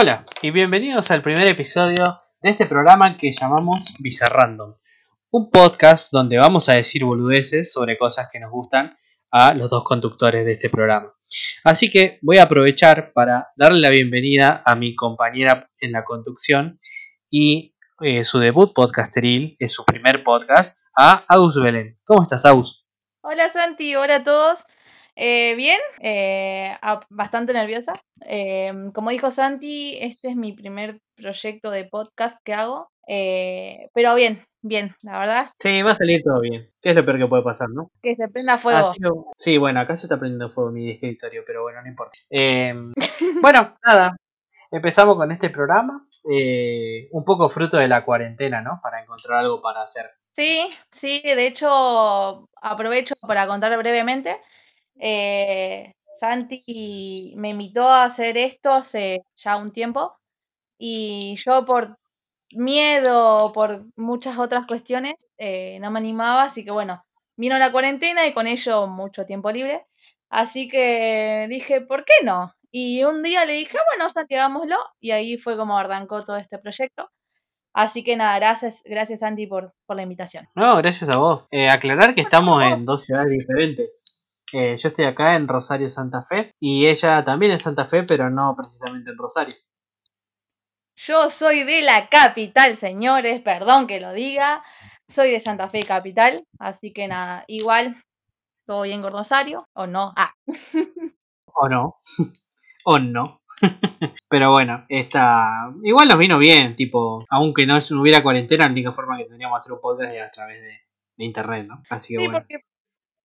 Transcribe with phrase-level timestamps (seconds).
[0.00, 4.72] Hola y bienvenidos al primer episodio de este programa que llamamos Bizarrandom.
[5.32, 8.96] Un podcast donde vamos a decir boludeces sobre cosas que nos gustan
[9.32, 11.12] a los dos conductores de este programa.
[11.64, 16.78] Así que voy a aprovechar para darle la bienvenida a mi compañera en la conducción
[17.28, 21.98] y eh, su debut podcasteril, es su primer podcast, a Agus Belén.
[22.04, 22.86] ¿Cómo estás, Agus?
[23.20, 24.60] Hola Santi, hola a todos.
[25.20, 26.76] Eh, bien, eh,
[27.10, 27.92] bastante nerviosa.
[28.24, 32.88] Eh, como dijo Santi, este es mi primer proyecto de podcast que hago.
[33.08, 36.70] Eh, pero bien, bien, la verdad, Sí, va a salir todo bien.
[36.80, 37.90] ¿Qué es lo peor que puede pasar, no?
[38.00, 38.78] que se prenda fuego.
[38.90, 42.16] Ha sido- Sí, bueno, acá se está prendiendo fuego mi escritorio, pero bueno, no importa.
[42.30, 42.74] Eh,
[43.42, 44.14] bueno, nada,
[44.70, 48.78] empezamos con este programa, eh, un poco fruto de la cuarentena, ¿no?
[48.80, 50.12] Para encontrar algo para hacer.
[50.36, 54.36] Sí, sí, de hecho aprovecho para contar brevemente.
[54.98, 60.16] Eh, Santi me invitó a hacer esto hace ya un tiempo
[60.78, 61.98] y yo por
[62.54, 67.04] miedo, por muchas otras cuestiones, eh, no me animaba, así que bueno,
[67.36, 69.86] vino la cuarentena y con ello mucho tiempo libre,
[70.30, 72.54] así que dije, ¿por qué no?
[72.70, 76.58] Y un día le dije, bueno, Santi, hagámoslo, y ahí fue como arrancó todo este
[76.58, 77.10] proyecto.
[77.72, 80.48] Así que nada, gracias, gracias Santi por, por la invitación.
[80.54, 81.44] No, gracias a vos.
[81.50, 83.90] Eh, aclarar que estamos en dos ciudades diferentes.
[84.52, 88.30] Eh, yo estoy acá en Rosario, Santa Fe, y ella también en Santa Fe, pero
[88.30, 89.54] no precisamente en Rosario.
[90.96, 94.64] Yo soy de la capital, señores, perdón que lo diga.
[95.08, 98.02] Soy de Santa Fe capital, así que nada, igual,
[98.66, 100.12] todo bien con Rosario, o no.
[100.16, 100.32] Ah,
[101.54, 101.96] ¿O no?
[102.84, 103.40] ¿O no?
[104.28, 105.72] Pero bueno, esta...
[105.82, 109.58] igual nos vino bien, tipo, aunque no hubiera cuarentena, la única forma que tendríamos de
[109.58, 110.80] hacer un podcast era a través de,
[111.16, 111.82] de internet, ¿no?
[111.90, 112.38] Así que sí, bueno.
[112.38, 112.64] porque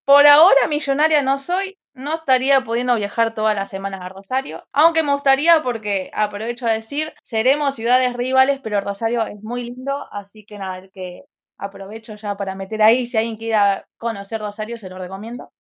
[0.06, 5.04] por ahora millonaria no soy, no estaría pudiendo viajar todas las semanas a Rosario, aunque
[5.04, 10.46] me gustaría porque, aprovecho a decir, seremos ciudades rivales, pero Rosario es muy lindo, así
[10.46, 11.24] que nada, el que
[11.58, 15.52] aprovecho ya para meter ahí, si alguien quiera conocer Rosario, se lo recomiendo.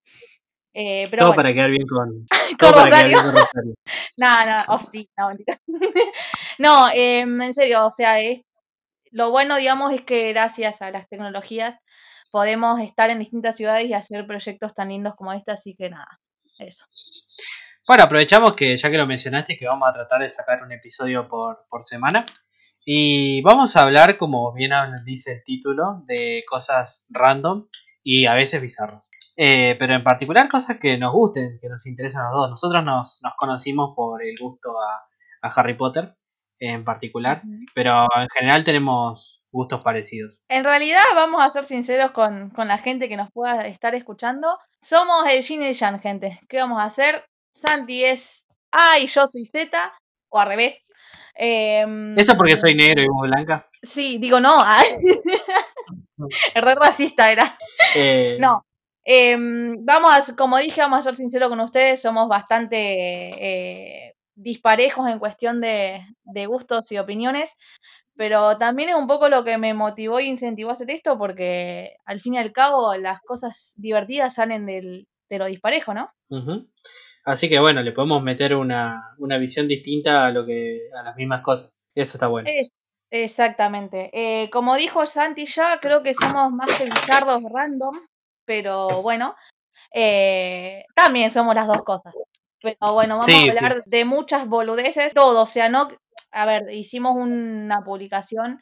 [0.75, 2.25] Eh, pero todo bueno, para quedar bien con,
[2.60, 3.74] con todo quedar bien con Rosario.
[4.18, 5.58] No, no, oh, sí, no, mentira.
[6.60, 8.42] no, em, en serio, o sea, es,
[9.12, 11.78] lo bueno, digamos, es que gracias a las tecnologías
[12.33, 16.19] podemos estar en distintas ciudades y hacer proyectos tan lindos como este, así que nada,
[16.57, 16.85] eso.
[17.88, 21.27] Bueno, aprovechamos que ya que lo mencionaste, que vamos a tratar de sacar un episodio
[21.27, 22.25] por, por semana.
[22.83, 24.71] Y vamos a hablar, como bien
[25.05, 27.67] dice el título, de cosas random
[28.03, 29.07] y a veces bizarras.
[29.38, 32.50] Eh, pero en particular cosas que nos gusten, que nos interesan a los dos.
[32.50, 36.15] Nosotros nos, nos conocimos por el gusto a, a Harry Potter
[36.59, 37.44] en particular,
[37.75, 40.44] pero en general tenemos gustos parecidos.
[40.50, 44.58] En realidad, vamos a ser sinceros con, con la gente que nos pueda estar escuchando.
[44.81, 46.40] Somos el Yin y el Yang, gente.
[46.50, 47.24] ¿Qué vamos a hacer?
[47.53, 49.94] Santi es A y yo soy Z,
[50.30, 50.80] o al revés.
[51.36, 53.68] Em, Eso porque soy negro y vos blanca.
[53.81, 54.56] Sí, digo no.
[54.59, 54.84] ah.
[56.56, 57.58] Re racista era.
[57.96, 58.66] Eh, No.
[59.03, 65.09] em, vamos a, como dije, vamos a ser sinceros con ustedes, somos bastante eh, disparejos
[65.09, 67.56] en cuestión de, de gustos y opiniones,
[68.16, 71.96] pero también es un poco lo que me motivó e incentivó a hacer esto, porque
[72.06, 76.12] al fin y al cabo las cosas divertidas salen del, de lo disparejo, ¿no?
[77.25, 81.15] Así que bueno, le podemos meter una, una visión distinta a lo que a las
[81.15, 81.71] mismas cosas.
[81.95, 82.50] Eso está bueno.
[83.12, 84.10] Exactamente.
[84.12, 88.00] Eh, como dijo Santi ya, creo que somos más que bizarros random,
[88.44, 89.36] pero bueno,
[89.94, 92.13] eh, también somos las dos cosas.
[92.60, 95.89] Pero bueno, vamos Sí, a hablar de muchas boludeces, todo, o sea, no,
[96.31, 98.62] a ver, hicimos una publicación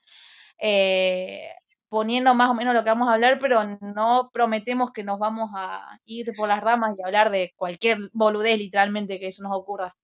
[0.59, 1.49] eh,
[1.89, 5.51] poniendo más o menos lo que vamos a hablar, pero no prometemos que nos vamos
[5.55, 9.95] a ir por las ramas y hablar de cualquier boludez literalmente que eso nos ocurra.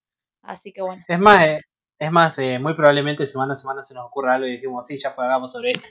[0.42, 1.02] Así que bueno.
[1.08, 1.62] Es más, eh,
[1.98, 4.96] es más, eh, muy probablemente semana a semana se nos ocurra algo y dijimos, sí,
[4.96, 5.86] ya fue, hagamos sobre esto.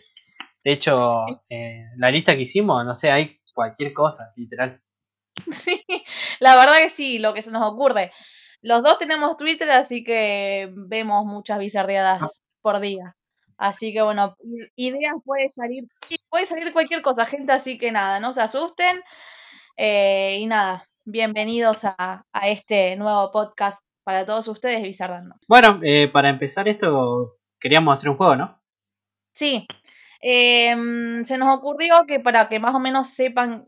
[0.64, 4.82] De hecho, eh, la lista que hicimos, no sé, hay cualquier cosa, literal.
[5.52, 5.84] Sí,
[6.40, 8.12] la verdad que sí, lo que se nos ocurre.
[8.62, 13.16] Los dos tenemos Twitter, así que vemos muchas bizarreadas por día.
[13.58, 14.36] Así que bueno,
[14.76, 19.02] ideas puede salir, sí, puede salir cualquier cosa, gente, así que nada, no se asusten.
[19.78, 25.36] Eh, y nada, bienvenidos a, a este nuevo podcast para todos ustedes, Bizarrando.
[25.50, 28.62] Bueno, eh, para empezar esto, queríamos hacer un juego, ¿no?
[29.34, 29.68] Sí,
[30.22, 33.68] em, se nos ocurrió que para que más o menos sepan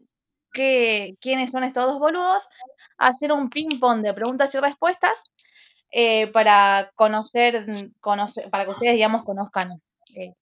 [0.51, 2.47] qué, quiénes son estos dos boludos,
[2.97, 5.23] hacer un ping-pong de preguntas y respuestas
[5.91, 7.65] eh, para conocer,
[7.99, 9.81] conocer, para que ustedes, digamos, conozcan,
[10.15, 10.33] eh,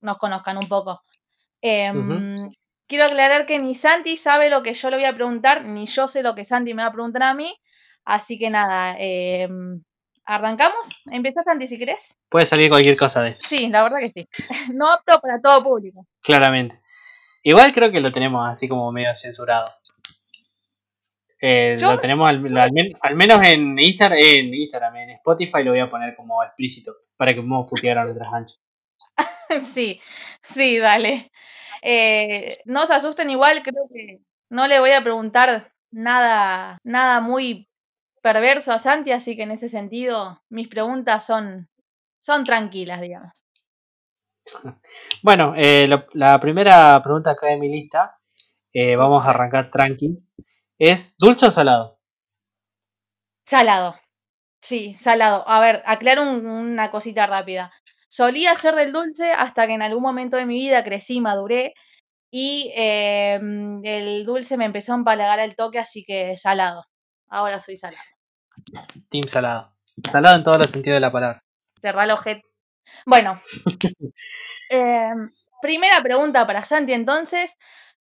[0.00, 1.02] nos conozcan un poco.
[1.60, 2.50] Em,
[2.86, 6.06] Quiero aclarar que ni Santi sabe lo que yo le voy a preguntar, ni yo
[6.06, 7.56] sé lo que Santi me va a preguntar a mí.
[8.04, 9.82] Así que nada, em,
[10.26, 11.02] ¿Arrancamos?
[11.10, 12.16] ¿Empezás, Santi, si querés?
[12.30, 13.46] Puede salir cualquier cosa de esto.
[13.46, 14.28] Sí, la verdad que sí.
[14.74, 16.06] No apto para todo público.
[16.22, 16.80] Claramente.
[17.44, 19.66] Igual creo que lo tenemos así como medio censurado.
[21.40, 25.72] Eh, lo tenemos al, al men- al menos en Instagram, en Instagram, en Spotify lo
[25.72, 28.60] voy a poner como explícito para que podamos putear a nuestras anchas.
[29.66, 30.00] Sí,
[30.42, 31.30] sí, dale.
[31.82, 34.20] Eh, no se asusten igual, creo que
[34.50, 37.68] no le voy a preguntar nada, nada muy
[38.22, 41.68] perverso a Santi, así que en ese sentido mis preguntas son,
[42.20, 43.43] son tranquilas, digamos.
[45.22, 48.18] Bueno, eh, lo- la primera pregunta acá de mi lista,
[48.72, 50.18] eh, vamos a arrancar tranqui,
[50.78, 51.98] es ¿dulce o salado?
[53.46, 53.96] Salado.
[54.60, 55.44] Sí, salado.
[55.48, 57.72] A ver, aclaro un- una cosita rápida.
[58.08, 61.74] Solía ser del dulce hasta que en algún momento de mi vida crecí, maduré
[62.30, 66.84] y eh, mm, el dulce me empezó a empalagar al toque, así que salado.
[67.28, 68.04] Ahora soy salado.
[69.10, 69.74] Team salado.
[70.10, 71.42] Salado en todos los sentidos de la palabra.
[71.80, 72.42] Cerrá el ojete.
[73.06, 73.40] Bueno.
[74.70, 75.30] em,
[75.62, 77.56] primera pregunta para Santi entonces.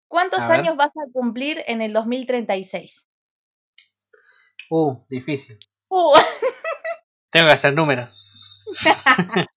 [0.07, 3.07] ¿Cuántos A años vas a cumplir en el 2036?
[4.69, 5.57] Uh, difícil.
[5.89, 6.13] Uh,
[7.31, 8.15] Tengo que hacer números.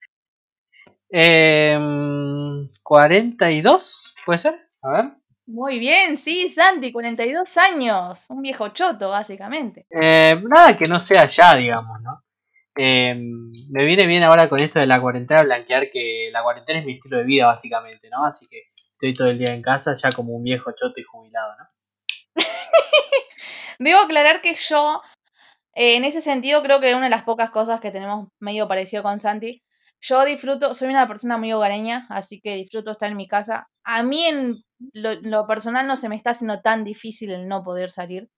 [1.08, 4.68] Em, 42, ¿puede ser?
[4.82, 5.12] A ver.
[5.46, 8.26] muy bien, sí, Santi, 42 años.
[8.28, 9.86] Un viejo choto, básicamente.
[9.90, 12.22] Eh, nada que no sea ya, digamos, ¿no?
[12.78, 13.14] Eh,
[13.70, 16.94] me viene bien ahora con esto de la cuarentena blanquear que la cuarentena es mi
[16.94, 18.24] estilo de vida, básicamente, ¿no?
[18.24, 21.54] Así que estoy todo el día en casa ya como un viejo choto y jubilado,
[21.58, 21.68] ¿no?
[23.78, 25.00] Debo aclarar que yo,
[25.74, 29.02] eh, en ese sentido, creo que una de las pocas cosas que tenemos medio parecido
[29.02, 29.62] con Santi.
[30.00, 33.68] Yo disfruto, soy una persona muy hogareña, así que disfruto estar en mi casa.
[33.84, 34.56] A mí, en
[34.92, 38.28] lo, lo personal, no se me está haciendo tan difícil el no poder salir.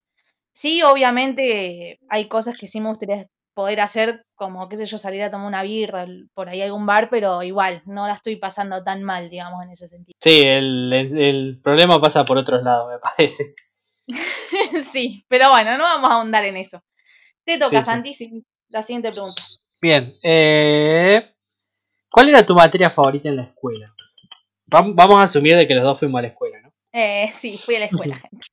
[0.52, 3.26] Sí, obviamente hay cosas que sí me gustaría
[3.58, 6.87] poder hacer, como, qué sé yo, salir a tomar una birra por ahí a algún
[6.87, 10.16] bar, pero igual, no la estoy pasando tan mal, digamos, en ese sentido.
[10.22, 13.55] Sí, el, el- el problema pasa por otros lados, me parece.
[14.84, 16.81] sí, pero bueno, no vamos a ahondar en eso.
[17.44, 17.84] Te toca, Sí.
[17.87, 19.43] Santi, la siguiente pregunta.
[19.82, 21.34] Bien, eh,
[22.08, 23.87] ¿cuál era tu materia favorita en la escuela?
[24.70, 26.72] Vam- Vamos a asumir de que los dos fuimos a la escuela, ¿no?
[26.93, 28.46] Eh, sí, fui a la escuela, gente.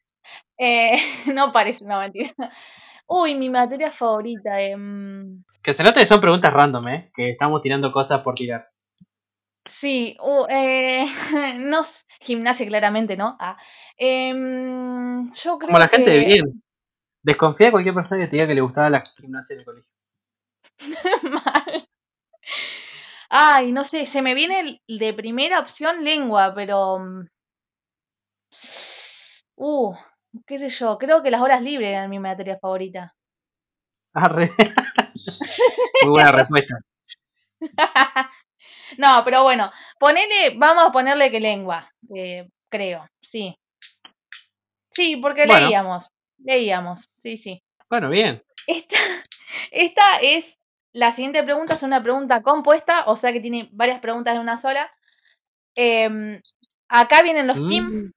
[0.57, 0.87] Eh,
[1.35, 2.31] no parece, no, mentira.
[3.07, 4.59] Uy, mi materia favorita.
[4.61, 7.11] em, Que se nota que son preguntas random, ¿eh?
[7.13, 8.69] Que estamos tirando cosas por tirar.
[9.65, 11.05] sí, uh, eh,
[11.59, 11.83] no,
[12.21, 13.35] gimnasia claramente, ¿no?
[13.39, 13.57] Ah,
[13.97, 16.61] em, yo creo Como la gente de bien.
[17.23, 19.91] Desconfía de cualquier persona que te diga que le gustaba la gimnasia en el colegio.
[21.23, 21.85] mal.
[23.29, 26.97] Ay, no sé, se me viene el- de primera opción lengua, pero...
[26.99, 27.27] mm,
[29.57, 29.93] Uh,
[30.45, 33.13] qué sé yo, creo que las horas libres eran mi materia favorita.
[34.13, 34.51] Arre.
[36.03, 36.75] Muy buena respuesta.
[38.97, 43.55] No, pero bueno, ponele, vamos a ponerle que lengua, eh, creo, sí.
[44.89, 45.67] Sí, porque Bueno.
[45.67, 47.61] leíamos, leíamos, sí, sí.
[47.89, 48.41] Bueno, bien.
[48.67, 48.95] Esta,
[49.71, 50.57] esta es,
[50.93, 54.57] la siguiente pregunta es una pregunta compuesta, o sea que tiene varias preguntas en una
[54.57, 54.91] sola.
[55.75, 56.41] Em,
[56.87, 58.11] acá vienen los team Mm.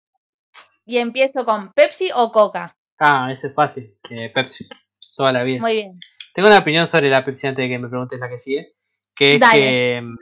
[0.88, 2.74] Y empiezo con Pepsi o Coca.
[2.98, 3.94] Ah, ese es fácil.
[4.08, 4.66] Eh, Pepsi.
[5.14, 5.60] Toda la vida.
[5.60, 6.00] Muy bien.
[6.34, 8.74] Tengo una opinión sobre la Pepsi antes de que me preguntes la que sigue.
[9.14, 9.60] Que es Dale.
[9.60, 10.16] que mm,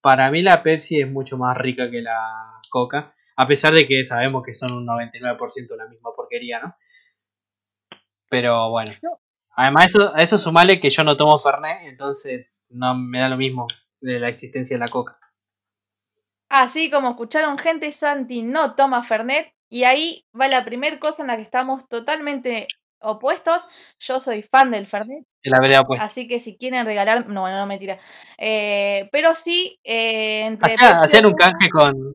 [0.00, 3.12] para mí la Pepsi es mucho más rica que la Coca.
[3.36, 6.76] A pesar de que sabemos que son un 99% la misma porquería, ¿no?
[8.30, 8.92] Pero bueno.
[9.56, 13.36] Además, eso, a eso sumale que yo no tomo Fernet, entonces no me da lo
[13.36, 13.66] mismo
[14.00, 15.18] de la existencia de la Coca.
[16.48, 19.54] Así como escucharon gente, Santi no toma Fernet.
[19.74, 22.68] Y ahí va la primera cosa en la que estamos totalmente
[23.00, 23.66] opuestos.
[23.98, 25.26] Yo soy fan del Fernet.
[25.42, 25.84] La.
[25.98, 27.98] Así que si quieren regalar, no, no, mentira.
[28.38, 32.14] Eh, pero sí, eh, entre hacían o un canje con.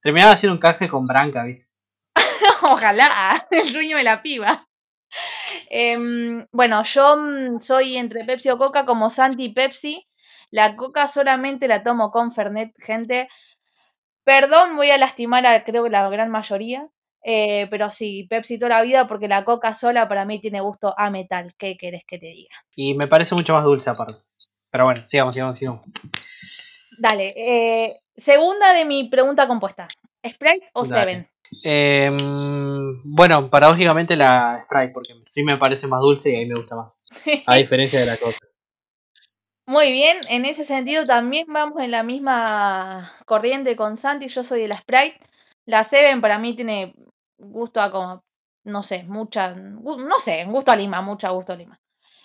[0.00, 1.66] Terminaba haciendo un canje con Branca, ¿viste?
[2.62, 4.68] Ojalá, el sueño de la piba.
[5.68, 10.06] Em, bueno, yo mm, soy entre Pepsi o Coca como Santi y Pepsi.
[10.52, 13.28] La Coca solamente la tomo con Fernet, gente.
[14.22, 16.88] Perdón, voy a lastimar a creo que la gran mayoría.
[17.22, 20.94] Eh, pero sí, Pepsi toda la vida porque la Coca sola para mí tiene gusto
[20.96, 21.54] a metal.
[21.58, 22.54] ¿Qué querés que te diga?
[22.74, 24.14] Y me parece mucho más dulce aparte.
[24.70, 25.82] Pero bueno, sigamos, sigamos, sigamos.
[26.98, 29.88] Dale, eh, segunda de mi pregunta compuesta.
[30.26, 31.02] ¿Sprite o Dale.
[31.02, 31.28] Seven?
[31.64, 32.16] Eh,
[33.04, 36.92] bueno, paradójicamente la Sprite, porque sí me parece más dulce y ahí me gusta más.
[37.46, 38.38] A diferencia de la Coca.
[39.66, 44.28] Muy bien, en ese sentido también vamos en la misma corriente con Santi.
[44.28, 45.20] Yo soy de la Sprite.
[45.70, 46.94] La Seven para mí tiene
[47.38, 48.24] gusto a como,
[48.64, 51.80] no sé, mucha, no sé, gusto a lima, mucha gusto a lima.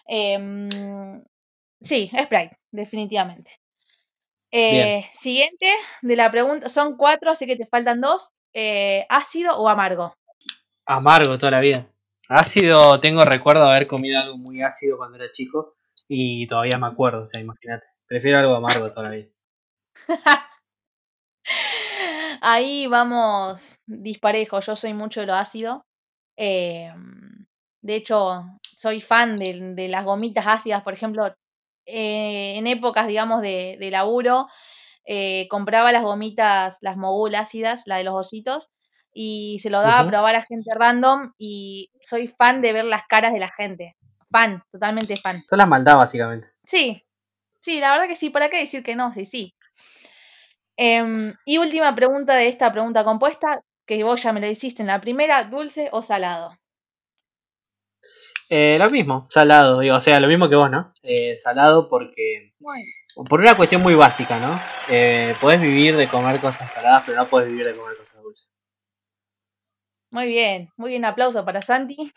[0.08, 0.70] Em,
[1.86, 3.60] Sí, Sprite, definitivamente.
[4.52, 5.68] Eh, siguiente
[6.02, 8.32] de la pregunta, son cuatro, así que te faltan dos.
[8.54, 10.16] Eh, ¿Ácido o amargo?
[10.88, 11.86] Amargo toda la vida.
[12.28, 15.76] Ácido, tengo recuerdo de haber comido algo muy ácido cuando era chico
[16.08, 17.86] y todavía me acuerdo, o sea, imagínate.
[18.08, 19.28] Prefiero algo amargo toda la vida.
[22.42, 25.86] Ahí vamos disparejo, yo soy mucho de lo ácido.
[26.38, 26.92] Eh,
[27.82, 31.28] de hecho, soy fan de, las gomitas ácidas, por ejemplo,
[31.86, 34.48] eh, en épocas, digamos, de, de laburo,
[35.06, 38.72] eh, compraba las gomitas, las mogul ácidas, la de los ositos,
[39.14, 43.06] y se lo daba a probar a gente random y soy fan de ver las
[43.06, 43.96] caras de la gente.
[44.32, 45.42] Fan, totalmente fan.
[45.44, 46.48] Son las maldad, básicamente.
[46.66, 47.02] Sí,
[47.62, 49.14] sí, la verdad que sí, ¿para qué decir que no?
[49.14, 49.55] Sí, sí.
[50.78, 54.88] Em, y última pregunta de esta pregunta compuesta, que vos ya me lo hiciste en
[54.88, 56.58] la primera, ¿dulce o salado?
[58.50, 60.94] Eh, lo mismo, salado, digo, o sea, lo mismo que vos, ¿no?
[61.02, 62.54] Eh, salado porque...
[63.30, 64.60] Por una cuestión muy básica, ¿no?
[64.90, 68.50] Eh, podés vivir de comer cosas saladas, pero no podés vivir de comer cosas dulces.
[70.12, 72.12] Muy bien, muy bien, aplauso para Santi.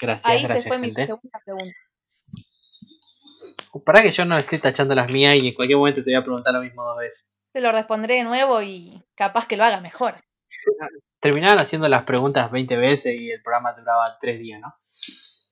[0.00, 1.76] Gracias, Ahí se fue mi segunda pregunta.
[3.84, 6.22] Para que yo no esté tachando las mías y en cualquier momento te voy a
[6.22, 7.30] preguntar lo mismo dos veces.
[7.56, 10.16] Te lo responderé de nuevo y capaz que lo haga mejor.
[11.20, 14.74] Terminaron haciendo las preguntas 20 veces y el programa duraba 3 días, ¿no?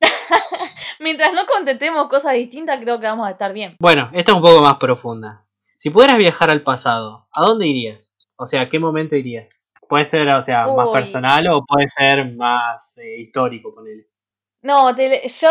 [1.01, 3.77] Mientras no contestemos cosas distintas, creo que vamos a estar bien.
[3.81, 5.47] Bueno, esta es un poco más profunda.
[5.79, 8.13] Si pudieras viajar al pasado, ¿a dónde irías?
[8.37, 9.67] O sea, ¿a qué momento irías?
[9.89, 14.09] Puede ser, o sea, más personal o puede ser más eh, histórico, ponele.
[14.61, 15.49] No, yo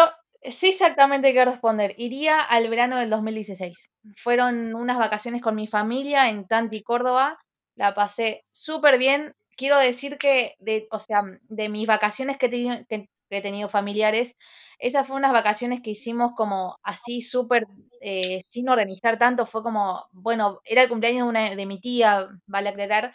[0.50, 1.96] sí exactamente qué responder.
[1.98, 3.92] Iría al verano del 2016.
[4.18, 7.40] Fueron unas vacaciones con mi familia en Tanti, Córdoba.
[7.76, 9.34] La pasé súper bien.
[9.56, 12.50] Quiero decir que, de, o sea, de mis vacaciones que,
[12.90, 14.36] que, he tenido familiares.
[14.80, 17.66] Esas fueron unas vacaciones que hicimos como así súper,
[18.02, 22.28] eh, sin organizar tanto, fue como, bueno, era el cumpleaños de, una, de mi tía,
[22.46, 23.14] vale aclarar,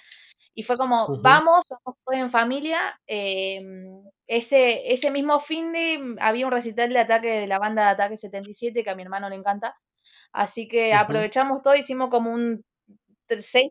[0.59, 3.01] y fue como, vamos, somos todos en familia.
[3.07, 7.91] Em, ese, ese mismo fin de había un recital de ataque de la banda de
[7.91, 9.77] Ataque 77 que a mi hermano le encanta.
[10.33, 12.65] Así que aprovechamos todo, hicimos como un
[13.29, 13.71] 6-1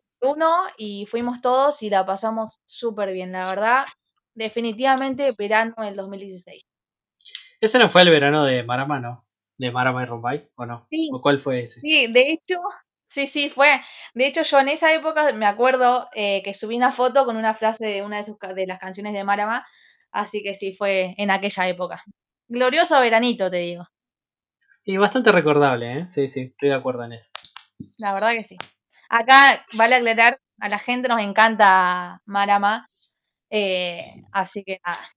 [0.77, 3.85] y fuimos todos y la pasamos súper bien, la verdad
[4.33, 6.71] definitivamente verano del 2016.
[7.59, 9.25] ¿Ese no fue el verano de Marama, no?
[9.57, 10.85] ¿De Marama y Rombay, o no?
[10.89, 11.09] Sí.
[11.11, 11.79] ¿O cuál fue ese?
[11.79, 12.61] Sí, de hecho,
[13.09, 13.81] sí, sí, fue.
[14.13, 17.53] De hecho, yo en esa época me acuerdo eh, que subí una foto con una
[17.53, 19.65] frase de una de, sus, de las canciones de Marama,
[20.11, 22.03] así que sí, fue en aquella época.
[22.47, 23.87] Glorioso veranito, te digo.
[24.83, 26.05] Y bastante recordable, ¿eh?
[26.09, 27.29] Sí, sí, estoy de acuerdo en eso.
[27.97, 28.57] La verdad que sí.
[29.09, 32.89] Acá, vale aclarar, a la gente nos encanta Marama,
[33.49, 35.07] eh, así que nada.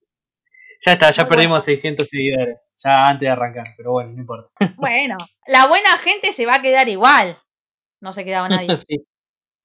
[0.85, 4.51] Ya está, ya perdimos 600 seguidores, ya antes de arrancar, pero bueno, no importa.
[4.77, 5.17] Bueno,
[5.47, 7.39] la buena gente se va a quedar igual.
[8.01, 8.69] No se quedaba nadie.
[8.89, 9.07] sí.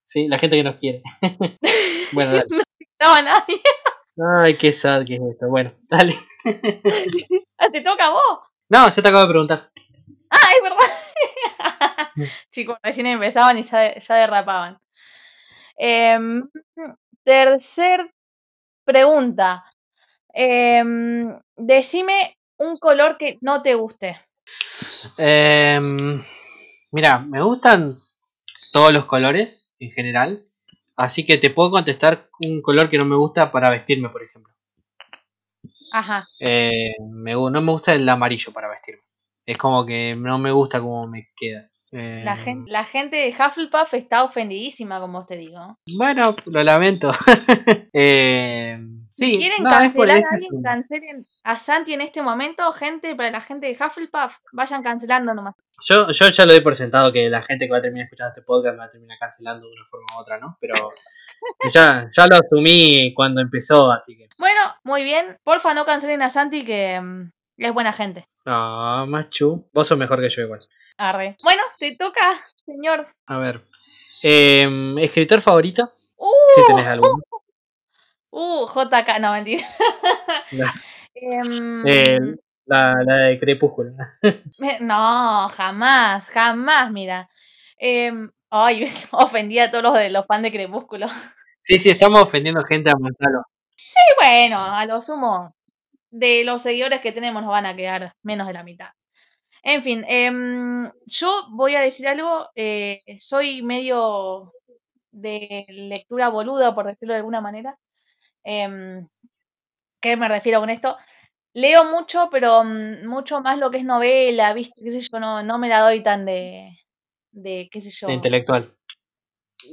[0.05, 1.01] sí, la gente que nos quiere.
[2.11, 2.45] bueno, dale.
[2.49, 3.61] No se quedaba nadie.
[4.17, 5.47] Ay, qué sad que es esto.
[5.49, 6.17] Bueno, dale.
[7.57, 8.39] Ah, ¿Te toca a vos?
[8.69, 9.71] No, ya te acabo de preguntar.
[10.29, 12.29] Ah, es verdad.
[12.51, 14.79] Chicos, recién empezaban y ya, ya derrapaban.
[15.77, 16.49] Em,
[17.23, 18.15] tercer
[18.85, 19.65] Pregunta.
[20.31, 24.21] Em, decime un color que no te guste.
[25.17, 26.23] Em,
[26.91, 27.95] mira, me gustan
[28.75, 30.45] todos los colores en general.
[30.97, 34.53] Así que te puedo contestar un color que no me gusta para vestirme, por ejemplo.
[35.93, 36.27] Ajá.
[36.41, 39.01] Eh, no me gusta el amarillo para vestirme.
[39.45, 41.69] Es como que no me gusta cómo me queda.
[41.91, 45.77] La, em, gente, la gente de Hufflepuff está ofendidísima, como te digo.
[45.97, 47.13] Bueno, lo lamento.
[47.93, 48.77] eh,
[49.15, 50.63] sí, ¿Quieren cancelar a alguien?
[50.63, 55.55] Cancelen a Santi en este momento, gente, para la gente de Hufflepuff, vayan cancelando nomás.
[55.81, 58.29] Yo, yo ya lo doy por sentado que la gente que va a terminar escuchando
[58.29, 60.57] este podcast me va a terminar cancelando de una forma u otra, ¿no?
[60.59, 60.75] Pero
[61.73, 64.29] ya, ya lo asumí cuando empezó, así que.
[64.37, 65.37] Bueno, muy bien.
[65.43, 68.27] Porfa, no cancelen a Santi, que mm, es buena gente.
[68.45, 69.67] No, Machu.
[69.73, 70.61] Vos sos mejor que yo igual.
[70.97, 71.37] Arre.
[71.43, 73.07] Bueno, te toca, señor.
[73.27, 73.61] A ver.
[74.23, 75.91] Eh, ¿Escritor favorito?
[76.15, 77.21] Uh, si tenés alguno.
[78.37, 79.63] Uh, JK, no, mentira.
[80.51, 80.73] La,
[81.15, 83.91] em, la, de Crepúsculo.
[84.81, 87.29] no, jamás, jamás, mira.
[87.79, 88.11] Eh,
[88.49, 91.07] ay, ofendí a todos los de los fans de Crepúsculo.
[91.61, 93.43] Sí, sí, estamos ofendiendo gente a Gonzalo.
[93.77, 95.55] Sí, bueno, a lo sumo
[96.11, 98.89] de los seguidores que tenemos nos van a quedar menos de la mitad.
[99.63, 104.51] En fin, em, yo voy a decir algo, eh, soy medio
[105.11, 107.77] de lectura boluda, por decirlo de alguna manera.
[108.45, 109.07] Em,
[109.99, 110.95] ¿Qué me refiero con esto?
[111.55, 114.83] leo mucho, pero mm, mucho más lo que es novela, ¿viste?
[114.83, 115.19] ¿Qué sé yo?
[115.19, 116.77] No, no me la doy tan de,
[117.31, 118.07] de qué sé yo.
[118.07, 118.75] De intelectual.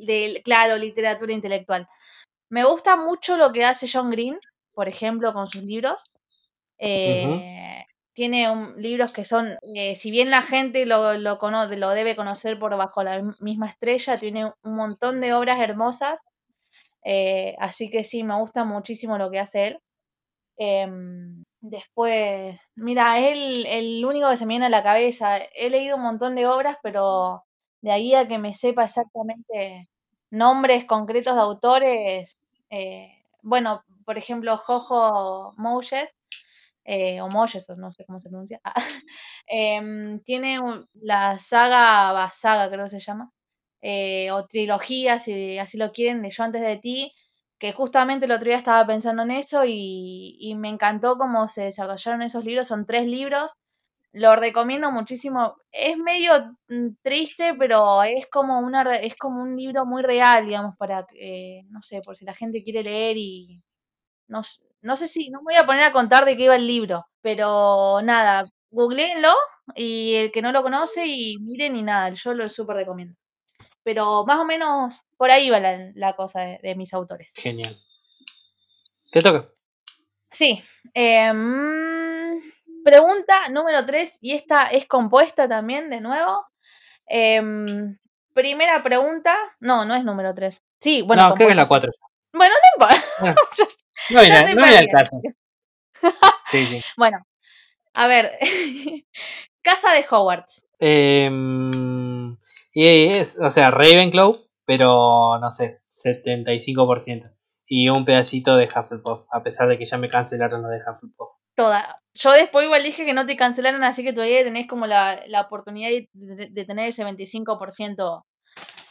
[0.01, 1.87] De, claro, literatura intelectual.
[2.49, 4.39] Me gusta mucho lo que hace John Green,
[4.73, 6.05] por ejemplo, con sus libros.
[6.79, 12.15] Eh, tiene libros que son, eh, si bien la gente lo, lo, conoce, lo debe
[12.15, 16.21] conocer por Bajo la misma estrella, tiene un montón de obras hermosas.
[17.05, 19.81] Eh, así que sí, me gusta muchísimo lo que hace él.
[20.59, 25.39] Em, después, mira, él el único que se me viene a la cabeza.
[25.57, 27.45] He leído un montón de obras, pero
[27.83, 29.85] de ahí a que me sepa exactamente
[30.31, 32.39] nombres concretos de autores,
[33.43, 36.11] bueno, por ejemplo, Jojo Moses,
[36.85, 38.61] eh, o Moyes, no sé cómo se pronuncia,
[39.47, 40.61] em, tiene
[40.95, 43.31] la saga, saga creo que se llama,
[43.83, 47.13] eh, o trilogía, si así lo quieren, de Yo antes de ti,
[47.59, 51.65] que justamente el otro día estaba pensando en eso y, y me encantó cómo se
[51.65, 53.53] desarrollaron esos libros, son tres libros,
[54.13, 55.57] lo recomiendo muchísimo.
[55.73, 60.77] Es medio mm, triste, pero es como una es como un libro muy real, digamos,
[60.77, 63.63] para que, no sé, por si la gente quiere leer y
[64.29, 64.43] no,
[64.83, 67.07] no sé si, no me voy a poner a contar de qué iba el libro,
[67.23, 69.33] pero nada, googleenlo
[69.77, 73.15] y el que no lo conoce y miren y nada, yo lo súper recomiendo.
[73.85, 77.33] Pero más o menos por ahí va la, cosa de, mis autores.
[77.37, 77.77] Genial.
[79.11, 79.49] ¿Qué toca?
[80.31, 80.63] Sí.
[80.95, 82.41] Em,
[82.85, 86.47] pregunta número 3, y esta es compuesta también de nuevo.
[87.07, 87.99] Em,
[88.33, 90.63] primera pregunta, no, no es número 3.
[90.81, 91.29] Sí, bueno.
[91.29, 91.93] No, creo que es la 4.
[92.33, 93.07] Bueno, no importa.
[94.11, 95.21] no no el caso.
[96.51, 96.83] Sí, sí.
[96.97, 97.19] Bueno,
[97.95, 98.39] a ver.
[99.63, 100.67] Casa de Hogwarts.
[100.81, 101.31] Eh,
[102.73, 104.33] y es, o sea, Ravenclaw,
[104.65, 107.31] pero no sé, 75%.
[107.67, 111.31] Y un pedacito de Hufflepuff, a pesar de que ya me cancelaron lo de Hufflepuff.
[111.55, 111.97] Toda.
[112.15, 115.43] Yo después igual dije que no te cancelaron, así que todavía tenés como la, la
[115.43, 118.23] oportunidad de, tener ese 25%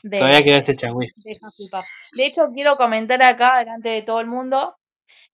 [0.04, 1.08] de, todavía queda ese changüí.
[1.24, 1.38] De,
[2.13, 4.76] de hecho, quiero comentar acá, delante de todo el mundo,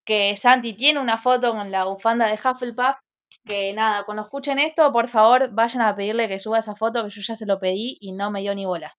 [0.05, 2.95] que Santi tiene una foto con la bufanda de Hufflepuff
[3.45, 7.09] que nada, cuando escuchen esto, por favor, vayan a pedirle que suba esa foto que
[7.09, 8.93] yo ya se lo pedí y no me dio ni bola.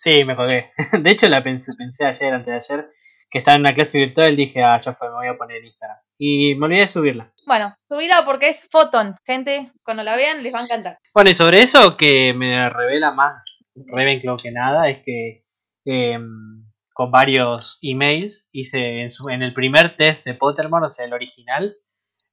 [0.00, 0.72] Sí, me colgué.
[1.02, 2.90] De hecho, la pensé, pensé ayer, antes de ayer,
[3.30, 5.66] que estaba en una clase virtual, dije, ah, ya fue, me voy a poner en
[5.66, 5.98] Instagram.
[6.18, 7.32] Y me olvidé de subirla.
[7.46, 10.98] Bueno, subirla porque es Photon, gente, cuando la vean les va a encantar.
[11.14, 15.44] Bueno, y sobre eso que me revela más Ravenclaw que nada, es que
[15.84, 21.14] em, con varios emails hice en, en el primer test de Pottermore, o sea, el
[21.14, 21.74] original,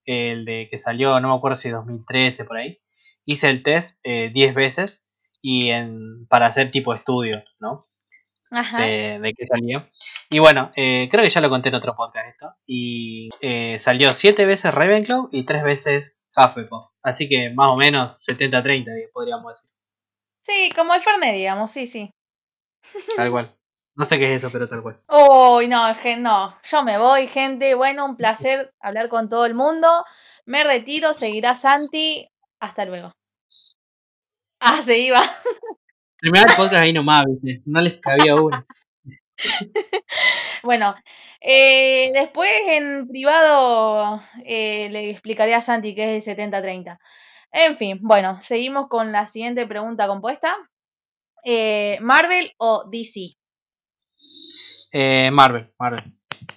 [0.09, 2.79] el de que salió, no me acuerdo si 2013 por ahí,
[3.25, 5.05] hice el test 10 eh, veces
[5.41, 7.81] y en, para hacer tipo estudio, ¿no?
[8.51, 8.81] Ajá.
[8.81, 9.87] De, de qué salió.
[10.29, 12.53] Y bueno, eh, creo que ya lo conté en otro podcast esto.
[12.65, 16.91] Y eh, salió 7 veces Ravenclaw y 3 veces Hufflepuff.
[17.03, 19.71] Así que más o menos 70-30, podríamos decir.
[20.43, 22.11] Sí, como el Fernet, digamos, sí, sí.
[23.15, 23.58] Tal cual.
[23.99, 24.97] No sé qué es eso, pero tal cual.
[25.09, 27.75] Uy, no, no, yo me voy, gente.
[27.75, 30.05] Bueno, un placer hablar con todo el mundo.
[30.45, 32.25] Me retiro, seguirá Santi.
[32.61, 33.11] Hasta luego.
[34.61, 35.21] Ah, se iba.
[36.21, 37.61] Terminar el podcast ahí nomás, ¿viste?
[37.65, 38.65] No les cabía uno.
[40.63, 40.95] bueno,
[41.41, 46.97] eh, después en privado eh, le explicaré a Santi qué es el 70-30.
[47.51, 50.55] En fin, bueno, seguimos con la siguiente pregunta compuesta.
[51.43, 53.38] Eh, ¿Marvel o DC?
[54.91, 56.01] Eh, Marvel, Marvel.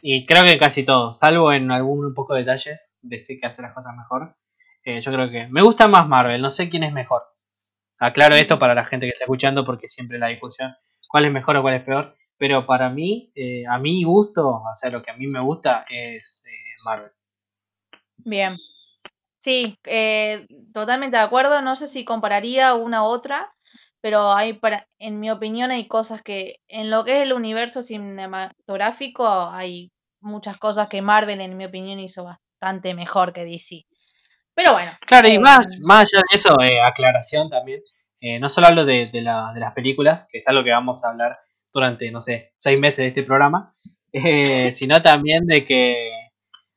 [0.01, 3.62] Y creo que casi todo, salvo en algún poco de detalles, de sé que hace
[3.62, 4.37] las cosas mejor.
[4.85, 7.23] Eh, yo creo que me gusta más Marvel, no sé quién es mejor.
[7.99, 10.75] Aclaro esto para la gente que está escuchando porque siempre la discusión,
[11.09, 12.16] cuál es mejor o cuál es peor.
[12.38, 15.85] Pero para mí, eh, a mi gusto, o sea, lo que a mí me gusta
[15.88, 16.42] es
[16.85, 17.12] Marvel.
[18.16, 18.57] Bien.
[19.38, 19.79] Sí,
[20.73, 21.61] totalmente de acuerdo.
[21.62, 23.53] No sé si compararía una u otra
[24.02, 27.82] pero hay para, en mi opinión hay cosas que en lo que es el universo
[27.82, 33.86] cinematográfico hay muchas cosas que Marvel en mi opinión hizo bastante mejor que DC.
[34.54, 34.92] Pero bueno.
[35.06, 37.80] Claro, y más, eh, más allá de eso, eh, aclaración también.
[38.20, 41.04] Eh, no solo hablo de, de, la, de, las películas, que es algo que vamos
[41.04, 41.38] a hablar
[41.72, 43.72] durante, no sé, seis meses de este programa,
[44.72, 46.10] sino también de que,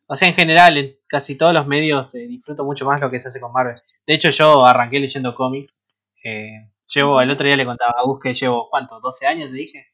[0.07, 3.27] o sea, en general, en casi todos los medios disfruto mucho más lo que se
[3.27, 3.81] hace con Marvel.
[4.07, 5.83] De hecho, yo arranqué leyendo cómics
[6.93, 8.99] Llevo, el otro día le contaba a Gus que llevo, ¿cuánto?
[8.99, 9.87] ¿12 años te dije?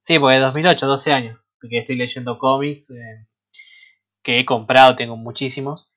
[0.00, 1.50] Sí, porque 2008, 12 años.
[1.60, 3.26] Porque estoy leyendo cómics eh,
[4.22, 5.90] que he comprado, tengo muchísimos.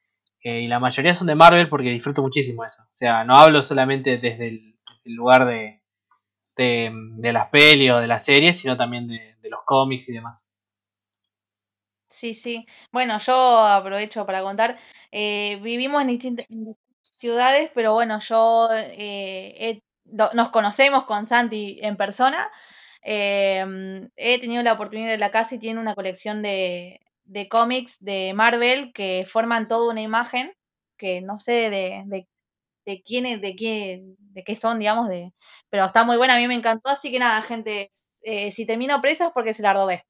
[0.43, 2.83] Eh, y la mayoría son de Marvel porque disfruto muchísimo eso.
[2.83, 4.75] O sea, no hablo solamente desde el,
[5.05, 5.81] lugar de,
[6.55, 10.45] de, las pelis o de las series, sino también de, los cómics y demás.
[12.09, 12.65] Sí, sí.
[12.91, 14.77] Bueno, yo aprovecho para contar.
[15.11, 16.45] eh, vivimos en distintas
[17.01, 22.49] ciudades, pero bueno, yo eh, he- nos conocemos con Santi en persona.
[23.01, 26.99] Em, he tenido la oportunidad de ir a la casa y tiene una colección de,
[27.23, 30.53] de cómics de Marvel que forman toda una imagen
[30.97, 32.27] que no sé de, de,
[32.85, 35.33] de quién es- de qué, de qué son, digamos, de,
[35.69, 37.89] pero está muy buena, a mí me encantó, así que nada, gente,
[38.23, 40.03] eh, si termino presa es porque se la robé.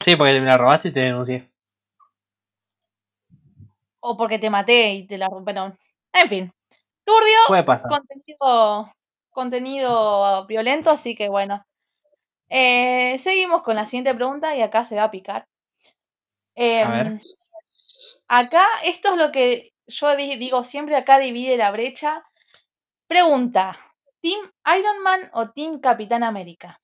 [0.00, 1.50] Sí, porque me la robaste y te denuncié.
[4.00, 5.76] o porque te maté y te la rompieron.
[6.12, 6.52] En fin,
[7.06, 7.88] turbio, Puede pasar.
[7.88, 8.92] contenido,
[9.30, 11.64] contenido violento, así que bueno.
[12.48, 15.46] Eh, seguimos con la siguiente pregunta y acá se va a picar.
[16.56, 17.06] A ver.
[17.06, 17.20] Em,
[18.28, 22.22] acá, esto es lo que yo di- digo siempre, acá divide la brecha.
[23.08, 23.76] Pregunta,
[24.20, 24.40] ¿Team
[24.78, 26.80] Iron Man o Team Capitán América?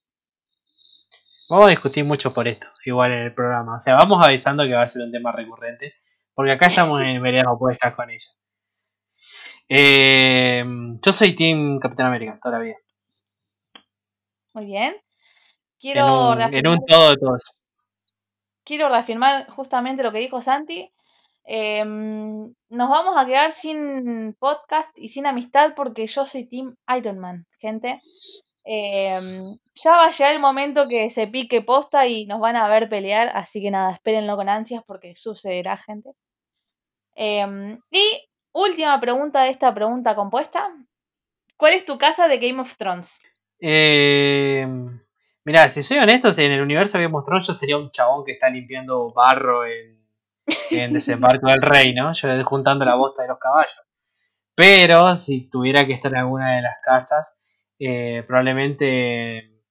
[1.49, 3.77] Vamos a discutir mucho por esto, igual en el programa.
[3.77, 5.95] O sea, vamos avisando que va a ser un tema recurrente.
[6.35, 8.31] Porque acá estamos en veredas opuestas con ella.
[9.69, 10.65] Eh,
[11.01, 12.77] yo soy Team Capitán América toda la vida.
[14.55, 14.95] Muy bien.
[14.95, 15.01] En
[15.79, 17.43] Quiero un, en reafirmar un todo de todos.
[18.65, 20.93] quiero reafirmar justamente lo que dijo Santi.
[21.45, 27.19] Em, nos vamos a quedar sin podcast y sin amistad porque yo soy Team Iron
[27.19, 28.01] Man, gente.
[28.65, 32.69] Em, ya va a llegar el momento que se pique posta y nos van a
[32.69, 36.11] ver pelear, así que nada, espérenlo con ansias porque sucederá, gente.
[37.15, 40.69] Em, y última pregunta de esta pregunta compuesta.
[41.57, 43.21] ¿Cuál es tu casa de Game of Thrones?
[43.61, 44.67] Eh,
[45.45, 48.49] mirá, si soy honesto, en el universo que mostró yo sería un chabón que está
[48.51, 50.05] limpiando barro en,
[50.71, 52.13] en Desembarco del Rey, ¿no?
[52.13, 53.81] Yo juntando la bosta de los caballos.
[54.55, 57.39] Pero si tuviera que estar en alguna de las casas,
[57.79, 59.63] eh, probablemente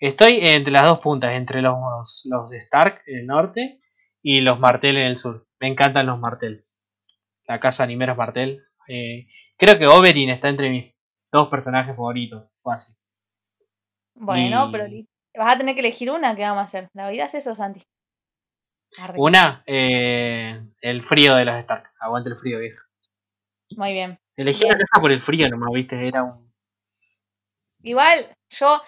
[0.00, 3.80] estoy entre las dos puntas, entre los, los Stark en el norte
[4.22, 5.46] y los Martel en el sur.
[5.60, 6.65] Me encantan los Martel.
[7.46, 8.62] La casa Animeros Martel.
[8.88, 10.94] Eh, creo que Oberyn está entre mis
[11.32, 12.50] dos personajes favoritos.
[12.62, 12.94] Fácil.
[14.14, 16.88] Bueno, Y- pero vas a tener que elegir una, ¿qué vamos a hacer?
[16.94, 17.82] ¿La vida es eso, Santi?
[18.98, 19.14] Arre.
[19.18, 21.90] Una, eh, el frío de los Stark.
[22.00, 22.82] Aguante el frío, viejo.
[23.76, 24.18] Muy bien.
[24.36, 24.72] Elegí Bien.
[24.72, 26.06] la casa por el frío nomás, viste.
[26.06, 26.46] Era un.
[27.82, 28.80] Igual, yo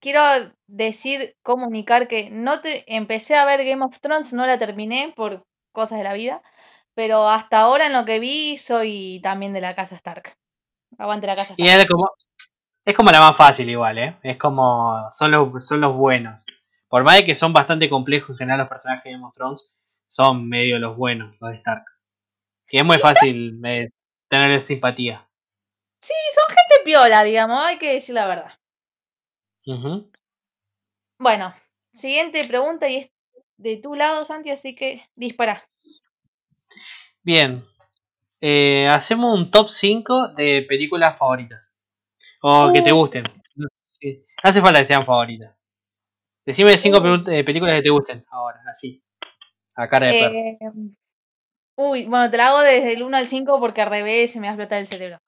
[0.00, 0.20] quiero
[0.66, 5.44] decir, comunicar que no te empecé a ver Game of Thrones, no la terminé por
[5.72, 6.42] cosas de la vida,
[6.94, 10.36] pero hasta ahora en lo que vi soy también de la casa Stark.
[10.98, 11.82] Aguante la casa Y Stark.
[11.82, 12.10] es como.
[12.86, 14.16] Es como la más fácil igual, ¿eh?
[14.22, 15.08] Es como.
[15.12, 16.44] Son los, son los buenos.
[16.88, 19.72] Por más de que son bastante complejos en general los personajes de Game of Thrones,
[20.08, 21.84] son medio los buenos, los de Stark.
[22.68, 23.90] Y es muy fácil eh,
[24.28, 25.28] tenerles simpatía.
[26.02, 28.52] Sí, son gente piola, digamos, hay que decir la verdad.
[29.66, 30.10] Ujú.
[31.18, 31.54] Bueno,
[31.92, 33.10] siguiente pregunta y es
[33.56, 35.64] de tu lado, Santi, así que dispara.
[37.22, 37.64] Bien.
[38.40, 41.62] Eh, hacemos un top 5 de películas favoritas.
[42.42, 42.96] O que te Uh.
[42.96, 43.22] gusten.
[43.56, 44.24] No, sí.
[44.42, 45.54] No hace falta que sean favoritas.
[46.44, 47.24] Decime 5 Uh.
[47.44, 49.02] películas que te gusten ahora, así.
[49.76, 50.34] A cara de perro.
[50.34, 50.58] Eh,
[51.76, 54.46] uy, bueno, te la hago desde el 1 al 5 porque al revés se me
[54.46, 55.20] va a explotar el cerebro.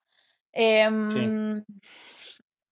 [0.53, 1.65] Em,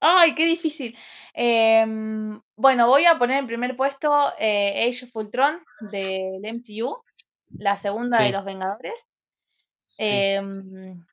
[0.01, 0.95] Ay, qué difícil.
[1.33, 5.61] Em, bueno, voy a poner en primer puesto eh, Age of Ultron
[5.91, 7.03] del MCU,
[7.59, 9.07] la segunda de los Vengadores.
[9.89, 9.95] Sí.
[9.99, 11.05] Em,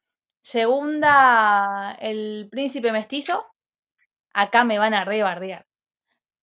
[0.42, 3.46] segunda, El Príncipe Mestizo.
[4.34, 5.66] Acá me van a rebardear.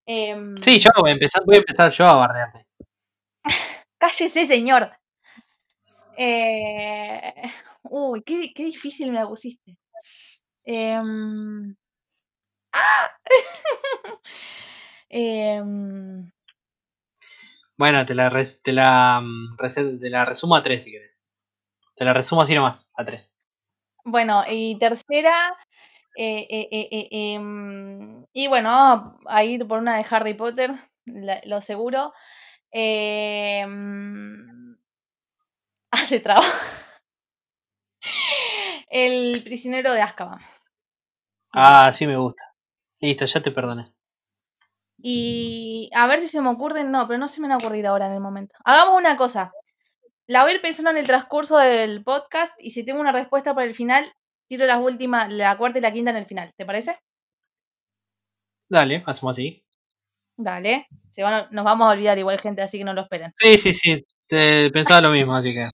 [0.06, 2.66] Em, Sí, yo voy a empezar, voy a empezar yo a bardearte.
[3.98, 4.92] Cállese, señor.
[6.16, 7.34] Eh,
[7.84, 9.76] uy, qué, qué difícil me la pusiste.
[10.64, 11.74] Em,
[12.72, 13.10] ¡ah!
[15.10, 16.30] Em,
[17.78, 19.56] Bueno, te la, res- te la, mm,
[20.00, 21.18] te la resumo a 3 si querés.
[21.96, 23.36] Te la resumo así nomás, a 3.
[24.04, 25.56] bueno, y tercera,
[26.16, 30.72] eh, eh, eh, eh, em, y bueno, vamos a ir por una de Harry Potter,
[31.06, 32.12] la- lo seguro.
[32.72, 34.76] Em,
[35.90, 36.48] hace trabajo.
[38.90, 40.40] El prisionero de Azkaban.
[41.52, 42.42] Ah, sí me gusta.
[43.00, 43.92] Listo, ya te perdoné.
[45.00, 47.86] Y a ver si se me ocurren, no, pero no se me van a ocurrir
[47.86, 48.56] ahora en el momento.
[48.64, 49.52] Hagamos una cosa.
[50.26, 53.54] La voy a ir pensando en el transcurso del podcast y si tengo una respuesta
[53.54, 54.12] para el final,
[54.48, 56.52] tiro las últimas, la cuarta y la quinta en el final.
[56.56, 56.98] ¿Te parece?
[58.68, 59.64] Dale, hacemos así.
[60.36, 60.86] Dale.
[61.10, 63.32] Se van a- nos vamos a olvidar igual, gente, así que no lo esperen.
[63.36, 64.04] Sí, sí, sí.
[64.26, 65.70] Te pensaba lo mismo, así que.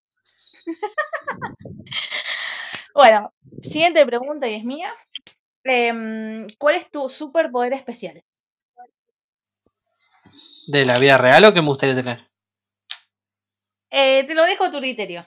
[2.95, 4.93] Bueno, siguiente pregunta y es mía.
[5.65, 8.23] Em, ¿Cuál es tu superpoder especial?
[10.67, 12.21] ¿De la vida real o que me gustaría tener?
[13.91, 15.27] Eh, te lo dejo a tu criterio.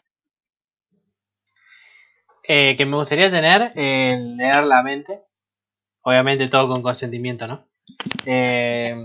[2.44, 5.22] Eh, que me gustaría tener el leer la mente.
[6.02, 7.68] Obviamente todo con consentimiento, ¿no?
[8.26, 8.96] Eh,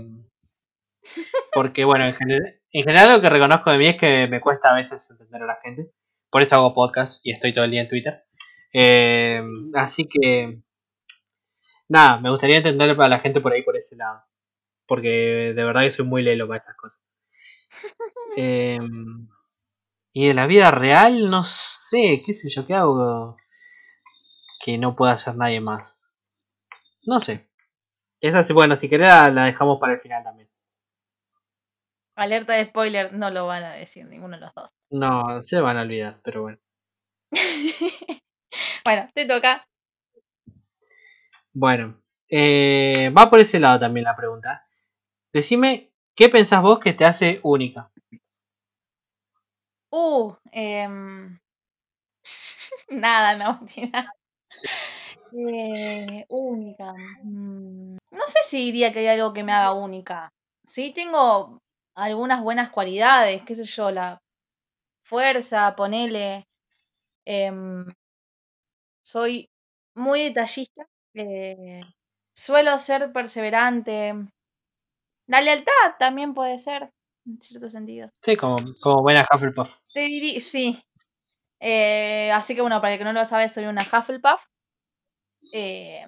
[1.53, 4.71] porque, bueno, en, general, en general lo que reconozco de mí es que me cuesta
[4.71, 5.91] a veces entender a la gente.
[6.29, 8.23] Por eso hago podcast y estoy todo el día en Twitter.
[8.73, 9.43] Eh,
[9.75, 10.61] así que,
[11.89, 14.23] nada, me gustaría entender a la gente por ahí, por ese lado.
[14.87, 17.03] Porque de verdad que soy muy lelo para esas cosas.
[18.35, 18.79] Eh,
[20.11, 23.37] y de la vida real, no sé, qué sé yo, qué hago
[24.63, 26.09] que no pueda hacer nadie más.
[27.03, 27.47] No sé.
[28.21, 30.49] Esa sí, bueno, si querés la, la dejamos para el final también.
[32.15, 34.71] Alerta de spoiler, no lo van a decir ninguno de los dos.
[34.91, 36.59] No, se van a olvidar, pero bueno.
[38.85, 39.67] bueno, te toca.
[41.51, 44.65] Bueno, eh, va por ese lado también la pregunta.
[45.33, 47.91] Decime, ¿qué pensás vos que te hace única?
[49.93, 51.39] Uh, em,
[52.89, 53.59] nada, no,
[53.91, 54.13] nada.
[55.31, 56.93] Eh, única.
[57.23, 60.29] mm, No sé si diría que hay algo que me haga única.
[60.63, 61.59] Sí tengo
[61.95, 64.19] algunas buenas cualidades, qué sé yo, la
[65.03, 66.45] fuerza, ponele.
[67.25, 67.85] em,
[69.03, 69.49] soy
[69.95, 70.85] muy detallista.
[71.13, 71.81] eh,
[72.35, 74.13] suelo ser perseverante.
[75.27, 76.91] La lealtad también puede ser,
[77.25, 78.09] en cierto sentido.
[78.21, 79.69] Sí, como, como buena Hufflepuff.
[79.93, 80.83] Te sí.
[81.59, 84.43] Eh, así que bueno, para el que no lo sabe, soy una Hufflepuff.
[85.53, 86.05] Eh,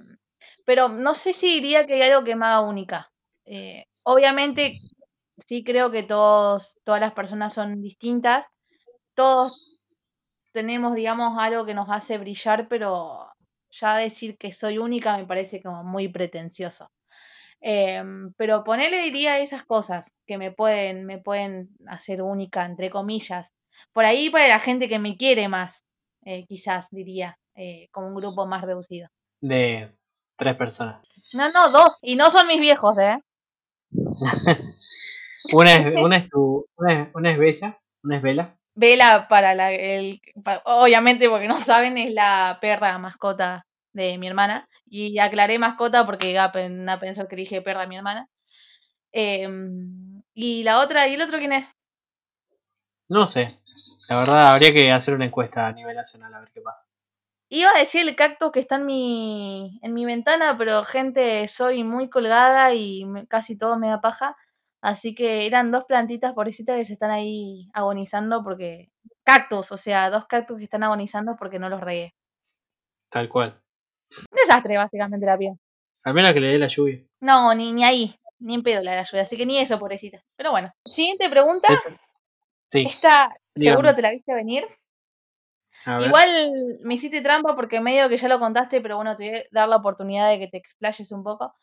[0.65, 3.12] pero no sé si diría que hay algo que me haga única.
[3.45, 4.80] Eh, obviamente,
[5.45, 8.45] sí creo que todos, todas las personas son distintas.
[9.13, 9.80] Todos
[10.51, 13.30] tenemos, digamos, algo que nos hace brillar, pero
[13.69, 16.89] ya decir que soy única me parece como muy pretencioso.
[17.67, 23.51] Em, pero ponerle diría esas cosas que me pueden, me pueden hacer única, entre comillas.
[23.91, 25.84] Por ahí para la gente que me quiere más,
[26.25, 29.10] eh, quizás diría, eh, como un grupo más reducido.
[29.41, 29.89] De
[30.38, 31.01] tres personas.
[31.34, 31.97] No, no, dos.
[32.04, 33.17] Y no son mis viejos, ¿eh?
[35.51, 38.56] Una es, una es tu, una es, una es Bella, una es Vela.
[38.75, 44.27] Vela para la, el, pa- obviamente porque no saben, es la perra mascota de mi
[44.27, 44.67] hermana.
[44.86, 48.29] Y aclaré mascota porque iba a pen- a pensar que dije perra a mi hermana.
[49.12, 51.71] Em, y la otra, ¿y el otro quién es?
[53.10, 53.60] No sé.
[54.10, 56.84] La verdad, habría que hacer una encuesta a nivel nacional a ver qué pasa.
[57.49, 61.84] Iba a decir el cactus que está en mi, en mi ventana, pero gente, soy
[61.84, 64.36] muy colgada y casi todo me da paja.
[64.81, 68.91] Así que eran dos plantitas pobrecitas que se están ahí agonizando porque...
[69.23, 72.13] Cactus, o sea, dos cactus que están agonizando porque no los regué.
[73.10, 73.60] Tal cual.
[74.11, 75.53] Un desastre, básicamente, la vida.
[76.03, 77.01] Al menos que le dé la lluvia.
[77.21, 79.79] No, ni, ni ahí, ni en pedo la de la lluvia, así que ni eso,
[79.79, 80.21] pobrecita.
[80.35, 81.67] Pero bueno, siguiente pregunta.
[82.71, 83.75] Sí, Esta dígame.
[83.75, 84.65] seguro te la viste venir.
[85.85, 89.43] Igual me hiciste trampa porque medio que ya lo contaste, pero bueno, te voy a
[89.51, 91.53] dar la oportunidad de que te explayes un poco.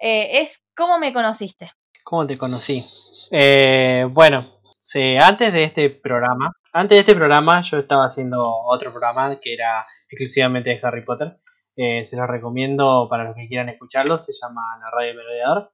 [0.00, 1.70] Eh, es cómo me conociste.
[2.02, 2.84] ¿Cómo te conocí?
[3.30, 8.90] Eh, bueno, sí, antes de este programa, antes de este programa yo estaba haciendo otro
[8.90, 11.38] programa que era exclusivamente de Harry Potter.
[11.80, 15.72] Eh, se los recomiendo para los que quieran escucharlo, se llama La Radio Merodeador.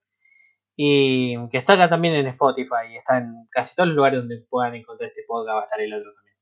[0.77, 4.45] Y que está acá también en Spotify y está en casi todos los lugares donde
[4.51, 6.37] puedan encontrar este podcast, va a estar el otro también.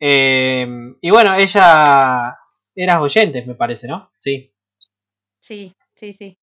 [0.00, 2.38] Eh, y bueno, ella
[2.74, 4.12] era oyente, me parece, ¿no?
[4.18, 4.50] Sí.
[5.38, 6.38] Sí, sí, sí.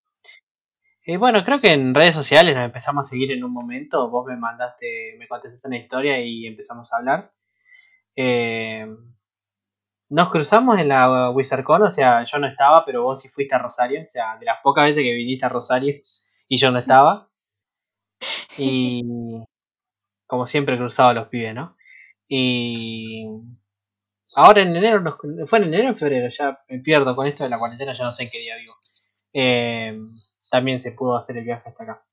[1.07, 4.11] Y bueno, creo que en redes sociales nos empezamos a seguir en un momento.
[4.11, 7.31] Vos me mandaste, me contestaste una historia y empezamos a hablar.
[8.15, 8.85] Eh,
[10.09, 13.59] nos cruzamos en la WizardCon, o sea, yo no estaba, pero vos sí fuiste a
[13.59, 14.03] Rosario.
[14.03, 15.95] O sea, de las pocas veces que viniste a Rosario
[16.47, 17.29] y yo no estaba.
[18.59, 19.03] Y
[20.25, 21.77] como siempre cruzado a los pibes, ¿no?
[22.27, 23.25] Y
[24.35, 25.17] ahora en enero, nos,
[25.47, 28.03] fue en enero o en febrero, ya me pierdo con esto de la cuarentena, ya
[28.03, 28.75] no sé en qué día vivo.
[29.33, 29.97] Eh,
[30.51, 32.05] también se pudo hacer el viaje hasta acá.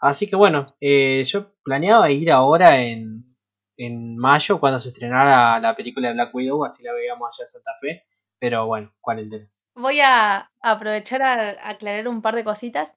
[0.00, 3.33] Así que bueno, eh, yo planeaba ir ahora en,
[3.76, 7.48] en mayo cuando se estrenara la película de Black Widow, así la veíamos allá en
[7.48, 8.04] Santa Fe,
[8.38, 9.48] pero bueno, cuarentena.
[9.74, 12.94] Voy a aprovechar a aclarar un par de cositas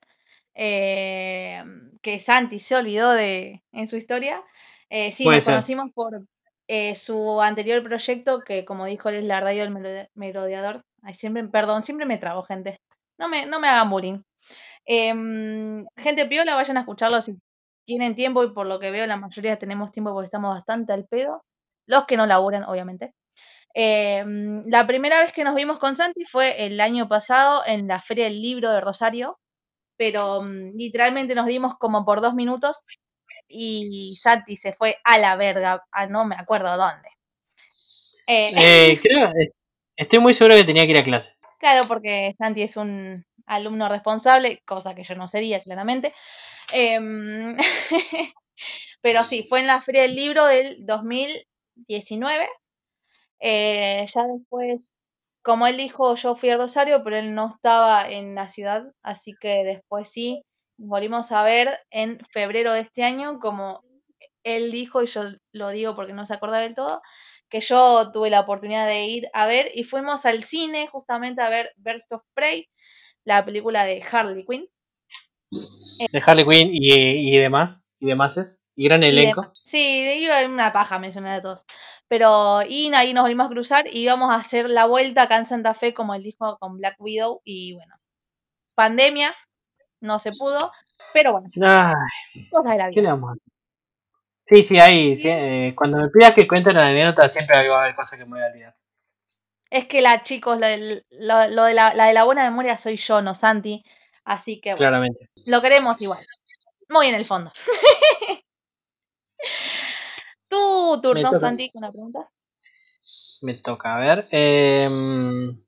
[0.54, 1.62] eh,
[2.02, 4.42] que Santi se olvidó de en su historia.
[4.90, 6.22] Eh, sí, nos conocimos por
[6.68, 10.84] eh, su anterior proyecto, que como dijo él es la radio del merodeador.
[11.02, 12.80] Ay, siempre, perdón, siempre me trabo, gente.
[13.18, 14.20] No me, no me hagan bullying.
[14.84, 17.36] Em, gente piola, vayan a escucharlo si
[17.88, 21.06] tienen tiempo y por lo que veo la mayoría tenemos tiempo porque estamos bastante al
[21.06, 21.42] pedo.
[21.86, 23.14] Los que no laburan, obviamente.
[23.72, 28.02] Em, la primera vez que nos vimos con Santi fue el año pasado en la
[28.02, 29.38] Feria del Libro de Rosario,
[29.96, 32.84] pero mm, literalmente nos dimos como por dos minutos
[33.48, 37.08] y Santi se fue a la verga, a no me acuerdo dónde.
[38.26, 39.52] Eh, Eh, creo, eh,
[39.96, 41.32] estoy muy seguro que tenía que ir a clase.
[41.58, 46.14] claro, porque Santi es un alumno responsable, cosa que yo no sería, claramente.
[46.72, 47.56] Em,
[49.02, 52.48] pero sí, fue en la Feria del Libro del 2019.
[53.40, 54.94] Eh, ya después,
[55.42, 59.34] como él dijo, yo fui a Rosario, pero él no estaba en la ciudad, así
[59.40, 60.42] que después sí,
[60.78, 63.82] volvimos a ver en febrero de este año, como
[64.44, 67.02] él dijo, y yo lo digo porque no se acuerda del todo,
[67.48, 71.48] que yo tuve la oportunidad de ir a ver y fuimos al cine justamente a
[71.50, 72.68] ver Birds of Prey,
[73.24, 74.68] la película de Harley Quinn.
[76.12, 77.86] De Harley Quinn y, y demás.
[78.00, 78.60] Y demás.
[78.76, 79.42] Y gran elenco.
[79.42, 79.60] demás.
[79.64, 81.64] Sí, digo una paja mencionar a todos.
[82.08, 85.44] Pero y ahí nos volvimos a cruzar y íbamos a hacer la vuelta acá en
[85.44, 87.40] Santa Fe, como él dijo, con Black Widow.
[87.44, 87.94] Y bueno,
[88.74, 89.34] pandemia,
[90.00, 90.72] no se pudo.
[91.12, 93.42] Pero bueno, Ay, cosas de la ¿qué le vamos a hacer?
[94.46, 95.16] Sí, sí, ahí.
[95.20, 98.24] sí, eh, cuando me pidas que cuente la anécdota, siempre va a haber cosas que
[98.24, 98.77] me voy a olvidar.
[99.70, 100.66] Es que la, chicos, lo,
[101.10, 103.84] lo- lo de la, la de la buena memoria soy yo, no Santi.
[104.24, 105.28] Así que bueno, Claramente.
[105.44, 106.24] lo queremos igual.
[106.88, 107.52] Muy en el fondo.
[110.48, 111.36] tu turno.
[111.36, 112.28] Santi, con una pregunta.
[113.42, 114.28] Me toca, a ver.
[114.30, 115.62] em,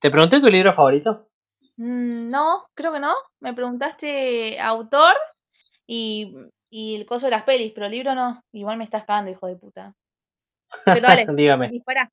[0.00, 1.28] ¿Te pregunté tu libro favorito?
[1.76, 3.14] Mm, No, creo que no.
[3.40, 5.14] Me preguntaste autor
[5.86, 6.34] y,
[6.70, 8.42] y el coso de las pelis, pero el libro no.
[8.52, 9.94] Igual me estás cagando, hijo de puta.
[10.84, 11.68] Pero dale, Dígame.
[11.70, 12.10] dispara.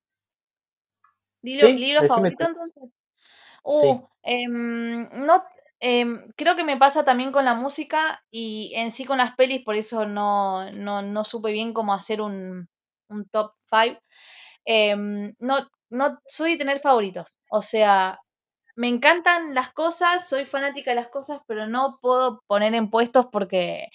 [1.42, 2.50] Dilo- Sí, ¿Libro favorito tú.
[2.50, 2.90] entonces?
[3.64, 5.44] Uh, em, no,
[5.80, 9.64] em, creo que me pasa también con la música y en sí con las pelis,
[9.64, 12.68] por eso no, no, no supe bien cómo hacer un,
[13.08, 14.00] un top 5.
[15.38, 15.58] no,
[15.90, 17.40] no soy de tener favoritos.
[17.50, 18.20] O sea,
[18.76, 23.26] me encantan las cosas, soy fanática de las cosas, pero no puedo poner en puestos
[23.32, 23.88] porque,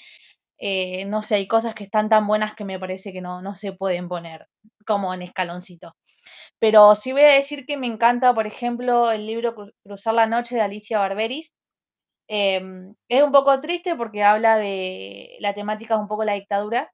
[0.60, 3.55] eh, no sé, hay cosas que están tan buenas que me parece que no, no
[3.55, 4.47] se pueden poner
[4.88, 5.95] como en escaloncito.
[6.60, 10.27] Pero sí voy a decir que me encanta, por ejemplo, el libro Cru- Cruzar la
[10.27, 11.53] Noche de Alicia Barberis.
[12.29, 16.91] Em, es un poco triste porque habla de la temática, es un poco la dictadura,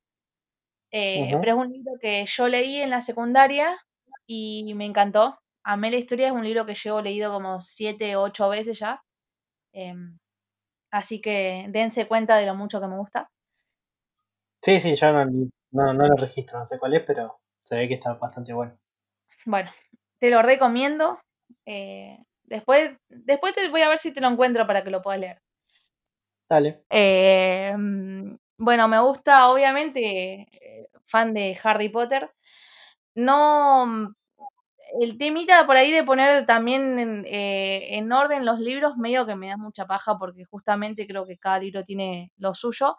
[0.91, 3.77] eh, pero es un libro que yo leí en la secundaria
[4.27, 5.39] y me encantó.
[5.63, 9.01] Amé la historia, es un libro que llevo leído como siete o ocho veces ya.
[9.73, 10.19] em,
[10.91, 13.29] así que dense cuenta de lo mucho que me gusta.
[14.63, 15.25] Sí, sí, yo no,
[15.71, 18.75] no, no lo registro, no sé cuál es, pero se ve que está bastante bueno.
[19.45, 19.71] Bueno,
[20.19, 21.19] te lo recomiendo.
[21.65, 25.19] eh, después, después te voy a ver si te lo encuentro para que lo puedas
[25.21, 25.41] leer.
[26.49, 26.83] Dale.
[26.89, 32.29] Eh, mm, bueno, me gusta, obviamente, eh, fan de Harry Potter.
[33.15, 34.15] No, mm,
[35.01, 39.35] el temita por ahí de poner también en, eh, en orden los libros, medio que
[39.35, 42.97] me da mucha paja porque justamente creo que cada libro tiene lo suyo.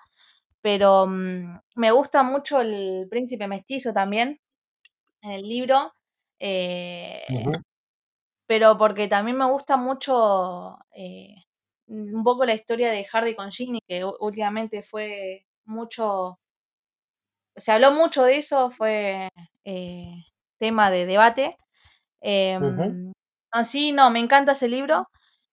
[0.63, 4.41] Pero mm, me gusta mucho el príncipe mestizo también
[5.23, 5.93] en el libro.
[6.45, 7.23] Eh,
[8.49, 11.37] pero porque también me gusta mucho eh,
[11.87, 16.41] un poco la historia de Hardy con Ginny, que últimamente fue mucho,
[17.55, 19.29] se habló mucho de eso, fue
[19.65, 20.15] eh,
[20.59, 21.57] tema de debate.
[22.21, 22.23] Ujú.
[22.23, 23.13] Em,
[23.53, 25.09] así, no, me encanta ese libro.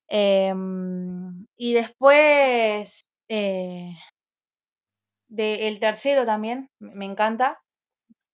[0.08, 3.95] Em, y después, de
[5.67, 7.62] el tercero también, me encanta,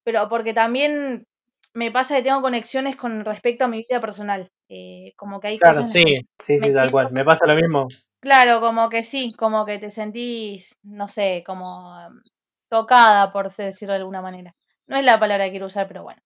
[0.06, 1.28] pero porque también
[1.76, 4.50] me pasa que tengo conexiones con respecto a mi vida personal.
[4.70, 6.06] eh, como que hay Claro, cosas que sí,
[6.40, 7.12] sí, sí, tal cual.
[7.12, 7.88] Me pasa lo mismo.
[8.20, 12.22] Claro, como que sí, como que te sentís, no sé, como em,
[12.70, 14.56] tocada, por decirlo de alguna manera.
[14.88, 16.22] No es la palabra que quiero usar, pero bueno.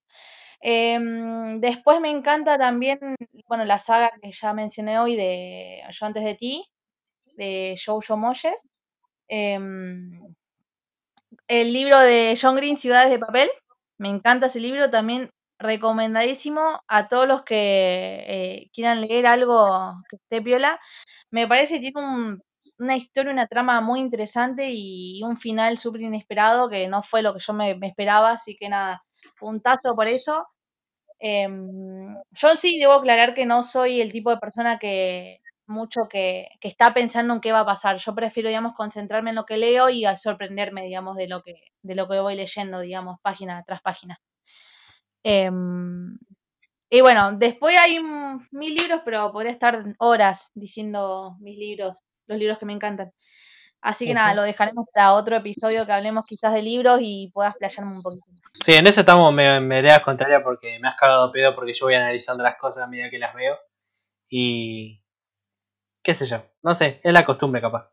[0.61, 2.99] Em, después me encanta también,
[3.47, 6.65] bueno, la saga que ya mencioné hoy de Yo antes de ti,
[7.37, 8.61] de Jojo Moyes.
[9.29, 10.21] Em,
[11.49, 13.49] el libro de John Green, Ciudades de Papel.
[13.97, 15.29] Me encanta ese libro, también
[15.59, 20.79] recomendadísimo a todos los que eh, quieran leer algo que esté piola.
[21.31, 22.43] Me parece que tiene un-
[22.79, 27.33] una historia, una trama muy interesante y un final súper inesperado que no fue lo
[27.33, 29.03] que yo me, esperaba, así que nada,
[29.39, 30.47] puntazo por eso.
[31.19, 36.49] Em, yo sí debo aclarar que no soy el tipo de persona que mucho que,
[36.61, 37.97] que está pensando en qué va a pasar.
[37.97, 41.95] Yo prefiero, digamos, concentrarme en lo que leo y sorprenderme, digamos, de lo que, de
[41.95, 44.19] lo que voy leyendo, digamos, página tras página.
[45.23, 46.17] Em,
[46.89, 47.99] y bueno, después hay
[48.51, 53.11] mil libros, pero podría estar horas diciendo mis libros, los libros que me encantan.
[53.81, 57.55] Así que nada, lo dejaremos para otro episodio que hablemos quizás de libros y puedas
[57.55, 58.41] playarme un poquito más.
[58.65, 61.85] Sí, en eso estamos me, me ideas contrarias porque me has cagado pedo porque yo
[61.85, 63.57] voy analizando las cosas a medida que las veo.
[64.27, 65.01] Y.
[66.03, 66.43] qué sé yo.
[66.61, 67.89] No sé, es la costumbre capaz.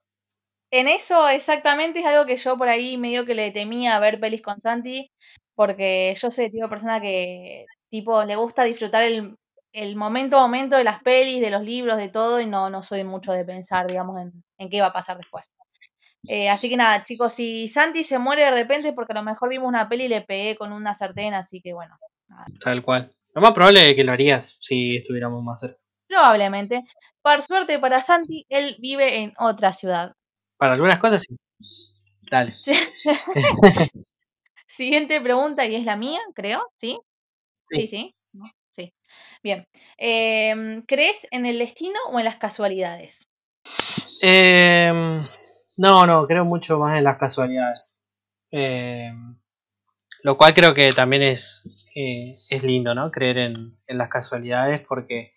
[0.72, 4.42] En eso exactamente es algo que yo por ahí medio que le temía ver pelis
[4.42, 5.12] con Santi,
[5.56, 9.36] porque yo soy el tipo de persona que tipo le gusta disfrutar el,
[9.72, 12.82] el momento a momento de las pelis, de los libros, de todo, y no, no
[12.82, 15.50] soy mucho de pensar, digamos, en, en qué va a pasar después.
[16.28, 19.48] Eh, así que nada, chicos, si Santi se muere de repente, porque a lo mejor
[19.48, 21.96] vimos una peli y le pegué con una sartén, así que bueno,
[22.62, 23.12] Tal cual.
[23.34, 25.78] Lo más probable es que lo harías si estuviéramos más cerca.
[26.08, 26.84] probablemente.
[27.22, 30.12] Por suerte para Santi, él vive en otra ciudad.
[30.56, 31.36] Para algunas cosas sí.
[32.30, 32.56] Dale.
[32.60, 32.72] Sí.
[34.66, 36.98] Siguiente pregunta y es la mía, creo, ¿sí?
[37.70, 37.86] Sí, Sí.
[37.86, 38.14] sí.
[38.32, 38.44] ¿no?
[38.70, 38.92] Sí.
[39.42, 39.66] Bien.
[39.96, 43.26] Em, ¿Crees en el destino o en las casualidades?
[44.22, 44.92] Eh,
[45.76, 47.96] no, no, creo mucho más en las casualidades.
[48.50, 49.12] Eh,
[50.22, 51.62] lo cual creo que también es,
[51.94, 53.10] eh, es lindo, ¿no?
[53.10, 55.32] Creer en, en las casualidades porque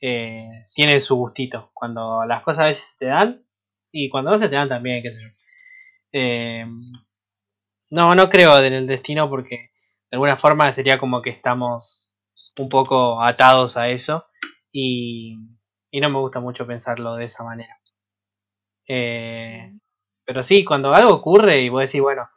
[0.00, 1.70] eh, tiene su gustito.
[1.74, 3.44] Cuando las cosas a veces se te dan
[3.92, 5.28] y cuando no se te dan también, qué sé yo.
[7.90, 9.70] No, no creo en el destino porque
[10.10, 12.14] de alguna forma sería como que estamos
[12.58, 14.26] un poco atados a eso
[14.72, 15.36] y,
[15.92, 17.78] no me gusta mucho pensarlo de esa manera.
[18.88, 19.72] Eh,
[20.24, 22.28] pero sí, cuando algo ocurre y vos decís, bueno,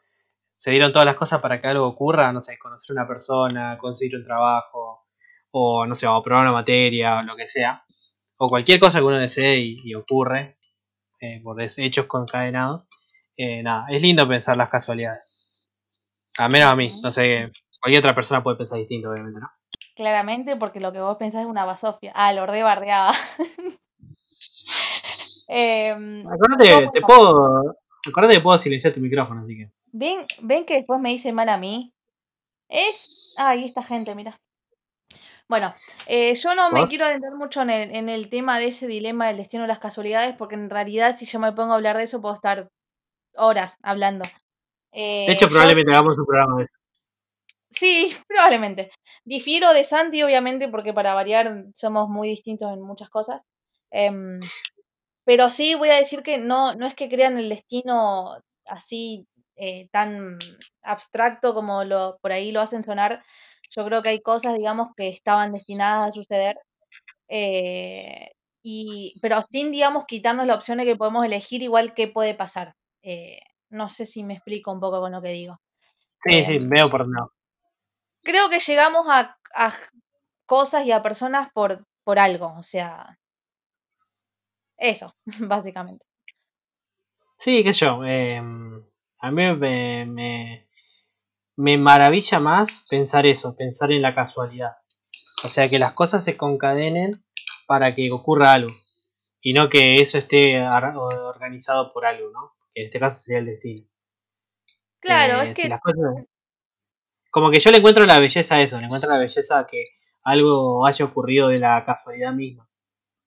[0.57, 4.15] se dieron todas las cosas para que algo ocurra, no sé, conocer una persona, conseguir
[4.17, 5.07] un trabajo,
[5.51, 7.83] o no sé, o probar una materia, o lo que sea,
[8.37, 10.57] o cualquier cosa que uno desee y, y ocurre,
[11.19, 12.87] eh, por hechos concadenados,
[13.37, 15.32] eh, nada, es lindo pensar las casualidades.
[16.37, 19.49] A menos a mí, no sé, cualquier otra persona puede pensar distinto, obviamente, ¿no?
[19.95, 22.11] Claramente, porque lo que vos pensás es una basofia.
[22.15, 23.13] Ah, lo re bardeaba.
[25.47, 27.75] Em, Acordate, yo, te puedo,
[28.07, 29.69] acordate que puedo silenciar tu micrófono, así que.
[29.91, 31.93] ¿ven, ven que después me dice mal a mí.
[32.69, 33.09] Es.
[33.37, 34.39] Ay, esta gente, mira.
[35.49, 35.75] Bueno,
[36.07, 39.27] eh, yo no me quiero adentrar mucho en el, en el tema de ese dilema
[39.27, 42.03] del destino de las casualidades, porque en realidad si yo me pongo a hablar de
[42.03, 42.69] eso puedo estar
[43.35, 44.23] horas hablando.
[45.25, 46.75] De hecho, Eh, yo probablemente hagamos un programa de eso.
[47.69, 48.91] sí, probablemente.
[49.25, 53.41] Difiero de Santi, obviamente, porque para variar somos muy distintos en muchas cosas.
[53.91, 54.39] Em,
[55.25, 58.37] pero sí voy a decir que no, no es que crean el destino
[58.67, 59.27] así
[59.57, 60.39] eh, tan
[60.83, 63.23] abstracto como lo, por ahí lo hacen sonar.
[63.71, 66.57] Yo creo que hay cosas, digamos, que estaban destinadas a suceder
[67.29, 68.29] Eh,
[68.63, 72.75] y, pero sin, digamos, quitarnos la opción de que podemos elegir igual qué puede pasar.
[73.03, 73.39] Eh,
[73.73, 75.59] no sé si me explico un poco con lo que digo.
[76.23, 77.31] Sí, sí, Em, veo por no.
[78.23, 79.73] creo que llegamos a, a
[80.45, 83.17] cosas y a personas por, por algo, o sea,
[84.77, 86.05] eso, básicamente.
[87.37, 88.03] Sí, qué sé yo.
[88.05, 88.37] eh,
[89.19, 90.67] a mí me, me,
[91.57, 94.77] me maravilla más pensar eso, pensar en la casualidad.
[95.43, 97.23] O sea, que las cosas se concadenen
[97.67, 98.73] para que ocurra algo.
[99.41, 102.53] Y no que eso esté organizado por algo, ¿no?
[102.73, 103.87] Que en este caso sería el destino.
[104.99, 106.25] Claro, es Eh, si que, las cosas.
[107.31, 109.85] Como que yo le encuentro la belleza a eso, le encuentro la belleza a que
[110.23, 112.69] algo haya ocurrido de la casualidad misma.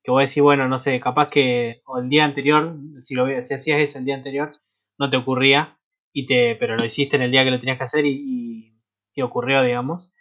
[0.04, 3.54] Que vos decís, bueno, no sé, capaz que o el día anterior, si, lo, si
[3.54, 4.52] hacías eso el día anterior,
[4.98, 5.78] no te ocurría,
[6.12, 8.82] y te, pero lo hiciste en el día que lo tenías que hacer y, y,
[9.14, 10.12] y ocurrió, digamos.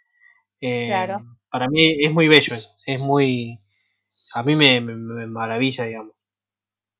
[0.60, 3.60] Eh, claro, para mí es muy bello eso, es muy...
[4.34, 6.26] A mí me, me, me maravilla, digamos.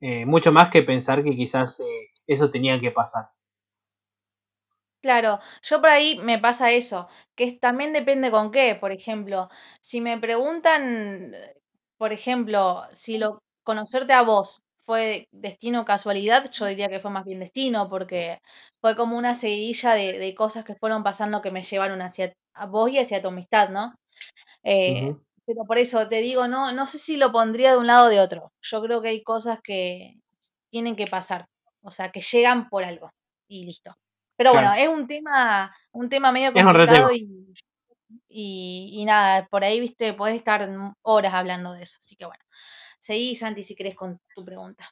[0.00, 3.30] Eh, mucho más que pensar que quizás eh, eso tenía que pasar.
[5.00, 5.40] claro.
[5.62, 8.76] Yo por ahí me pasa eso, que también depende con qué.
[8.80, 9.48] Por ejemplo,
[9.80, 11.34] si me preguntan,
[11.98, 17.10] por ejemplo, si lo conocerte a vos fue destino o casualidad, yo diría que fue
[17.10, 18.40] más bien destino, porque
[18.80, 22.66] fue como una seguidilla de, de cosas que fueron pasando que me llevaron hacia a
[22.66, 23.94] vos y hacia tu amistad, ¿no?
[24.64, 25.14] Eh,
[25.46, 28.10] pero por eso te digo, no, no sé si lo pondría de un lado o
[28.10, 28.52] de otro.
[28.62, 30.14] Yo creo que hay cosas que
[30.70, 31.46] tienen que pasar,
[31.86, 33.10] o sea, que llegan por algo
[33.48, 33.96] y listo.
[34.36, 37.54] Pero bueno, es un tema, un tema medio complicado y,
[38.28, 40.68] y, y nada, por ahí, viste, podés estar
[41.02, 41.96] horas hablando de eso.
[42.00, 42.42] Así que bueno,
[42.98, 44.90] seguí, Santi, si querés con tu pregunta.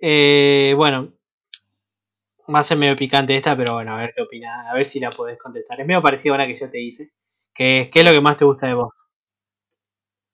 [0.00, 1.12] Eh, bueno,
[2.54, 5.00] va a ser medio picante esta, pero bueno, a ver qué opinas, a ver si
[5.00, 5.80] la podés contestar.
[5.80, 7.10] Es medio parecido a la que yo te hice.
[7.52, 8.92] Que, ¿Qué es lo que más te gusta de vos?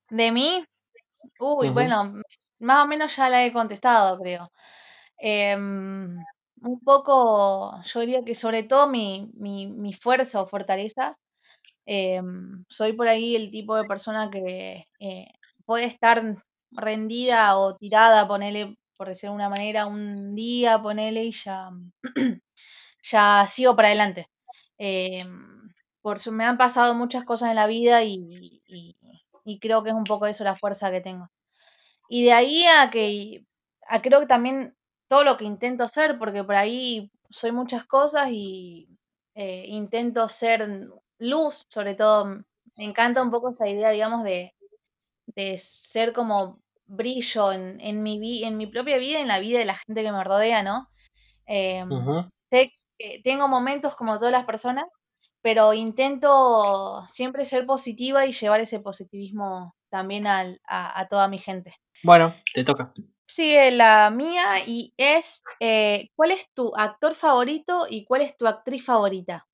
[0.08, 0.64] De mí,
[1.40, 2.14] uy, Ujú, bueno,
[2.60, 4.52] más o menos ya la he contestado, creo.
[5.18, 6.26] Em,
[6.62, 11.16] un poco, yo diría que sobre todo mi, mi, mi fuerza o fortaleza,
[11.86, 15.26] em, soy por ahí el tipo de persona que eh,
[15.66, 16.22] puede estar
[16.72, 21.70] rendida o tirada, ponele, por decirlo de una manera, un día, ponele y ya,
[23.02, 24.28] ya sigo para adelante.
[24.78, 25.72] Em,
[26.02, 28.62] por su- me han pasado muchas cosas en la vida y,
[29.44, 31.30] y creo que es un poco eso la fuerza que tengo.
[32.08, 33.44] Y de ahí a que
[34.02, 34.76] creo que también
[35.08, 38.88] todo lo que intento ser, porque por ahí soy muchas cosas y
[39.34, 40.88] eh, intento ser
[41.18, 42.26] luz, sobre todo,
[42.76, 44.54] me encanta un poco esa idea, digamos, de,
[45.26, 49.64] de ser como brillo en, en, mi, en mi propia vida en la vida de
[49.64, 50.88] la gente que me rodea, ¿no?
[51.46, 51.84] Eh,
[52.50, 54.84] sé que tengo momentos como todas las personas,
[55.42, 61.38] pero intento siempre ser positiva y llevar ese positivismo también al, a, a, toda mi
[61.38, 61.74] gente.
[62.02, 62.92] Bueno, te toca.
[63.26, 68.46] Sigue la mía y es, eh, ¿cuál es tu actor favorito y cuál es tu
[68.46, 69.46] actriz favorita?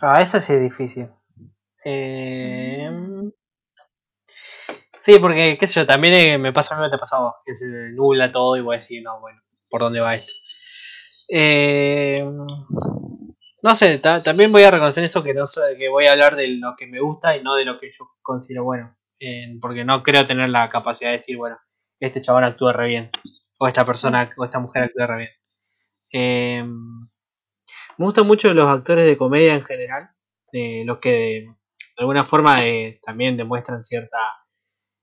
[0.00, 1.08] Ah, eso sí es difícil.
[1.84, 2.90] Eh...
[5.00, 7.20] Sí, porque, qué sé yo, también eh, me pasa lo mismo que te pasó a
[7.20, 10.32] vos, que se nubla todo y voy a decir, no, bueno, ¿por dónde va esto?
[11.28, 12.24] Eh...
[13.66, 16.46] No sé, también voy a reconocer eso que no sé, que voy a hablar de
[16.46, 18.96] lo que me gusta y no de lo que yo considero bueno.
[19.60, 21.58] porque no creo tener la capacidad de decir, bueno,
[21.98, 23.10] este chabón actúa re bien.
[23.58, 25.30] O esta persona, o esta mujer actúa re bien.
[26.12, 26.62] Eh,
[27.98, 30.10] me gustan mucho los actores de comedia en general.
[30.52, 31.48] Eh, los que de,
[31.96, 34.18] alguna forma eh, también demuestran cierta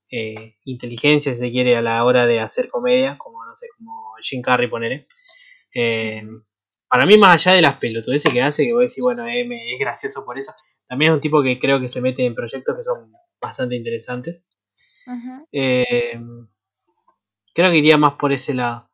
[0.09, 3.17] eh, inteligencia, si se quiere, a la hora de hacer comedia.
[3.17, 5.07] Como, no sé, como Jim Carrey, ponele.
[5.75, 6.23] Eh,
[6.93, 9.41] para mí, más allá de las pelotudeces que hace, que voy a decir, bueno, eh,
[9.41, 10.53] es gracioso por eso,
[10.87, 14.45] también es un tipo que creo que se mete en proyectos que son bastante interesantes.
[15.51, 16.21] eh,
[17.55, 18.91] creo que iría más por ese lado.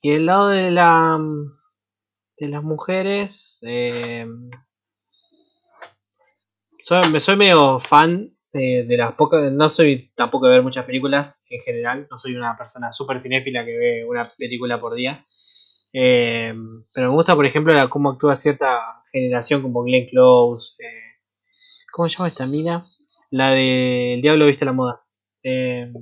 [0.00, 1.18] Y el lado de la
[2.38, 4.26] de las mujeres, eh,
[6.82, 11.44] soy, soy medio fan de, de, las pocas, no soy tampoco de ver muchas películas
[11.50, 15.26] en general, no soy una persona súper cinéfila que ve una película por día.
[15.92, 16.54] Eh,
[16.92, 20.82] pero me gusta, por ejemplo, la, cómo actúa cierta generación como Glenn Close.
[20.84, 21.02] Eh,
[21.92, 22.84] ¿Cómo se llama esta mina?
[23.30, 25.02] La de El Diablo Viste la Moda.
[25.42, 25.92] Eh,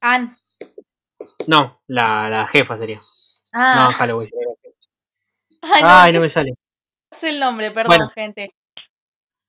[0.00, 0.36] Anne.
[1.46, 3.02] No, la, la jefa sería.
[3.52, 3.88] Ah.
[3.90, 4.28] No, Halloween.
[5.62, 6.50] Ay, no, Ay, no me sale.
[6.50, 8.10] No sé el nombre, perdón, Bueno.
[8.14, 8.54] gente.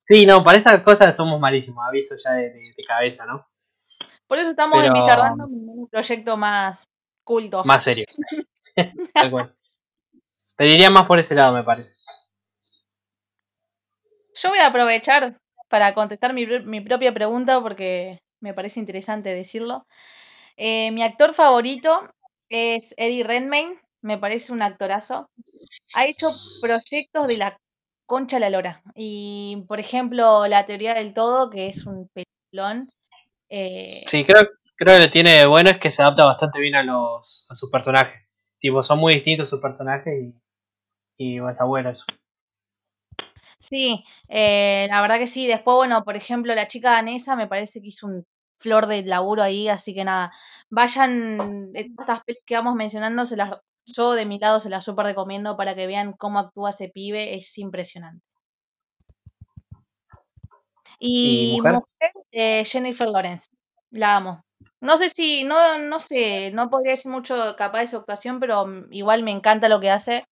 [0.08, 3.48] Sí, no, para esas cosas somos malísimos, aviso ya de, de- de cabeza, ¿no?
[4.28, 6.88] Por eso estamos Pero- empizarrando un proyecto más
[7.24, 7.64] culto.
[7.64, 8.06] Más serio.
[8.76, 9.56] Tal cual.
[10.58, 11.94] Te diría más por ese lado, me parece.
[14.36, 15.38] Yo voy a aprovechar
[15.70, 19.86] para contestar mi, mi propia pregunta porque me parece interesante decirlo.
[20.58, 22.08] Eh, mi actor favorito
[22.50, 25.30] es Eddie Redmayne, me parece un actorazo.
[25.96, 26.28] Ha hecho
[26.62, 27.58] proyectos de la
[28.06, 28.84] concha a la lora.
[28.96, 32.92] Y, por ejemplo, La teoría del todo, que es un peliculón.
[33.50, 36.84] Eh, Sí, creo, creo que lo tiene bueno es que se adapta bastante bien a
[36.84, 38.22] los a sus personajes.
[38.64, 40.34] Tipo, son muy distintos sus personajes y,
[41.18, 42.06] y bueno, está bueno eso.
[43.60, 45.48] Sí, eh, la verdad que sí.
[45.48, 48.26] Después, bueno, por ejemplo, la chica danesa me parece que hizo un
[48.60, 50.32] flor de laburo ahí, así que nada,
[50.70, 53.52] vayan, estas pelis que vamos mencionando, se las,
[53.86, 57.36] yo de mi lado se las súper recomiendo para que vean cómo actúa ese pibe,
[57.36, 58.26] es impresionante.
[61.00, 61.74] ¿Y Y, mujer?
[61.74, 63.50] mujer, eh, Jennifer Lawrence,
[63.92, 64.46] la amo.
[64.84, 68.68] No sé si, no, no sé, no podría decir mucho capaz de su actuación, pero
[68.68, 70.26] mm, igual me encanta lo que hace.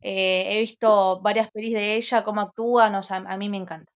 [0.00, 3.92] Eh, he visto varias pelis de ella, cómo actúan, o sea, a mí me encanta.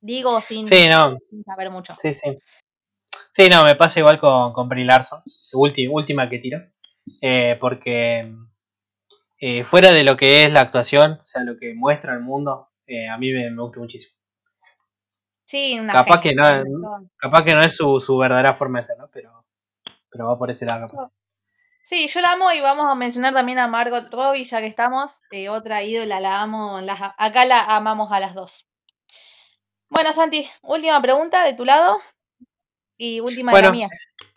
[0.00, 1.94] Digo sin, Sí, no, sin saber mucho.
[1.98, 2.36] sí, sí.
[3.30, 6.58] Sí, no, me pasa igual con, con Brie Larson, última, última que tiro.
[7.22, 8.34] Eh, porque
[9.38, 12.70] eh, fuera de lo que es la actuación, o sea, lo que muestra el mundo,
[12.88, 14.15] eh, a mí me, me gusta muchísimo.
[15.46, 16.44] Sí, una Capaz que no,
[17.16, 19.08] capaz que no es su, su verdadera forma de ser, ¿no?
[19.12, 19.44] Pero,
[20.10, 20.86] pero va por ese lado.
[20.88, 21.10] capaz.
[21.82, 25.22] Sí, yo la amo y vamos a mencionar también a Margot Robbie, ya que estamos.
[25.30, 26.80] eh, otra ídola, la amo.
[26.80, 28.68] las- acá la amamos a las dos.
[29.88, 31.98] Bueno, Santi, última pregunta de tu lado
[32.98, 33.88] y última de la mía.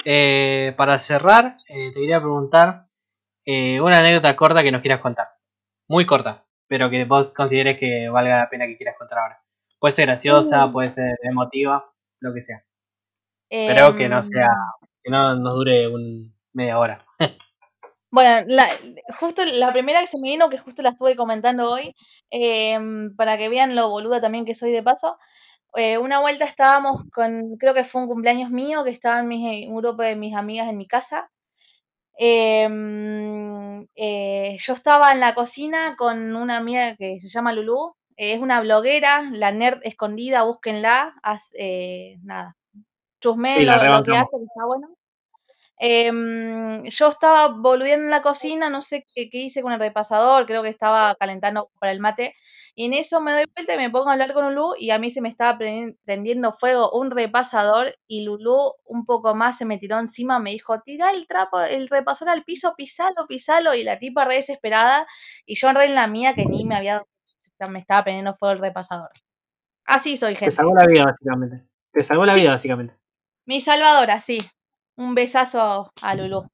[0.05, 2.85] Eh, para cerrar, eh, te quería preguntar
[3.45, 5.29] eh, una anécdota corta que nos quieras contar.
[5.87, 9.43] Muy corta, pero que vos consideres que valga la pena que quieras contar ahora.
[9.79, 10.71] Puede ser graciosa, Uh.
[10.71, 11.85] puede ser emotiva,
[12.21, 12.63] lo que sea.
[13.49, 14.49] Pero que no Em, sea,
[15.03, 17.05] que no nos dure un media hora.
[18.11, 18.67] Bueno, la,
[19.19, 21.95] justo la primera que se me vino, que justo la estuve comentando hoy,
[22.31, 25.17] em, para que vean lo boluda también que soy de paso.
[25.75, 29.75] eh, una vuelta estábamos con, creo que fue un cumpleaños mío, que estaban mis, un
[29.77, 31.29] grupo de mis amigas en mi casa.
[32.17, 37.95] Em, eh, yo estaba en la cocina con una amiga que se llama Lulu.
[38.19, 41.15] Es una bloguera, la nerd escondida, búsquenla.
[41.23, 42.57] haz- eh, nada,
[43.21, 43.87] chusmeen Sí, lo, hace,
[44.37, 44.89] que está bueno.
[45.81, 50.61] Em, yo estaba volviendo en la cocina, no sé qué, hice con el repasador, creo
[50.61, 52.35] que estaba calentando para el mate,
[52.75, 54.99] y en eso me doy vuelta y me pongo a hablar con Lulu y a
[54.99, 59.77] mí se me estaba prendiendo fuego un repasador y Lulu un poco más se me
[59.77, 63.99] tiró encima, me dijo, tira el trapo, el repasador al piso, pisalo, pisalo, y la
[63.99, 65.07] tipa re desesperada,
[65.45, 67.01] y yo re en la mía que ni me había
[67.69, 69.11] me estaba prendiendo fuego el repasador.
[69.85, 70.45] Así soy, gente.
[70.45, 71.63] Te salvó la vida, básicamente.
[71.93, 72.95] Te salvó la vida, básicamente.
[73.45, 74.39] Mi salvadora, sí.
[74.99, 76.45] Un besazo a Lulu.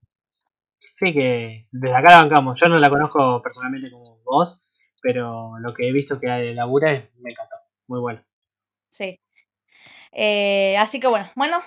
[0.93, 2.60] Sí, que desde acá la bancamos.
[2.62, 4.64] Yo no la conozco personalmente como vos,
[5.02, 7.56] pero lo que he visto que hay de labura es, me encantó.
[7.88, 8.24] Muy bueno.
[8.89, 9.20] Sí.
[10.12, 11.58] Eh, así que bueno, bueno,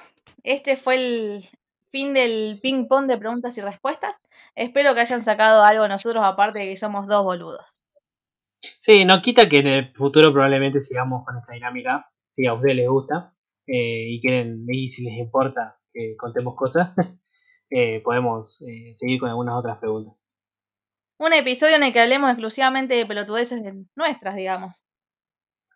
[0.44, 1.48] este fue el
[1.90, 4.14] fin del ping pong de preguntas y respuestas.
[4.54, 7.80] Espero que hayan sacado algo nosotros, aparte de que somos dos boludos.
[8.78, 12.76] Sí, no quita que en el futuro probablemente sigamos con esta dinámica, si a ustedes
[12.76, 13.34] les gusta
[13.66, 16.90] eh, y quieren, y si les importa, que contemos cosas,
[17.70, 20.14] eh, podemos eh, seguir con algunas otras preguntas.
[21.18, 23.60] Un episodio en el que hablemos exclusivamente de pelotudeces
[23.96, 24.84] nuestras, digamos.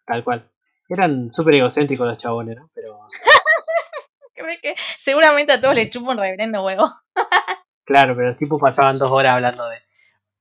[0.06, 0.48] Tal cual.
[0.88, 2.70] Eran súper egocéntricos los chabones, ¿no?
[2.74, 3.00] Pero.
[4.62, 6.88] que seguramente a todos les chupo un reverendo huevo.
[7.84, 9.78] claro, pero los tipos pasaban dos horas hablando de,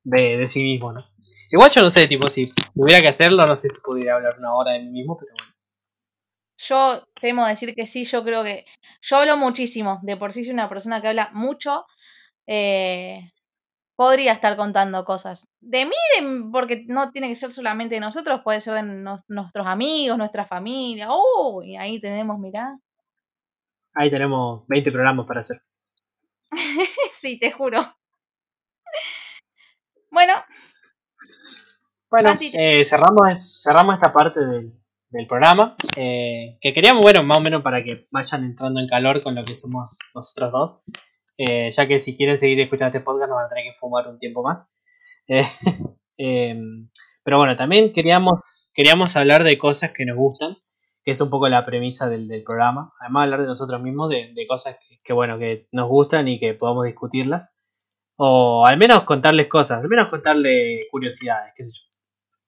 [0.03, 1.05] de, de sí mismos, ¿no?
[1.51, 4.53] Igual yo no sé, tipo, si tuviera que hacerlo, no sé si pudiera hablar una
[4.53, 5.50] hora de mí mismo, pero bueno.
[6.67, 8.65] Yo temo decir que sí, yo creo que
[9.01, 11.85] yo hablo muchísimo, de por sí soy una persona que habla mucho,
[12.45, 13.31] eh,
[13.95, 15.47] podría estar contando cosas.
[15.59, 18.83] De mí, porque no tiene que ser solamente de nosotros, puede ser de
[19.27, 21.07] nuestros amigos, nuestra familia.
[21.09, 21.63] ¡Oh!
[21.63, 22.77] Y ahí tenemos, mirá.
[23.93, 25.61] Ahí tenemos 20 programas para hacer.
[27.11, 27.79] sí, te juro.
[30.11, 30.33] Bueno.
[32.09, 34.80] Bueno, eh, cerramos, cerramos esta parte del,
[35.11, 35.75] del programa.
[35.97, 39.43] Eh, que queríamos, bueno, más o menos para que vayan entrando en calor con lo
[39.43, 40.83] que somos nosotros dos.
[41.37, 44.07] Eh, ya que si quieren seguir escuchando este podcast, nos van a tener que fumar
[44.07, 44.67] un tiempo más.
[46.17, 46.89] Eh, em,
[47.23, 48.41] pero bueno, también queríamos,
[48.73, 50.57] queríamos hablar de cosas que nos gustan,
[51.03, 52.91] que es un poco la premisa del, programa.
[52.99, 56.85] Además, hablar de nosotros mismos, de, cosas que, bueno, que nos gustan y que podamos
[56.85, 57.55] discutirlas.
[58.17, 61.90] O al menos contarles cosas, al menos contarles curiosidades, qué sé yo.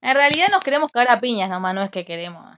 [0.03, 2.57] En realidad nos queremos cagar a piñas nomás, no es que queremos.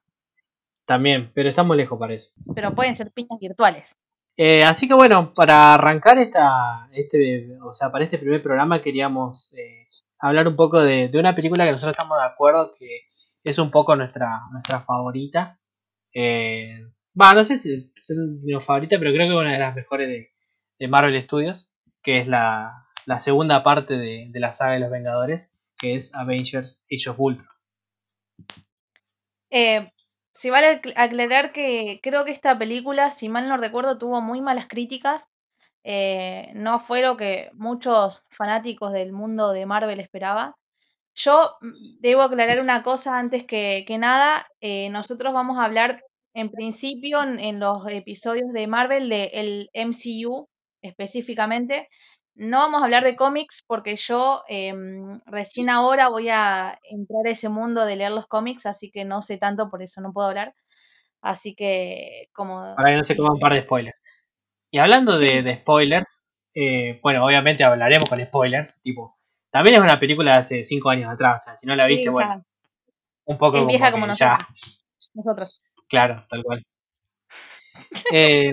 [0.88, 2.32] También, pero estamos lejos para eso.
[2.56, 3.96] Pero pueden ser piñas virtuales.
[4.36, 9.54] Eh, así que bueno, para arrancar esta, este, o sea, para este primer programa queríamos
[9.56, 9.88] eh,
[10.18, 13.02] hablar un poco de, una película que nosotros estamos de acuerdo que
[13.44, 15.60] es un poco nuestra, nuestra favorita.
[16.12, 16.84] Eh,
[17.14, 20.32] no sé si es mi favorita, pero creo que es una de las mejores de,
[20.80, 21.72] de Marvel Studios,
[22.02, 25.52] que es la, la segunda parte de, de la saga de los Vengadores
[25.86, 27.48] que es Avengers Age of Ultron.
[29.52, 29.92] Eh,
[30.34, 34.68] si vale aclarar que creo que esta película, si mal no recuerdo, tuvo muy malas
[34.68, 35.30] críticas.
[35.84, 40.54] Eh, no fue lo que muchos fanáticos del mundo de Marvel esperaban.
[41.14, 44.48] Yo mm, debo aclarar una cosa antes que, nada.
[44.62, 50.50] Eh, nosotros vamos a hablar en principio en, los episodios de Marvel del MCU
[50.82, 51.88] específicamente
[52.36, 57.32] no vamos a hablar de cómics porque yo em, recién ahora voy a entrar a
[57.32, 60.28] ese mundo de leer los cómics, así que no sé tanto, por eso no puedo
[60.28, 60.54] hablar.
[61.22, 62.60] Así que, como.
[62.60, 63.98] Ahora que no se coma un par de spoilers.
[64.70, 68.80] Y hablando de, spoilers, eh, bueno, obviamente hablaremos con spoilers.
[68.82, 69.18] Tipo,
[69.50, 72.10] también es una película de hace cinco años atrás, o sea, si no la viste,
[72.10, 72.44] bueno,
[73.26, 73.58] un poco.
[73.58, 74.38] Es vieja como nosotros.
[75.14, 75.62] nosotros.
[75.88, 76.64] Claro, tal cual.
[78.12, 78.52] eh,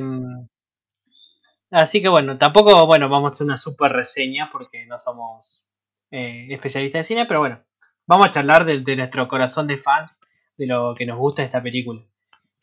[1.72, 5.66] Así que bueno, tampoco, bueno, vamos a hacer una super reseña porque no somos
[6.10, 7.64] eh, especialistas de cine, pero bueno,
[8.06, 10.20] vamos a charlar de, nuestro corazón de fans,
[10.58, 12.02] de lo que nos gusta esta película.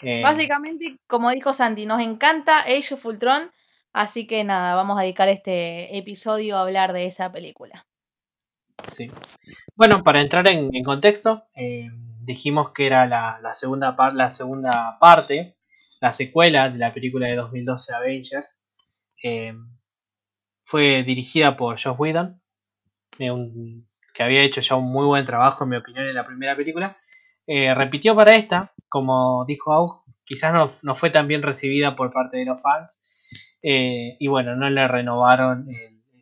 [0.03, 3.49] Eh, Básicamente, como dijo Santi, nos encanta Age of Ultron,
[3.93, 7.87] así que nada, vamos a dedicar este episodio a hablar de esa película.
[8.95, 9.11] Sí.
[9.75, 11.87] Bueno, para entrar en, contexto, eh,
[12.21, 15.57] dijimos que era la, segunda la segunda parte,
[15.99, 18.63] la secuela de la película de 2012 Avengers,
[19.23, 19.53] eh,
[20.63, 22.41] fue dirigida por Josh Whedon,
[23.19, 23.31] eh,
[24.13, 26.97] que había hecho ya un muy buen trabajo, en mi opinión, en la primera película.
[27.47, 30.53] Eh, repitió para esta, como dijo Aug, quizás
[30.83, 33.01] no, fue tan bien recibida por parte de los fans.
[33.61, 35.67] y bueno, no le renovaron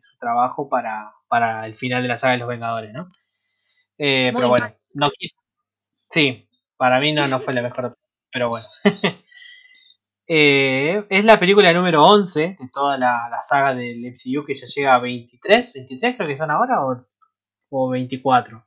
[0.02, 3.08] su trabajo para, para, el final de la saga de los Vengadores, ¿no?
[3.98, 5.08] pero bueno, no
[6.10, 7.96] Sí, para mí no, no fue la mejor,
[8.32, 8.66] pero bueno.
[10.30, 14.94] Eh, es la película número 11 de toda la, saga del MCU que ya llega
[14.94, 15.72] a 23.
[15.72, 17.06] 23 creo que son ahora o,
[17.70, 18.64] o 24.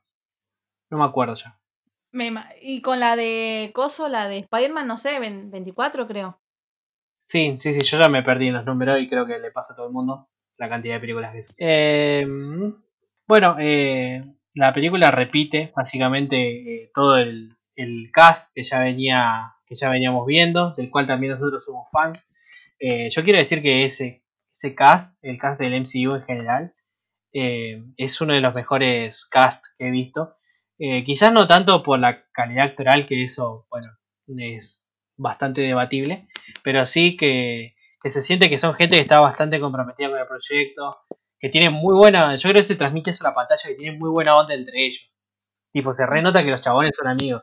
[0.90, 1.58] No me acuerdo ya.
[2.60, 6.38] y con la de Coso, la de Spider-Man, no sé, 24 creo.
[7.20, 9.72] Sí, sí, sí, yo ya me perdí en los números y creo que le pasa
[9.72, 11.54] a todo el mundo la cantidad de películas que es.
[11.56, 12.26] Eh,
[13.26, 14.22] bueno, eh,
[14.54, 20.26] la película repite básicamente eh, todo el, el, cast que ya venía que ya veníamos
[20.26, 22.30] viendo, del cual también nosotros somos fans.
[22.78, 26.74] Eh, yo quiero decir que ese, ese cast, el cast del MCU en general,
[27.32, 30.36] eh, es uno de los mejores casts que he visto.
[30.78, 33.88] Eh, quizás no tanto por la calidad actoral, que eso, bueno,
[34.38, 34.84] es
[35.16, 36.28] bastante debatible,
[36.62, 40.26] pero sí que, que se siente que son gente que está bastante comprometida con el
[40.26, 40.90] proyecto,
[41.38, 43.96] que tiene muy buena, yo creo que se transmite eso a la pantalla, que tiene
[43.98, 45.08] muy buena onda entre ellos.
[45.72, 47.42] Tipo, se renota que los chabones son amigos.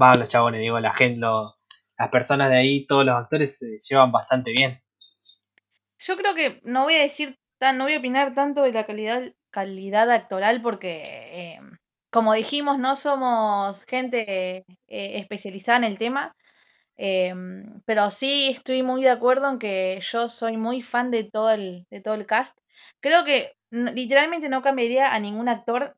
[0.00, 1.54] Va, los chabones, digo, la gente, lo,
[1.98, 4.82] las personas de ahí, todos los actores se llevan bastante bien.
[5.98, 8.84] Yo creo que no voy a decir, tan, no voy a opinar tanto de la
[8.84, 11.60] calidad, calidad actoral porque, eh,
[12.10, 16.34] como dijimos, no somos gente eh, especializada en el tema,
[16.96, 17.34] eh,
[17.84, 21.86] pero sí estoy muy de acuerdo en que yo soy muy fan de todo el,
[21.90, 22.58] de todo el cast.
[23.00, 25.96] Creo que literalmente no cambiaría a ningún actor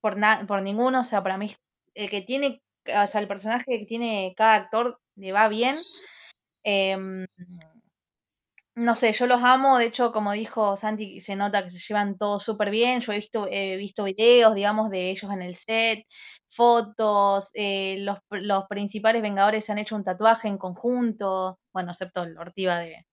[0.00, 0.16] por,
[0.46, 1.54] por ninguno, o sea, para mí
[1.94, 5.78] el que tiene, o sea, el personaje que tiene cada actor le va bien.
[6.64, 7.26] Em,
[8.74, 12.18] no sé, yo los amo, de hecho, como dijo Santi, se nota que se llevan
[12.18, 13.00] todos súper bien.
[13.00, 16.04] Yo he visto, he visto videos, digamos, de ellos en el set,
[16.50, 22.24] fotos, eh, los, los, principales Vengadores se han hecho un tatuaje en conjunto, bueno, excepto
[22.24, 23.06] el Ortiva de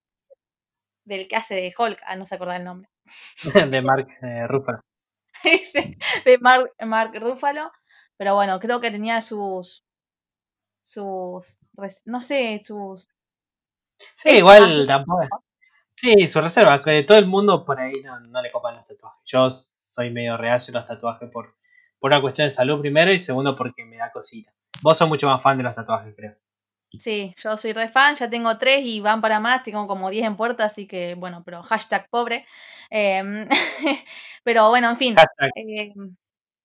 [1.06, 2.90] del que hace de Hulk, ah, no se acuerda el nombre.
[3.70, 4.80] de Mark eh, Ruffalo.
[6.26, 7.72] de Mark, Mark Ruffalo,
[8.18, 9.86] pero bueno, creo que tenía sus,
[10.82, 11.60] sus,
[12.06, 13.08] no sé, sus...
[14.16, 15.44] Sí, igual tampoco.
[15.96, 19.22] Sí, su reserva, que todo el mundo por ahí no, no le copan los tatuajes.
[19.26, 21.56] Yo soy medio reacio a los tatuajes por,
[22.00, 24.52] por una cuestión de salud primero y segundo porque me da cosita.
[24.82, 26.36] Vos sos mucho más fan de los tatuajes, creo.
[26.98, 30.26] Sí, yo soy re fan, ya tengo tres y van para más, tengo como diez
[30.26, 32.46] en puerta, así que bueno, pero hashtag pobre.
[32.92, 33.48] Eh,
[34.44, 35.16] pero bueno, en fin,
[35.56, 35.94] eh,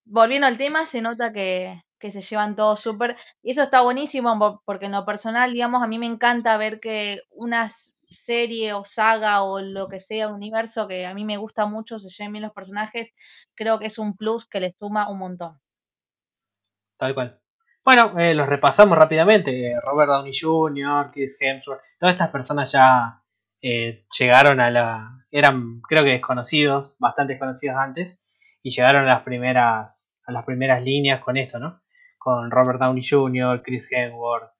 [0.08, 3.16] volviendo al tema, se nota que, que se llevan todos súper.
[3.42, 7.20] Y eso está buenísimo porque en lo personal, digamos, a mí me encanta ver que
[7.30, 7.68] una
[8.08, 12.08] serie o saga o lo que sea, universo que a mí me gusta mucho, se
[12.08, 13.14] lleven bien los personajes,
[13.54, 15.60] creo que es un plus que les suma un montón.
[16.96, 17.40] Tal cual.
[17.84, 19.74] Bueno, eh, los repasamos rápidamente.
[19.84, 23.22] Robert Downey Jr., Chris Hemsworth, todas estas personas ya
[23.62, 25.26] eh, llegaron a la...
[25.30, 28.18] eran creo que desconocidos, bastante desconocidos antes,
[28.68, 31.80] y llegaron a las primeras, a las primeras líneas con esto, ¿no?
[32.18, 34.50] Con Robert Downey Jr., Chris Hemsworth,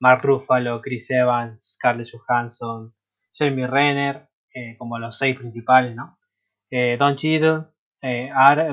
[0.00, 2.94] Mark Ruffalo, Chris Evans, Scarlett Johansson,
[3.32, 6.18] Jeremy Renner, eh, como los seis principales, ¿no?
[6.98, 7.64] Don Cheadle,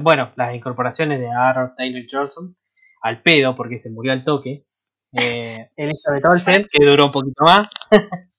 [0.02, 2.56] bueno, las incorporaciones de Aaron Taylor Johnson,
[3.02, 4.66] al pedo porque se murió al toque.
[5.12, 7.68] Eh, Elizabeth Olsen, que duró un poquito más.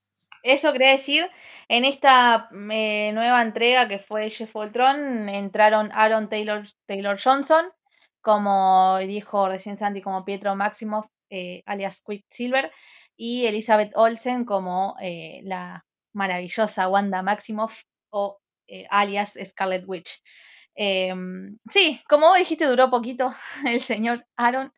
[0.47, 1.29] Eso quería decir,
[1.69, 7.67] en esta eh, nueva entrega que fue Jeff Voltron, entraron Aaron Taylor, Taylor Johnson,
[8.21, 12.71] como dijo recién Santi, como Pietro Maximoff, eh, alias Quicksilver,
[13.17, 17.75] y Elizabeth Olsen como eh, la maravillosa Wanda Maximoff
[18.11, 18.39] o
[18.91, 20.23] alias Scarlet Witch.
[20.77, 23.35] Em, sí, como dijiste, duró poquito
[23.67, 24.73] el señor Aaron,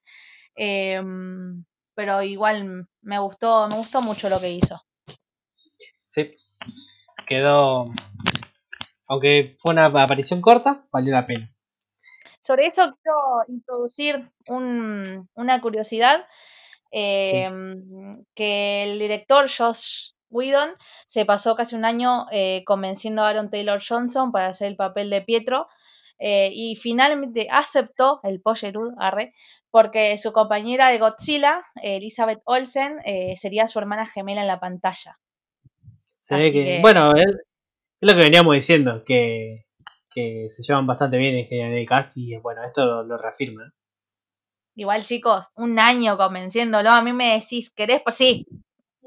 [0.57, 1.63] em,
[1.95, 4.88] pero igual me gustó, me gustó mucho lo que hizo.
[7.27, 7.85] Quedó,
[9.07, 11.51] aunque fue una aparición corta, valió la pena.
[12.43, 16.27] Sobre eso quiero introducir un, una curiosidad,
[16.91, 20.71] em, que el director Josh Whedon
[21.07, 25.11] se pasó casi un año eh, convenciendo a Aaron Taylor Johnson para hacer el papel
[25.11, 25.69] de Pietro,
[26.19, 29.35] eh, y finalmente aceptó el Pollerud, arre,
[29.71, 35.19] porque su compañera de Godzilla, Elizabeth Olsen, eh, sería su hermana gemela en la pantalla.
[36.81, 37.27] Bueno, es,
[38.01, 39.65] lo que veníamos diciendo, que,
[40.11, 43.73] que, se llevan bastante bien en general el cast y bueno, esto lo, reafirma.
[44.75, 48.03] Igual chicos, un año convenciéndolo, a mí me decís, ¿querés?
[48.03, 48.47] Pues sí,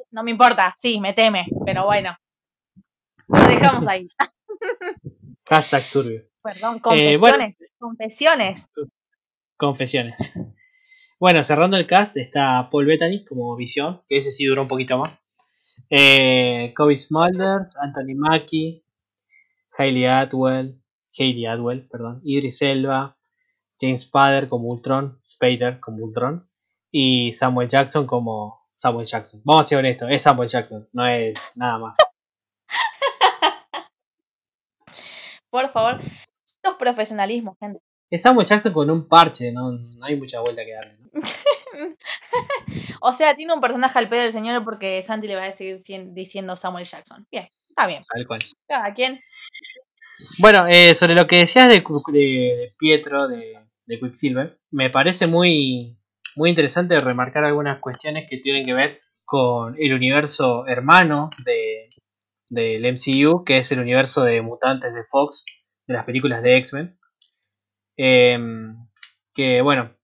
[0.09, 2.17] no me importa, sí, me teme, pero bueno,
[3.28, 4.07] lo dejamos ahí.
[5.47, 6.24] Hashtag turbio.
[6.43, 7.55] Perdón, eh, confesiones.
[7.78, 8.69] confesiones.
[9.57, 10.15] Confesiones.
[11.19, 14.97] Bueno, cerrando el cast está Paul Bettany como Visión, que ese sí duró un poquito
[14.97, 15.20] más.
[15.89, 18.84] Eh, Kobe Smulders, Anthony Mackie,
[19.78, 20.82] Hayley Atwell,
[21.17, 23.17] Hayley Atwell, perdón, Idris Elba,
[23.80, 26.47] James Spader como Ultron, Spader como Ultron
[26.91, 29.41] y Samuel Jackson como Samuel Jackson.
[29.43, 31.95] Vamos a ser honestos, es Samuel Jackson, no es nada más.
[35.49, 37.82] Por favor, esto es profesionalismo, gente.
[38.09, 40.97] Es Samuel Jackson con un parche, no, no hay mucha vuelta que darle.
[43.01, 45.82] o sea, tiene un personaje al pedo del señor porque Santi le va a seguir
[46.13, 47.26] diciendo Samuel Jackson.
[47.32, 48.03] Bien, está bien.
[48.13, 48.39] Tal cual.
[48.67, 49.19] Cada quien.
[50.39, 55.97] Bueno, eh, sobre lo que decías de, de Pietro, de, de, Quicksilver, me parece muy,
[56.36, 61.88] muy interesante remarcar algunas cuestiones que tienen que ver con el universo hermano de,
[62.49, 65.43] del MCU, que es el universo de mutantes de Fox,
[65.88, 66.99] de las películas de X-Men.
[67.97, 68.76] Em,
[69.34, 69.95] que bueno,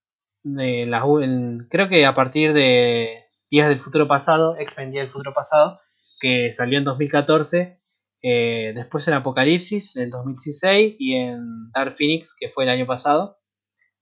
[1.69, 5.79] creo que a partir de Días del Futuro Pasado, X-Men Días del Futuro Pasado,
[6.19, 7.79] que salió en 2014,
[8.23, 13.37] eh, después en Apocalipsis en 2016 y en Dark Phoenix, que fue el año pasado.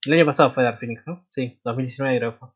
[0.05, 1.25] El año pasado fue Dark Phoenix, ¿no?
[1.29, 2.49] Sí, 2019 creo que fue.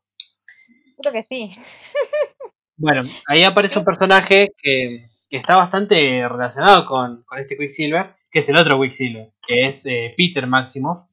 [1.00, 1.52] Creo que sí.
[2.82, 8.56] Bueno, ahí aparece un personaje que, está bastante relacionado con, este Quicksilver, que es el
[8.56, 11.06] otro Quicksilver, que es eh, Peter Maximoff,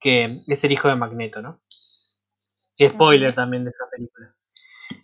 [0.00, 1.60] que es el hijo de Magneto, ¿no?
[2.86, 4.34] Spoiler también de esa película.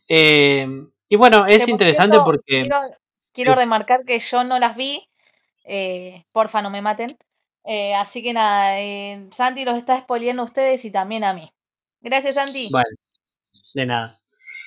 [0.08, 0.66] Eh,
[1.08, 2.62] y bueno, es interesante porque...
[3.32, 5.08] Quiero, remarcar que yo no las vi,
[5.64, 7.18] eh, porfa no me maten.
[7.64, 8.76] Eh, así que nada,
[9.32, 11.50] Santi los está spoileando a ustedes y también a mí.
[12.00, 12.68] Gracias, Santi.
[12.70, 12.86] Bueno,
[13.74, 14.20] de nada.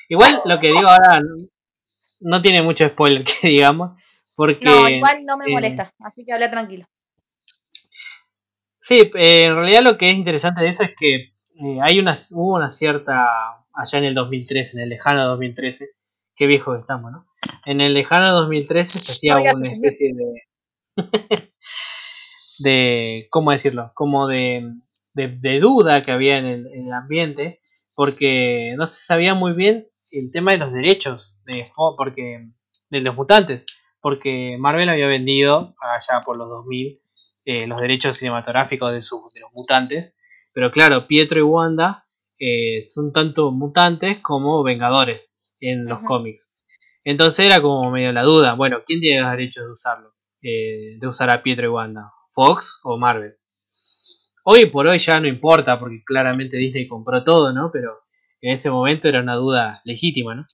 [0.10, 1.22] Igual lo que digo ahora
[2.20, 4.02] no, tiene mucho spoiler que digamos.
[4.36, 6.86] Porque, no, igual no me molesta, así que habla tranquilo.
[8.80, 12.56] Sí, en realidad lo que es interesante de eso es que eh, hay una, hubo
[12.56, 13.26] una cierta,
[13.74, 15.90] allá en el 2013, en el lejano 2013,
[16.36, 17.28] qué viejo estamos, ¿no?
[17.66, 20.48] En el lejano 2013 se hacía una especie de,
[22.60, 23.92] de, ¿cómo decirlo?
[23.96, 24.72] Como de,
[25.14, 27.60] de, duda que había en el, en el, ambiente,
[27.96, 32.50] porque no se sabía muy bien el tema de los derechos de, porque,
[32.90, 33.66] de los mutantes,
[34.00, 37.02] porque Marvel había vendido allá por los 2000
[37.50, 40.17] eh, los derechos cinematográficos de, de los mutantes
[40.58, 42.08] pero claro, Pietro y Wanda
[42.40, 46.52] eh, son tanto mutantes como vengadores en los cómics.
[47.04, 50.16] Entonces era como medio la duda, bueno, ¿quién tiene los derechos de usarlo?
[50.42, 53.36] Eh, de usar a Pietro y Wanda, ¿Fox o Marvel?
[54.46, 57.70] Hoy por hoy ya no importa porque claramente Disney compró todo, ¿no?
[57.72, 57.92] Pero
[58.42, 60.48] en ese momento era una duda legítima, ¿no?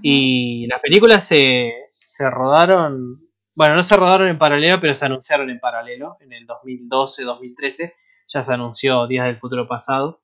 [0.00, 3.20] Y las películas se, se rodaron,
[3.54, 7.92] bueno, no se rodaron en paralelo, pero se anunciaron en paralelo en el 2012-2013
[8.26, 10.20] ya se anunció Días del Futuro Pasado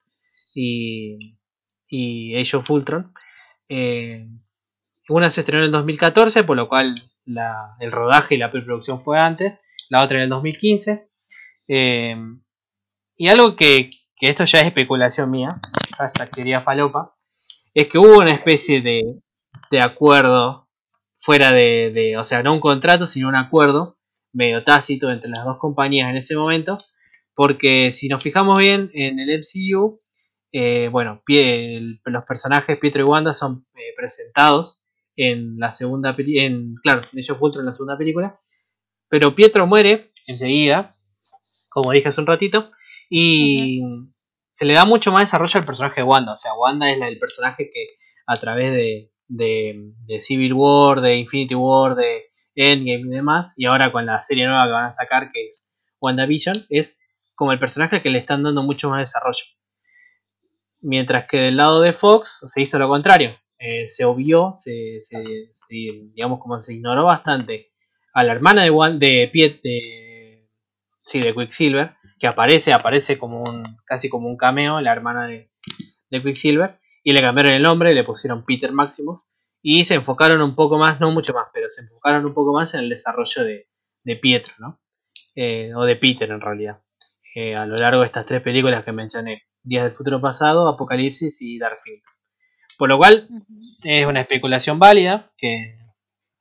[0.54, 1.18] y,
[1.88, 2.68] y Age of.
[3.68, 4.26] Eh,
[5.08, 6.94] una se estrenó en el 2014, por lo cual
[7.80, 9.58] el rodaje y la preproducción fue antes,
[9.90, 11.08] la otra en el 2015.
[11.68, 12.16] Eh,
[13.16, 13.90] y algo que,
[14.20, 15.60] esto ya es especulación mía,
[15.98, 17.14] hasta quería falopa,
[17.74, 19.20] es que hubo una especie de,
[19.70, 20.68] de acuerdo
[21.18, 23.98] fuera de, de, o sea, no un contrato, sino un acuerdo
[24.32, 26.78] medio tácito entre las dos compañías en ese momento,
[27.34, 30.00] porque si nos fijamos bien en el MCU,
[30.52, 34.84] eh, bueno, los personajes Pietro y Wanda son eh, presentados
[35.16, 38.38] en la segunda película, en, claro, en ellos en la segunda película,
[39.08, 40.94] pero Pietro muere enseguida,
[41.70, 42.70] como dije hace un ratito,
[43.08, 43.82] y
[44.52, 47.18] se le da mucho más desarrollo al personaje de Wanda, o sea, Wanda es el
[47.18, 47.86] personaje que
[48.26, 52.24] a través de, de Civil War, de Infinity War, de
[52.54, 55.72] Endgame y demás, y ahora con la serie nueva que van a sacar, que es
[56.00, 56.98] WandaVision, es
[57.34, 59.44] como el personaje que le están dando mucho más desarrollo.
[60.80, 63.36] Mientras que del lado de Fox se hizo lo contrario.
[63.58, 64.98] Eh, se obvió, se,
[65.70, 67.70] digamos como se ignoró bastante
[68.12, 70.48] a la hermana de, de Piet, de,
[71.02, 75.50] sí, de Quicksilver, que aparece, aparece como un, casi como un cameo, la hermana de,
[76.10, 79.20] de Quicksilver, y le cambiaron el nombre, le pusieron Peter Maximus,
[79.62, 82.74] y se enfocaron un poco más, no mucho más, pero se enfocaron un poco más
[82.74, 83.68] en el desarrollo de,
[84.02, 84.80] de Pietro, ¿no?
[85.36, 86.81] Eh, o de Peter en realidad.
[87.34, 91.40] Eh, a lo largo de estas tres películas que mencioné, Días del Futuro Pasado, Apocalipsis
[91.40, 92.20] y Dark Phoenix.
[92.76, 93.28] Por lo cual,
[93.84, 95.78] es una especulación válida que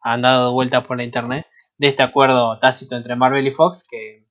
[0.01, 1.45] han dado vuelta por la internet
[1.77, 4.27] de este acuerdo tácito entre Marvel y Fox que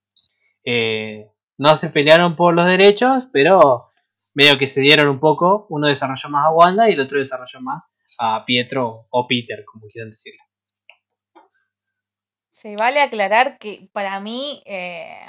[0.65, 3.91] eh, no se pelearon por los derechos, pero
[4.35, 7.61] medio que se dieron un poco, uno desarrolló más a Wanda y el otro desarrolló
[7.61, 7.85] más
[8.19, 10.43] a Pietro o Peter, como quieran decirlo.
[12.51, 15.25] Se vale aclarar que para mí eh,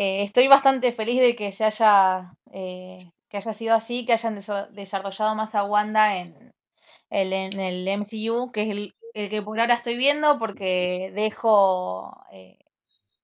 [0.00, 4.38] eh, estoy bastante feliz de que se haya, eh, que haya sido así, que hayan
[4.70, 6.54] desarrollado más a Wanda en,
[7.10, 8.94] el, en el MCU, que es el,
[9.28, 12.58] que por ahora estoy viendo, porque dejo eh,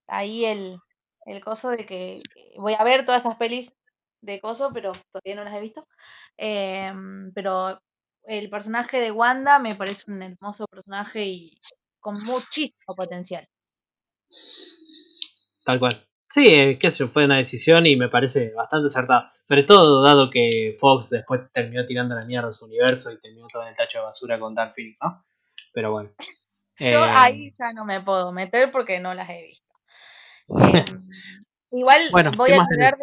[0.08, 0.80] ahí el,
[1.26, 2.20] el coso de que
[2.56, 3.72] voy a ver todas esas pelis
[4.20, 5.86] de coso, pero todavía no las he visto.
[6.36, 7.80] Em, pero
[8.24, 11.58] el personaje de Wanda me parece un hermoso personaje y
[12.00, 13.46] con muchísimo potencial.
[15.64, 15.94] Tal cual.
[16.34, 19.32] Sí, eh, que eso fue una decisión y me parece bastante acertada.
[19.46, 23.46] Sobre todo dado que Fox después terminó tirando la mierda a su universo y terminó
[23.46, 25.24] todo en el tacho de basura con Dark Phoenix, ¿no?
[25.72, 26.10] Pero bueno.
[26.76, 29.72] Yo Eh, ahí ya no me puedo meter porque no las he visto.
[30.92, 31.08] Em,
[31.70, 32.96] igual Bueno, voy ¿qué a de-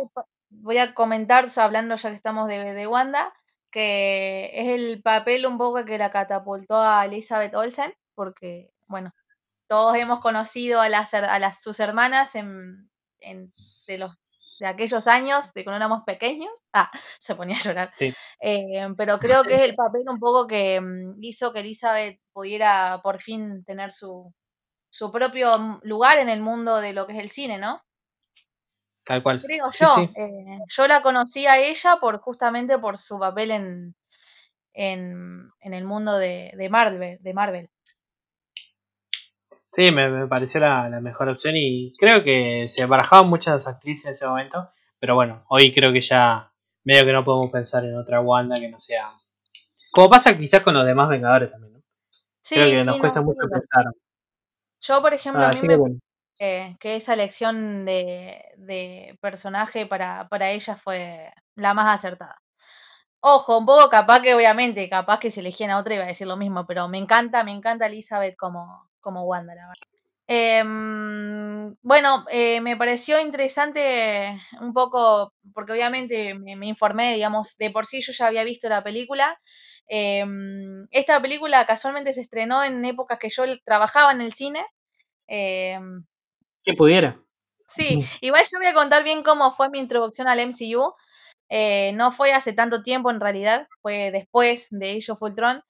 [0.49, 3.31] voy a comentar, hablando ya que estamos de, de Wanda,
[3.71, 9.13] que es el papel un poco que la catapultó a Elizabeth Olsen, porque, bueno,
[9.69, 12.89] todos hemos conocido a las, a las sus hermanas en,
[13.21, 13.49] en-
[13.87, 14.11] de los
[14.59, 16.51] de aquellos años de cuando éramos pequeños.
[16.71, 17.93] Ah, se ponía a llorar.
[17.97, 18.13] Sí.
[18.41, 22.99] Eh, pero creo que es el papel un poco que mm, hizo que Elizabeth pudiera
[23.01, 24.31] por fin tener su,
[24.91, 27.81] su propio mm, lugar en el mundo de lo que es el cine, ¿no?
[29.03, 29.41] Tal cual.
[29.41, 29.95] Creo Sí, yo.
[29.95, 30.01] sí.
[30.15, 33.95] eh, yo la conocí a ella por justamente por su papel en,
[34.73, 37.69] en, en el mundo de, de Marvel, de Marvel.
[39.73, 44.05] Sí, me, me pareció la, la mejor opción y creo que se barajaban muchas actrices
[44.05, 44.69] en ese momento,
[44.99, 46.51] pero bueno, hoy creo que ya
[46.83, 49.13] medio que no podemos pensar en otra Wanda que no sea...
[49.91, 51.81] Como pasa quizás con los demás Vengadores también, ¿no?
[52.41, 53.85] Sí, creo que sí, nos no, cuesta mucho pensar.
[54.81, 55.99] Yo, por ejemplo, a mí me bueno,
[56.37, 62.41] que esa elección de, de personaje para, para ella fue la más acertada.
[63.19, 66.25] Ojo, un poco capaz que obviamente, capaz que si elegían a otra iba a decir
[66.25, 69.87] lo mismo, pero me encanta, me encanta Elizabeth como, como Wanda, la verdad.
[70.27, 77.69] Em, bueno, eh, me pareció interesante un poco, porque obviamente me, me informé, digamos, de
[77.69, 79.37] por sí yo ya había visto la película.
[79.87, 84.65] Em, esta película casualmente se estrenó en épocas que yo trabajaba en el cine.
[85.27, 86.05] em,
[86.63, 87.19] que pudiera.
[87.67, 90.93] Sí, igual yo voy a contar bien cómo fue mi introducción al MCU.
[91.49, 95.61] Eh, no fue hace tanto tiempo en realidad, fue después de Age of Ultron.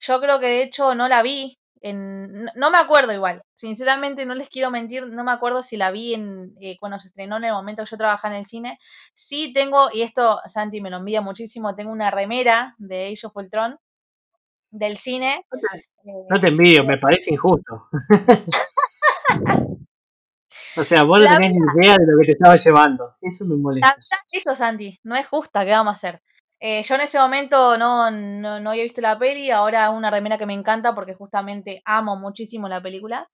[0.00, 4.24] Yo creo que de hecho no la vi, en, no, no me acuerdo igual, sinceramente
[4.24, 7.36] no les quiero mentir, no me acuerdo si la vi en, eh, cuando se estrenó
[7.36, 8.78] en el momento que yo trabajaba en el cine.
[9.14, 13.78] Sí tengo, y esto Santi me lo envía muchísimo, tengo una remera de of Ultron
[14.70, 15.44] del cine.
[16.30, 17.88] No te eh, envidio, me parece injusto.
[20.76, 23.14] o sea, vos no tenés ni idea de lo que te estaba llevando.
[23.20, 23.96] Eso me molesta.
[24.32, 26.22] eso, Santi, no es justa, ¿qué vamos a hacer?
[26.64, 30.38] Eh, yo en ese momento no, no, no había visto la peli, ahora una remera
[30.38, 33.28] que me encanta porque justamente amo muchísimo la película.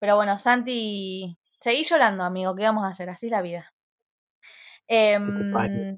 [0.00, 3.08] Pero bueno, Santi, seguí llorando, amigo, ¿qué vamos a hacer?
[3.08, 3.72] Así es la vida.
[4.88, 5.96] Em,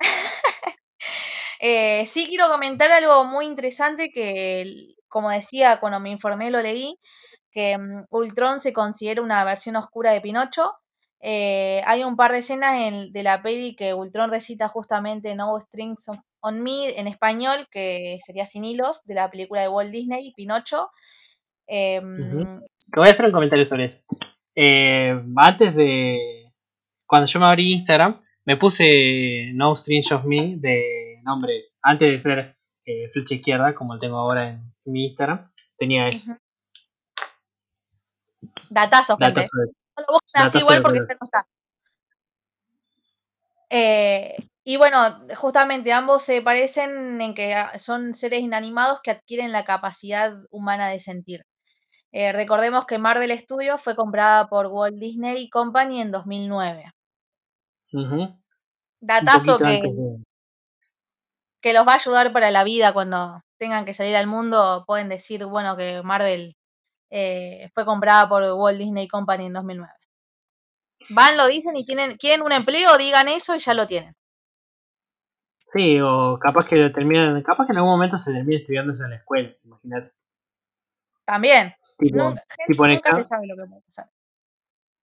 [1.60, 6.96] eh, sí quiero comentar algo muy interesante que, como decía, cuando me informé lo leí,
[7.50, 10.74] que mm, Ultron se considera una versión oscura de Pinocho.
[11.20, 15.58] Eh, hay un par de escenas en- de la peli que Ultron recita justamente No
[15.60, 16.10] Strings
[16.40, 20.90] on, Me en español, que sería Sin Hilos, de la película de Walt Disney, Pinocho.
[22.90, 24.04] Te voy a hacer un comentario sobre eso.
[24.54, 26.52] Eh, antes de.
[27.06, 31.64] Cuando yo me abrí Instagram, me puse No Strings of Me de nombre.
[31.82, 36.36] Antes de ser eh, flecha izquierda, como lo tengo ahora en mi Instagram, tenía eso.
[38.70, 39.40] Datazo, gente.
[39.40, 39.64] Datazo No
[40.00, 41.46] lo busquen así igual porque no está.
[43.70, 44.98] Eh, y bueno,
[45.36, 50.88] justamente ambos se parecen en que ah, son seres inanimados que adquieren la capacidad humana
[50.88, 51.46] de sentir.
[52.12, 56.92] Eh, recordemos que Marvel Studios fue comprada por Walt Disney Company en 2009.
[57.92, 58.22] Ujú.
[58.22, 58.42] Un
[59.00, 60.22] Datazo que, de.
[61.62, 64.84] que los va a ayudar para la vida cuando tengan que salir al mundo.
[64.86, 66.57] Pueden decir, bueno, que Marvel
[67.10, 69.92] eh, fue comprada por Walt Disney Company en 2009.
[71.10, 74.14] Van, lo dicen y tienen, quieren un empleo, digan eso y ya lo tienen.
[75.70, 77.42] Sí, o capaz que lo terminan.
[77.42, 80.12] Capaz que en algún momento se termine estudiando eso en la escuela, imagínate.
[81.24, 81.74] También.
[81.98, 84.08] Tipo, Nunca, tipo se sabe lo que puede pasar.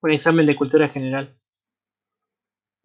[0.01, 1.37] un examen de cultura general.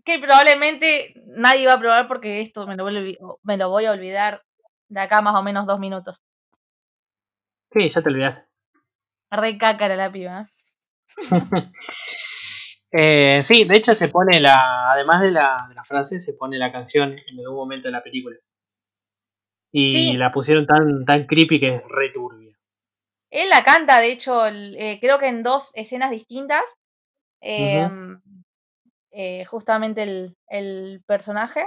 [0.04, 3.92] Que probablemente nadie va a probar porque esto me lo, voy me lo voy a
[3.92, 4.42] olvidar
[4.88, 6.22] de acá más o menos dos minutos.
[7.72, 8.49] Sí, ya te olvidaste.
[9.30, 10.48] Re cácara la piba.
[12.92, 13.42] ¿eh?
[13.44, 16.72] Sí, de hecho se pone la, además de la, de la frase, se pone la
[16.72, 18.36] canción en algún momento de la película.
[19.72, 20.16] Y Sí.
[20.16, 22.56] la pusieron tan, tan creepy que es re turbia.
[23.30, 26.62] Él la canta, de hecho, el- eh, creo que en dos escenas distintas.
[27.42, 27.88] eh,
[29.12, 31.66] eh, justamente el, el personaje.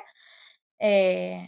[0.80, 1.48] Eh,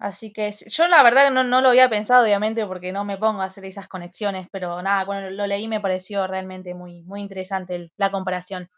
[0.00, 3.42] así que yo la verdad no, no lo había pensado, obviamente, porque no me pongo
[3.42, 7.76] a hacer esas conexiones, pero nada, cuando lo leí me pareció realmente muy, muy interesante
[7.76, 8.68] el- la comparación.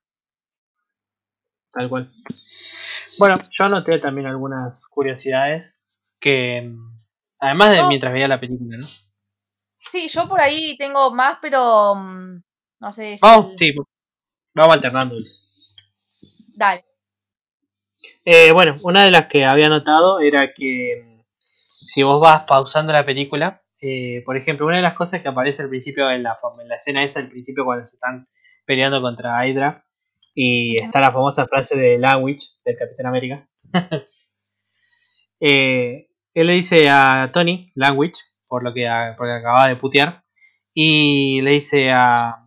[1.73, 2.11] Tal cual.
[3.19, 5.83] Bueno, yo anoté también algunas curiosidades
[6.21, 6.73] que,
[7.39, 8.87] además de Yo- mientras veía la película, ¿no?
[9.91, 12.43] Sí, yo por ahí tengo más, pero mm,
[12.81, 13.23] no sé si...
[13.23, 13.73] Vamos, sí,
[14.55, 15.17] vamos alternando.
[16.57, 16.85] Dale.
[18.25, 22.93] Eh, bueno, una de las que había notado era que mm, si vos vas pausando
[22.93, 26.37] la película, eh, por ejemplo, una de las cosas que aparece al principio en la,
[26.61, 28.29] en la escena esa, al principio cuando se están
[28.65, 29.85] peleando contra Hydra,
[30.35, 33.49] y está la famosa frase de Language, del Capitán América.
[35.47, 38.15] Eh, él le dice a Tony, Language,
[38.49, 40.23] por lo que porque acaba de putear,
[40.73, 42.47] y le dice a,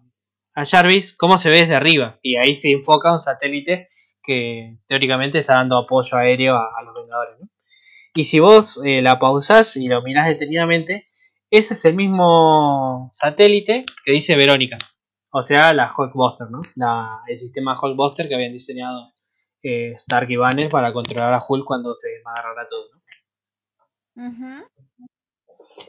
[0.55, 2.17] a Jarvis cómo se ve desde arriba.
[2.23, 3.89] Y ahí se enfoca un satélite
[4.27, 7.39] que teóricamente está dando apoyo aéreo a, a los Vengadores.
[7.39, 7.49] ¿no?
[8.13, 11.07] Y si vos eh, la pausás y lo mirás detenidamente,
[11.49, 14.77] ese es el mismo satélite que dice Verónica.
[15.31, 16.59] O sea, la Hulkbuster, ¿no?
[16.75, 19.13] La, el sistema Hulkbuster que habían diseñado
[19.63, 22.87] eh, Stark y Banner para controlar a Hulk cuando se desmadrara todo.
[24.15, 24.65] ¿no?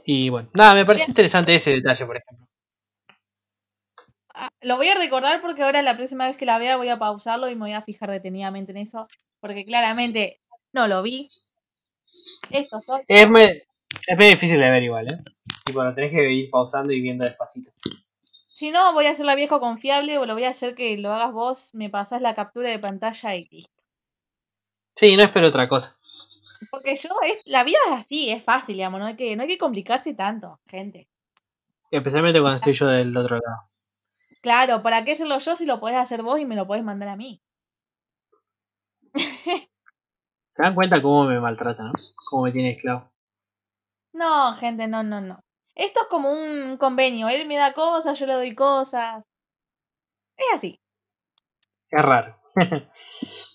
[0.04, 1.12] Y bueno, nada, me pareció Bien.
[1.12, 2.47] interesante ese detalle, por ejemplo.
[4.40, 6.98] Ah, Lo voy a recordar porque ahora la próxima vez que la vea voy a
[6.98, 9.08] pausarlo y me voy a fijar detenidamente en eso,
[9.40, 10.40] porque claramente
[10.72, 11.28] no lo vi.
[12.68, 13.62] Soy Es, me-
[14.06, 15.16] es medio difícil de ver igual, ¿eh?
[15.64, 17.70] Tipo, lo tenés que ir pausando y viendo despacito.
[18.52, 21.12] Si no, voy a hacer la vieja confiable o lo voy a hacer que lo
[21.12, 23.82] hagas vos, me pasás la captura de pantalla y listo.
[24.96, 25.96] Sí, no espero otra cosa.
[26.70, 29.48] Porque yo, es, la vida es así, es fácil, digamos, no hay que, no hay
[29.48, 31.08] que complicarse tanto, gente.
[31.90, 33.67] Especialmente cuando estoy yo del otro lado.
[34.40, 37.08] Claro, ¿para qué hacerlo yo si lo podés hacer vos y me lo podés mandar
[37.08, 37.42] a mí?
[40.50, 41.92] ¿Se dan cuenta cómo me maltrata, no?
[42.30, 43.10] Cómo me tiene esclavo.
[44.12, 45.44] No, gente, no, no, no.
[45.74, 49.24] Esto es como un convenio, él me da cosas, yo le doy cosas.
[50.36, 50.80] Es así.
[51.90, 52.36] Es raro.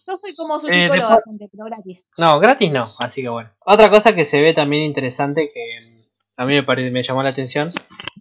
[0.05, 2.09] Yo soy como su Eh, psicóloga, después- gente, pero gratis.
[2.17, 3.49] No, gratis no, así que bueno.
[3.59, 5.92] Otra cosa que se ve también interesante que
[6.37, 7.71] a mí me, pare- me llamó la atención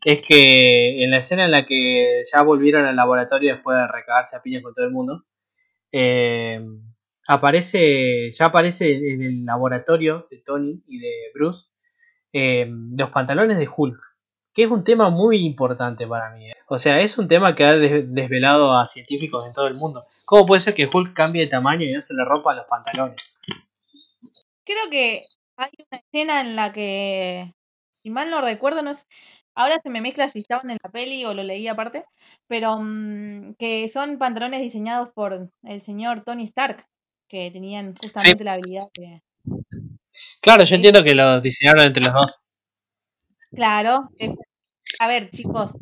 [0.04, 4.36] es que en la escena en la que ya volvieron al laboratorio después de recagarse
[4.36, 5.24] a piñas con todo el mundo,
[5.92, 6.60] eh,
[7.28, 11.66] aparece, ya aparece en el laboratorio de Tony y de Bruce
[12.32, 13.98] eh, los pantalones de Hulk,
[14.54, 16.50] que es un tema muy importante para mí.
[16.50, 16.54] ¿eh?
[16.68, 20.04] O sea, es un tema que ha des- desvelado a científicos en todo el mundo.
[20.24, 23.16] ¿Cómo puede ser que Hulk cambie de tamaño y no se le rompan los pantalones?
[24.64, 27.52] Creo que hay una escena en la que,
[27.92, 29.06] si mal no recuerdo, no es,
[29.54, 32.04] ahora se me mezcla si estaban en la peli o lo leí aparte,
[32.48, 36.86] pero mm, que son pantalones diseñados por el señor Tony Stark,
[37.28, 39.22] que tenían justamente la habilidad de...
[40.40, 42.44] Claro, yo entiendo que lo diseñaron entre los dos.
[43.54, 44.34] Claro, eh,
[44.98, 45.72] a ver, chicos,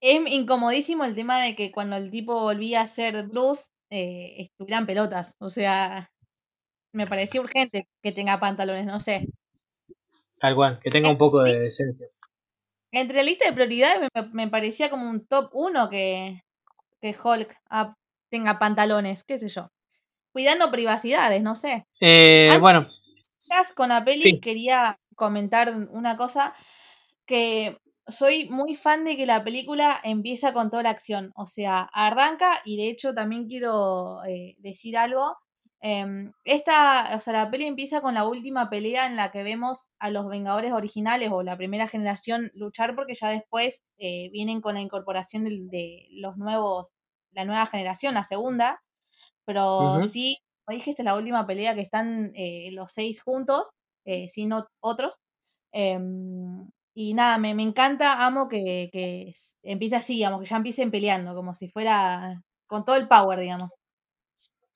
[0.00, 4.86] es incomodísimo el tema de que cuando el tipo volvía a ser Bruce, eh, estuvieran
[4.86, 6.10] pelotas, o sea,
[6.92, 9.28] me parecía urgente que tenga pantalones, no sé.
[10.40, 12.06] Tal cual, que tenga un poco de decencia.
[12.92, 16.42] Entre la lista de prioridades me, me parecía como un top 1 que,
[17.00, 17.56] que Hulk
[18.30, 19.68] tenga pantalones, qué sé yo.
[20.32, 21.84] Cuidando privacidades, no sé.
[22.00, 22.86] Eh, Antes bueno,
[23.74, 24.40] con la peli Sí.
[24.40, 26.54] quería comentar una cosa
[27.26, 31.88] que soy muy fan de que la película empieza con toda la acción, o sea,
[31.92, 35.36] arranca y de hecho también quiero eh, decir algo.
[35.80, 39.90] Em, esta, o sea, la peli empieza con la última pelea en la que vemos
[39.98, 44.74] a los Vengadores originales o la primera generación luchar porque ya después eh, vienen con
[44.74, 46.94] la incorporación de, los nuevos,
[47.32, 48.82] la nueva generación, la segunda,
[49.44, 53.70] pero sí, como dije, esta es la última pelea que están eh, los seis juntos,
[54.04, 55.18] eh, sin ot- otros.
[55.72, 59.32] Em, y nada, me, me encanta, amo que, que
[59.62, 63.72] empiece así, digamos, que ya empiecen peleando, como si fuera con todo el power, digamos.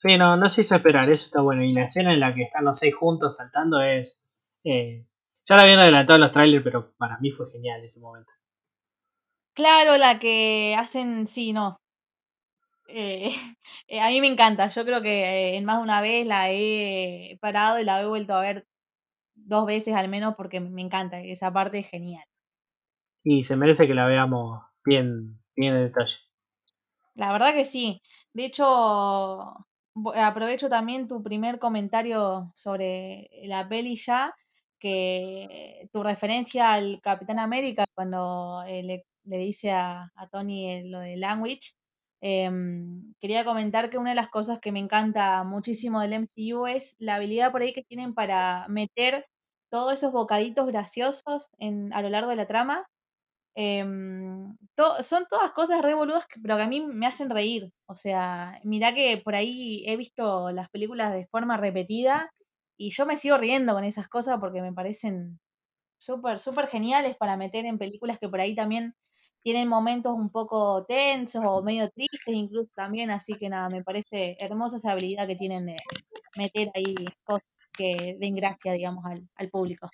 [0.04, 1.62] Sí, no, no se hizo esperar, eso está bueno.
[1.64, 4.24] Y la escena en la que están los seis juntos saltando es.
[4.64, 5.06] eh,
[5.46, 8.32] ya la habían adelantado en los trailers, pero para mí fue genial ese momento.
[9.52, 11.80] Claro, la que hacen, sí, no.
[12.88, 13.30] Eh,
[13.88, 17.38] eh, a mí me encanta, yo creo que en más de una vez la he
[17.40, 18.66] parado y la he vuelto a ver
[19.34, 22.24] dos veces al menos porque me encanta, esa parte es genial.
[23.24, 26.16] Y se merece que la veamos bien, bien en detalle.
[27.16, 28.02] La verdad que sí.
[28.32, 29.66] De hecho,
[30.14, 34.34] aprovecho también tu primer comentario sobre la peli ya,
[34.78, 40.82] que tu referencia al Capitán América cuando eh, le, le dice a, a Tony eh,
[40.86, 41.72] lo de language.
[42.20, 46.96] em, quería comentar que una de las cosas que me encanta muchísimo del MCU es
[46.98, 49.26] la habilidad por ahí que tienen para meter
[49.70, 52.86] todos esos bocaditos graciosos en, a lo largo de la trama
[53.56, 54.56] Em,
[55.02, 57.72] son todas cosas re boludas, que- pero que a mí me hacen reír.
[57.86, 62.30] O sea, mirá que por ahí he visto las películas de forma repetida
[62.76, 65.38] y yo me sigo riendo con esas cosas porque me parecen
[65.98, 68.94] súper, súper geniales para meter en películas que por ahí también
[69.42, 74.36] tienen momentos un poco tensos o medio tristes incluso también, así que nada, me parece
[74.40, 75.76] hermosa esa habilidad que tienen de
[76.34, 76.94] meter ahí
[77.24, 77.44] cosas
[77.76, 79.90] que den gracia, digamos, al, al público.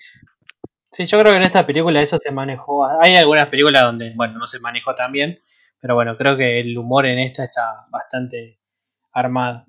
[0.93, 2.85] Sí, yo creo que en esta película eso se manejó.
[3.01, 5.41] Hay algunas películas donde, bueno, no se manejó tan bien,
[5.81, 8.61] pero bueno, creo que el humor en esta está bastante
[9.13, 9.67] armado.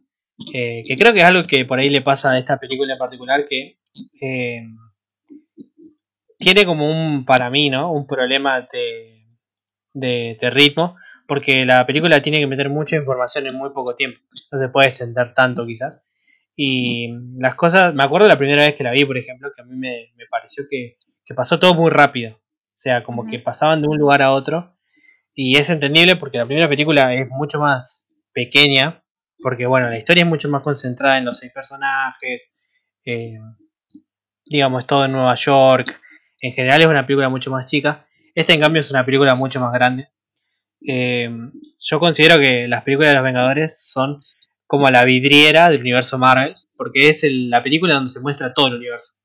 [0.54, 3.00] Eh, que creo que es algo que por ahí le pasa a esta película en
[3.00, 3.78] particular, que
[4.22, 4.64] eh,
[6.38, 7.92] tiene como un, para mí, ¿no?
[7.92, 9.22] Un problema de,
[9.94, 10.96] de, ritmo,
[11.28, 14.20] porque la película tiene que meter mucha información en muy poco tiempo.
[14.52, 16.10] No se puede extender tanto quizás.
[16.56, 19.66] Y las cosas, me acuerdo la primera vez que la vi, por ejemplo, que a
[19.66, 20.98] mí me, pareció que,
[21.36, 22.34] pasó todo muy rápido.
[22.34, 24.76] O sea, como que pasaban de un lugar a otro.
[25.34, 29.04] Y es entendible porque la primera película es mucho más pequeña.
[29.44, 32.50] Porque, bueno, la historia es mucho más concentrada en los seis personajes.
[33.06, 33.38] Eh,
[34.46, 36.00] digamos, todo en Nueva York.
[36.40, 38.06] En general es una película mucho más chica.
[38.36, 40.10] Esta, en cambio, es una película mucho más grande.
[40.86, 41.30] Eh,
[41.80, 44.24] yo considero que las películas de los Vengadores son
[44.66, 48.76] como la vidriera del universo Marvel, porque es la película donde se muestra todo el
[48.76, 49.21] universo.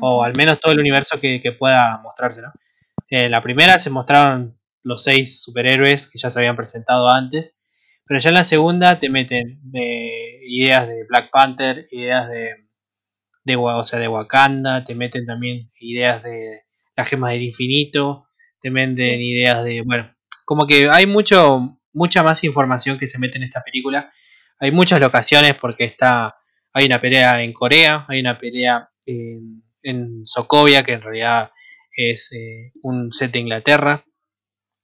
[0.00, 2.52] O al menos todo el universo que, pueda mostrarse, ¿no?
[3.08, 7.62] En la primera se mostraron los seis superhéroes que ya se habían presentado antes,
[8.06, 12.50] pero ya en la segunda te meten eh, ideas de Black Panther, ideas de,
[13.44, 16.62] de, o sea, de Wakanda, te meten también ideas de
[16.96, 18.26] las gemas del infinito,
[18.60, 20.12] te meten ideas de, bueno,
[20.44, 24.12] como que hay mucho, mucha más información que se mete en esta película.
[24.58, 26.36] Hay muchas locaciones porque está
[26.72, 31.52] hay una pelea en Corea, hay una pelea en, en Sokovia, que en realidad
[31.96, 34.04] es eh, un set de Inglaterra.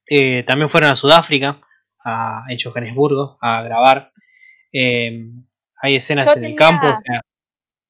[0.06, 1.60] Eh, también fueron a Sudáfrica,
[2.04, 4.12] a, en Johannesburgo, a grabar.
[4.72, 5.30] Eh,
[5.80, 6.86] hay escenas en el campo.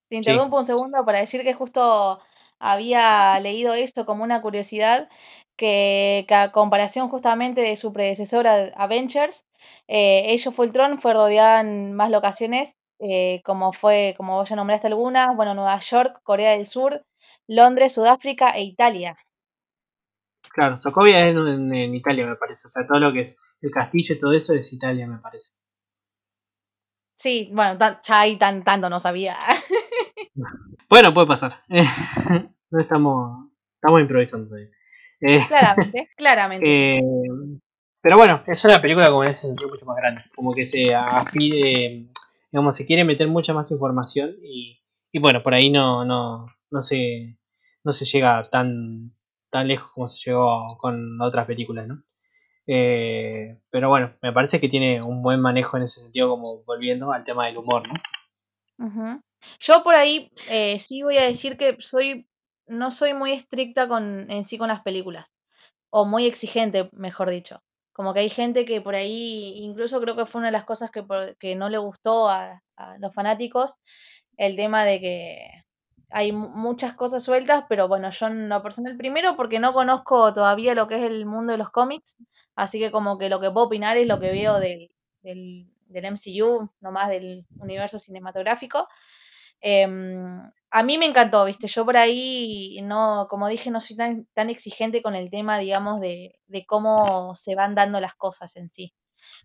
[0.08, 2.20] te interrumpo un segundo para decir que justo
[2.58, 5.08] había leído esto como una curiosidad,
[5.56, 9.44] que, que a comparación justamente de su predecesora Avengers,
[9.86, 14.56] eh, Age of Ultron fue rodeada en más locaciones, eh, como fue, como vos ya
[14.56, 17.04] nombraste algunas, bueno, Nueva York, Corea del Sur,
[17.46, 19.16] Londres, Sudáfrica e Italia.
[20.52, 22.68] Claro, Sokovia es en, Italia, me parece.
[22.68, 25.52] O sea, todo lo que es el castillo y todo eso es Italia, me parece.
[27.16, 29.36] Sí, bueno, ya ahí tan, tanto no sabía.
[30.88, 31.62] bueno, puede pasar.
[31.68, 34.70] no estamos, estamos improvisando todavía.
[35.20, 36.96] Eh, claramente, claramente.
[36.96, 37.00] Eh,
[38.00, 40.22] pero bueno, es una película como en ese sentido mucho más grande.
[40.34, 42.08] Como que se afide,
[42.50, 44.80] digamos, se quiere meter mucha más información y,
[45.20, 47.38] bueno, por ahí no, no, no se,
[47.84, 49.14] no se llega tan,
[49.50, 52.02] tan lejos como se llegó con otras películas, ¿no?
[52.66, 57.12] Eh, pero bueno, me parece que tiene un buen manejo en ese sentido, como volviendo
[57.12, 57.94] al tema del humor, ¿no?
[59.60, 62.28] Yo por ahí eh, sí voy a decir que soy,
[62.66, 65.26] no soy muy estricta con, en sí con las películas,
[65.90, 67.62] o muy exigente, mejor dicho.
[67.98, 70.92] Como que hay gente que por ahí, incluso creo que fue una de las cosas
[70.92, 71.04] que,
[71.40, 72.62] que no le gustó a,
[73.00, 73.74] los fanáticos,
[74.36, 75.64] el tema de que
[76.12, 80.86] hay muchas cosas sueltas, pero bueno, yo no personal primero porque no conozco todavía lo
[80.86, 82.16] que es el mundo de los cómics,
[82.54, 84.92] así que como que lo que puedo opinar es lo que veo del,
[85.22, 88.86] del, del MCU, más del universo cinematográfico.
[89.60, 90.40] Em,
[90.70, 94.50] a mí me encantó, viste, yo por ahí, no, como dije, no soy tan, tan
[94.50, 98.94] exigente con el tema, digamos, de, de cómo se van dando las cosas en sí.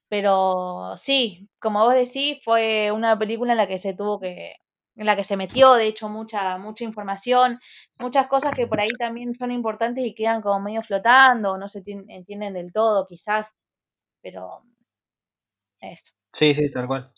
[0.10, 4.56] Pero sí, como vos decís, fue una película en la que se tuvo que,
[4.96, 7.60] en la que se metió, de hecho, mucha, mucha información,
[8.00, 11.84] muchas cosas que por ahí también son importantes y quedan como medio flotando, no se
[11.86, 13.56] entienden del todo, quizás,
[14.22, 14.64] pero
[15.82, 16.14] eso.
[16.34, 17.14] Sí, sí, tal cual.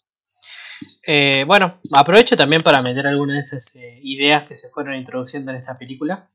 [1.07, 5.51] Eh, bueno, aprovecho también para meter algunas de esas eh, ideas que se fueron introduciendo
[5.51, 6.29] en esta película.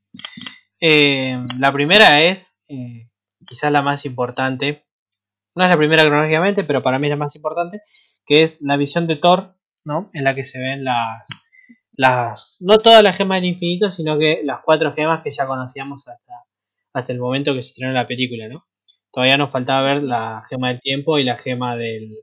[0.79, 2.63] Eh, la primera es,
[3.45, 4.85] quizás la más importante,
[5.55, 7.81] no es la primera cronológicamente, pero para mí es la más importante,
[8.25, 10.09] que es la visión de Thor, ¿no?
[10.13, 11.27] En la que se ven las,
[11.91, 16.07] las no todas las gemas del infinito, sino que las cuatro gemas que ya conocíamos
[16.07, 16.33] hasta,
[16.93, 18.65] hasta el momento que se estrenó la película, ¿no?
[19.11, 22.15] Todavía nos faltaba ver la gema del tiempo y la gema del,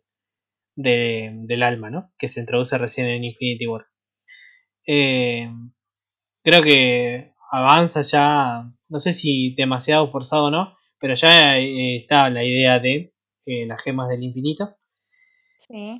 [0.79, 2.13] del alma, ¿no?
[2.19, 3.87] Que se introduce recién en Infinity War.
[4.87, 5.51] Eh,
[6.45, 12.31] creo que avanza ya, no sé si demasiado forzado o no, pero ya eh, está
[12.31, 13.13] la idea de
[13.47, 14.77] eh, las gemas del infinito.
[15.59, 15.99] Sí.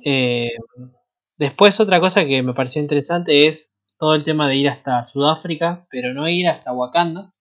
[1.37, 5.85] después otra cosa que me pareció interesante es todo el tema de ir hasta Sudáfrica,
[5.91, 7.33] pero no ir hasta Wakanda.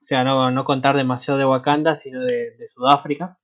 [0.00, 3.38] O sea, no, contar demasiado de Wakanda, sino de Sudáfrica.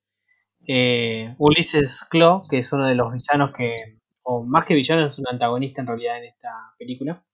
[0.69, 5.19] Eh, Ulises Claw, que es uno de los villanos que, o más que villano, es
[5.19, 7.25] un antagonista en realidad en esta película,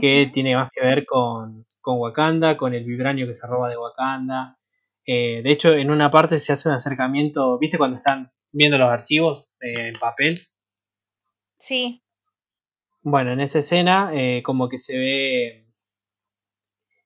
[0.00, 4.58] que tiene más que ver con, Wakanda, con el vibranio que se roba de Wakanda,
[5.06, 8.90] Eh, de hecho, en una parte se hace un acercamiento, ¿viste cuando están viendo los
[8.90, 10.34] archivos en papel?
[11.58, 12.02] Sí.
[13.02, 15.66] Bueno, en esa escena eh, como que se ve,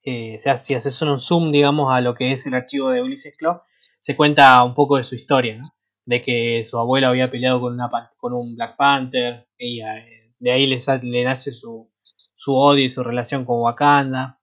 [0.05, 3.37] eh, sea, si haces un zoom, digamos, a lo que es el archivo de Ulysses
[3.37, 3.63] Claw,
[4.03, 5.75] se cuenta un poco de su historia, ¿no?
[6.05, 10.53] De que su abuelo había peleado con, una, con un Black Panther, y eh, de
[10.53, 11.89] ahí le, le nace su,
[12.35, 14.41] su odio y su relación con Wakanda.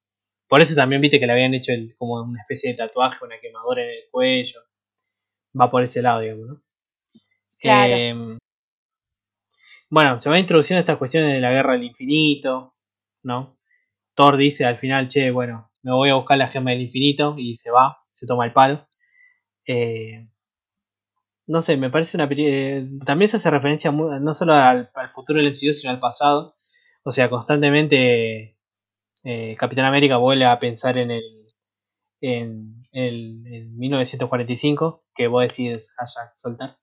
[0.47, 3.83] Por eso también viste que le habían hecho como una especie de tatuaje, una quemadura
[3.83, 4.61] en el cuello.
[5.59, 6.61] Va por ese lado, digamos, ¿no?
[7.59, 7.93] Claro.
[7.93, 8.37] Em,
[9.89, 12.75] bueno, se va introduciendo estas cuestiones de la guerra del infinito,
[13.23, 13.57] ¿no?
[14.15, 17.55] Thor dice al final, che, bueno, me voy a buscar la gema del infinito y
[17.55, 18.87] se va, se toma el palo.
[19.71, 20.25] Eh,
[21.47, 25.49] no sé, me parece una eh, también se hace referencia no solo al, futuro del
[25.51, 26.55] MCU, sino al pasado.
[27.03, 28.57] O sea, constantemente
[29.23, 31.23] eh, Capitán América vuelve a pensar en el
[32.21, 36.77] en, el, en 1945, que vos decís hashtag soltar.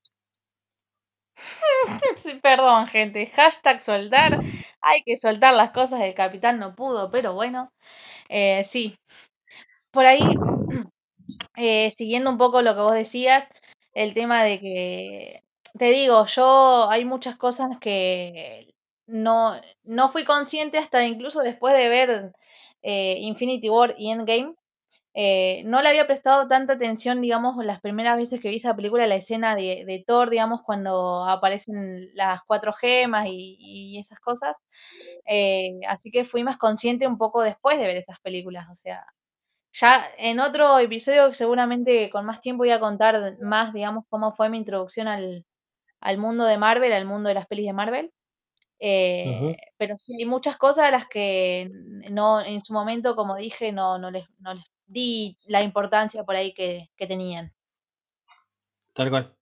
[2.43, 3.27] perdón, gente.
[3.35, 4.41] Hashtag soltar.
[4.81, 6.01] Hay que soltar las cosas.
[6.03, 7.73] El capitán no pudo, pero bueno.
[8.29, 8.97] Eh, sí.
[9.91, 10.21] Por ahí,
[11.57, 13.49] eh, siguiendo un poco lo que vos decías,
[13.95, 15.43] el tema de que,
[15.79, 18.75] te digo, yo hay muchas cosas que
[19.07, 22.33] no, no fui consciente hasta incluso después de ver
[22.83, 24.55] eh, Infinity War y Endgame,
[25.19, 29.07] eh, no le había prestado tanta atención, digamos, las primeras veces que vi esa película,
[29.07, 34.57] la escena de, Thor, digamos, cuando aparecen las cuatro gemas y, esas cosas.
[35.27, 38.67] Eh, así que fui más consciente un poco después de ver esas películas.
[38.71, 39.07] O sea,
[39.79, 44.49] ya en otro episodio, seguramente con más tiempo voy a contar más, digamos, cómo fue
[44.49, 45.45] mi introducción al,
[46.01, 48.11] al mundo de Marvel, al mundo de las pelis de Marvel.
[48.79, 51.71] Eh, pero sí, hay muchas cosas a las que
[52.11, 56.37] no, en su momento, como dije, no, no, les, no les di la importancia por
[56.37, 57.53] ahí que, tenían.
[58.95, 59.35] Tal cual.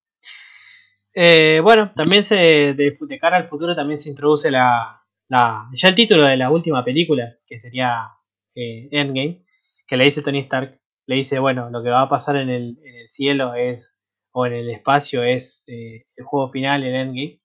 [1.15, 5.95] Eh, bueno, también se, de, cara al futuro también se introduce la, la, ya el
[5.95, 8.09] título de la última película, que sería
[8.57, 9.44] eh, Endgame,
[9.87, 12.79] que le dice Tony Stark, le dice, bueno, lo que va a pasar en el,
[12.83, 13.99] en el cielo es,
[14.33, 17.41] o en el espacio es eh, el juego final, el Endgame.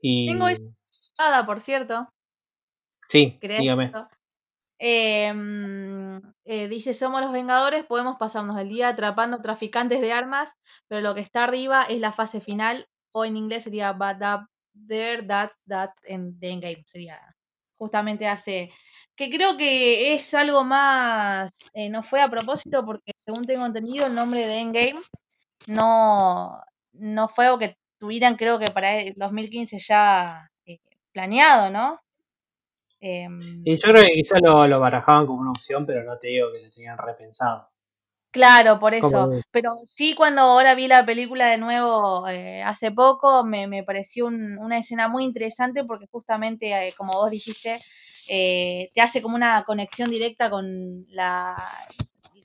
[0.00, 0.28] Y...
[0.28, 0.64] Tengo esa
[1.46, 2.08] por cierto.
[3.08, 3.92] Sí, dígame.
[4.78, 10.52] Em, eh, dice, somos los Vengadores, podemos pasarnos el día atrapando traficantes de armas,
[10.86, 14.48] pero lo que está arriba es la fase final, o en inglés sería But Up
[14.86, 17.18] There, That's, That's, en The Endgame, sería
[17.78, 18.70] justamente hace,
[19.14, 24.06] que creo que es algo más, eh, no fue a propósito, porque según tengo entendido,
[24.06, 25.00] el nombre de Endgame
[25.66, 26.60] no,
[26.92, 30.78] no fue algo que tuvieran, creo que para el 2015 ya eh,
[31.12, 32.00] planeado, ¿no?
[33.00, 36.28] Em, y yo creo que quizás lo, lo, barajaban como una opción, pero no te
[36.28, 37.68] digo que lo tenían repensado.
[38.36, 39.30] Claro, por eso.
[39.50, 44.26] Pero sí, cuando ahora vi la película de nuevo eh, hace poco, me, me pareció
[44.26, 47.80] una escena muy interesante porque justamente, eh, como vos dijiste,
[48.28, 51.56] eh, te hace como una conexión directa con la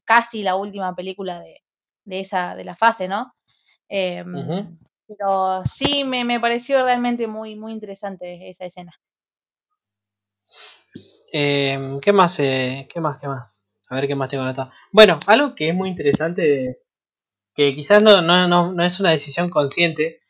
[0.06, 1.62] casi la última película de,
[2.06, 3.34] de esa de la fase, ¿no?
[3.90, 8.94] Em, pero sí, me, me pareció realmente muy, muy interesante esa escena.
[11.34, 12.40] Eh, ¿Qué más?
[12.40, 13.18] Eh, ¿Qué más?
[13.20, 13.61] ¿Qué más?
[13.92, 14.72] A ver qué más tengo anotado.
[14.94, 16.80] Bueno, algo que es muy interesante,
[17.54, 20.22] que quizás no, no, no, es una decisión consciente,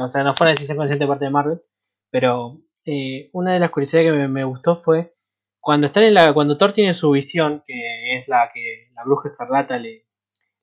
[0.00, 1.62] o sea, no fue una decisión consciente de parte de Marvel,
[2.10, 5.14] pero eh, una de las curiosidades que me, gustó fue
[5.60, 9.30] cuando están en la, cuando Thor tiene su visión, que es la que la bruja
[9.30, 10.06] escarlata le,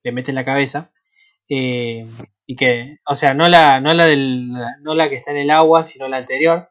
[0.02, 0.92] le mete en la cabeza,
[1.48, 4.52] y que, o sea, no la, no la del,
[4.82, 6.68] no la que está en el agua, sino la anterior,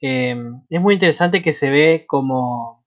[0.00, 2.77] Em, es muy interesante que se ve como,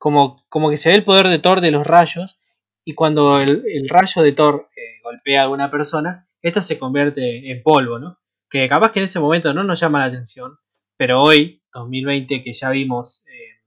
[0.00, 2.40] como, como que se ve el poder de Thor de los rayos
[2.86, 7.62] y cuando el, rayo de Thor eh, golpea a alguna persona, esta se convierte en
[7.62, 8.18] polvo, ¿no?
[8.48, 10.58] Que capaz que en ese momento no nos llama la atención,
[10.96, 13.60] pero hoy, 2020, que ya vimos eh,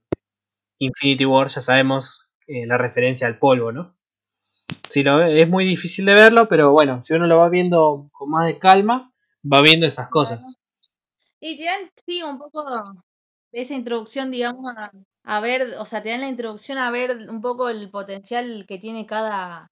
[0.78, 3.96] Infinity War, ya sabemos eh, la referencia al polvo, ¿no?
[4.90, 8.28] Si lo, es muy difícil de verlo, pero bueno, si uno lo va viendo con
[8.30, 9.12] más de calma,
[9.50, 10.44] va viendo esas cosas.
[11.38, 12.64] Y te dan, sí, un poco
[13.52, 14.90] de esa introducción, digamos, a,
[15.40, 19.06] ver, o sea, te dan la introducción a ver un poco el potencial que tiene
[19.06, 19.70] cada,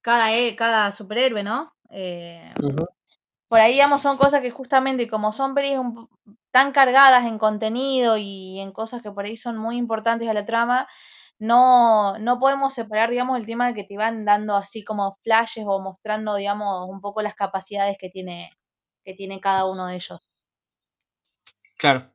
[0.00, 1.72] cada, cada superhéroe, ¿no?
[1.90, 2.52] Eh,
[3.48, 5.78] por ahí, digamos, son cosas que justamente como son pelis
[6.50, 10.46] tan cargadas en contenido y en cosas que por ahí son muy importantes a la
[10.46, 10.88] trama,
[11.38, 15.64] no, no podemos separar, digamos, el tema de que te van dando así como flashes
[15.66, 18.50] o mostrando, digamos, un poco las capacidades que tiene,
[19.04, 20.32] que tiene cada uno de ellos.
[21.78, 22.10] Claro.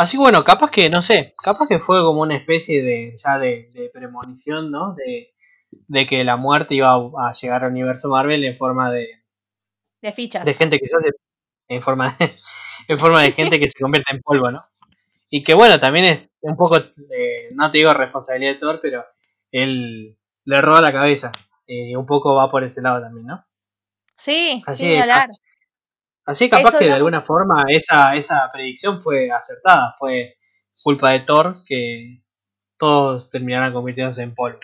[0.00, 3.90] Así bueno, capaz que, no sé, capaz que fue como una especie de ya de,
[3.92, 4.94] premonición, ¿no?
[4.94, 5.34] De,
[5.70, 9.08] de que la muerte iba a llegar al universo Marvel en forma de,
[10.00, 10.46] de fichas.
[10.46, 11.10] De gente que se hace
[11.68, 12.34] en forma de,
[12.88, 14.64] en forma de gente que se convierte en polvo, ¿no?
[15.28, 19.04] Y que bueno, también es un poco, eh, no te digo responsabilidad de Thor, pero
[19.52, 20.16] él
[20.46, 21.30] le roba la cabeza.
[21.66, 23.44] Y un poco va por ese lado también, ¿no?
[24.16, 25.28] Sí, así sin hablar.
[26.30, 30.36] Así capaz que de alguna forma esa, esa predicción fue acertada, fue
[30.80, 32.22] culpa de Thor que
[32.78, 34.60] todos terminaran convirtiéndose en polvo.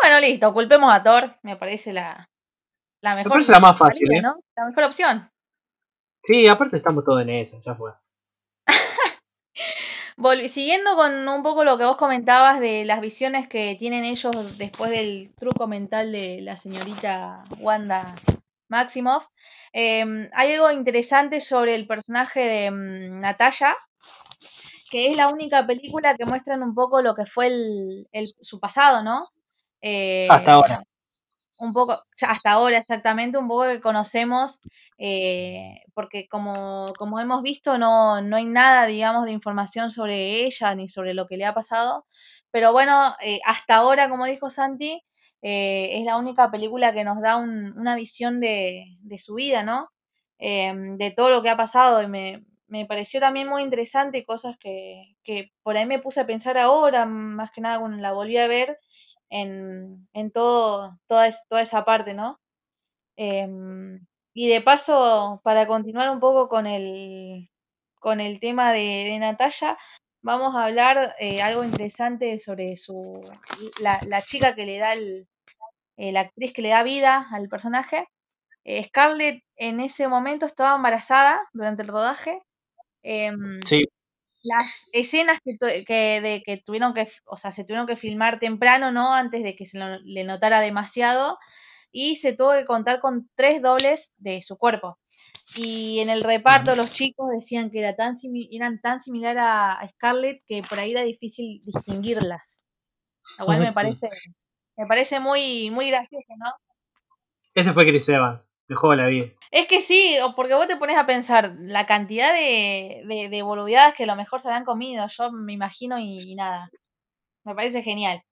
[0.00, 2.28] Bueno, listo, culpemos a Thor, me parece la,
[3.02, 3.42] la mejor.
[3.48, 4.22] la más fácil, ¿eh?
[4.22, 4.38] ¿no?
[4.56, 5.28] La mejor opción.
[6.22, 7.90] Sí, aparte estamos todos en eso, ya fue.
[10.48, 14.92] Siguiendo con un poco lo que vos comentabas de las visiones que tienen ellos después
[14.92, 18.14] del truco mental de la señorita Wanda
[18.68, 19.26] Maximoff,
[19.72, 23.76] em, hay algo interesante sobre el personaje de um, Natalia,
[24.90, 29.02] que es la única película que muestran un poco lo que fue el, su pasado,
[29.02, 29.28] ¿no?
[30.30, 30.82] Hasta ahora
[31.58, 34.60] un poco, hasta ahora exactamente, un poco que conocemos,
[34.98, 40.74] eh, porque como, como, hemos visto, no, no, hay nada, digamos, de información sobre ella
[40.74, 42.06] ni sobre lo que le ha pasado.
[42.50, 45.02] Pero bueno, eh, hasta ahora, como dijo Santi,
[45.42, 49.90] eh, es la única película que nos da una visión de, su vida, ¿no?
[50.38, 52.02] de todo lo que ha pasado.
[52.02, 56.26] Y me, me pareció también muy interesante, cosas que, que por ahí me puse a
[56.26, 58.78] pensar ahora, más que nada cuando la volví a ver
[59.30, 62.38] en, en todo, toda, toda esa parte, ¿no?
[63.16, 67.50] Em, y de paso, para continuar un poco con el,
[68.00, 69.78] con el tema de, de Natalia,
[70.22, 73.22] vamos a hablar eh, algo interesante sobre su
[73.80, 75.28] la, la chica que le da el,
[75.96, 78.08] eh, la actriz que le da vida al personaje.
[78.64, 82.40] Eh, Scarlett en ese momento estaba embarazada durante el rodaje.
[83.02, 83.84] Em, sí
[84.42, 85.56] las escenas que,
[86.20, 89.12] de, que tuvieron que, o sea, se tuvieron que filmar temprano, ¿no?
[89.12, 91.38] Antes de que se le notara demasiado.
[91.90, 94.98] Y se tuvo que contar con tres dobles de su cuerpo.
[95.56, 98.14] Y en el reparto los chicos decían que era tan
[98.50, 102.64] eran tan similar a, Scarlett que por ahí era difícil distinguirlas.
[103.38, 104.08] Lo cual me parece,
[104.76, 106.52] me parece muy, muy gracioso, ¿no?
[107.54, 108.58] Ese fue Chris Evans.
[108.68, 109.28] Me la vida.
[109.50, 114.04] Es que sí, porque vos te pones a pensar la cantidad de, de, boludeadas que
[114.04, 116.68] a lo mejor se han comido, yo me imagino y, nada.
[117.44, 118.22] Me parece genial.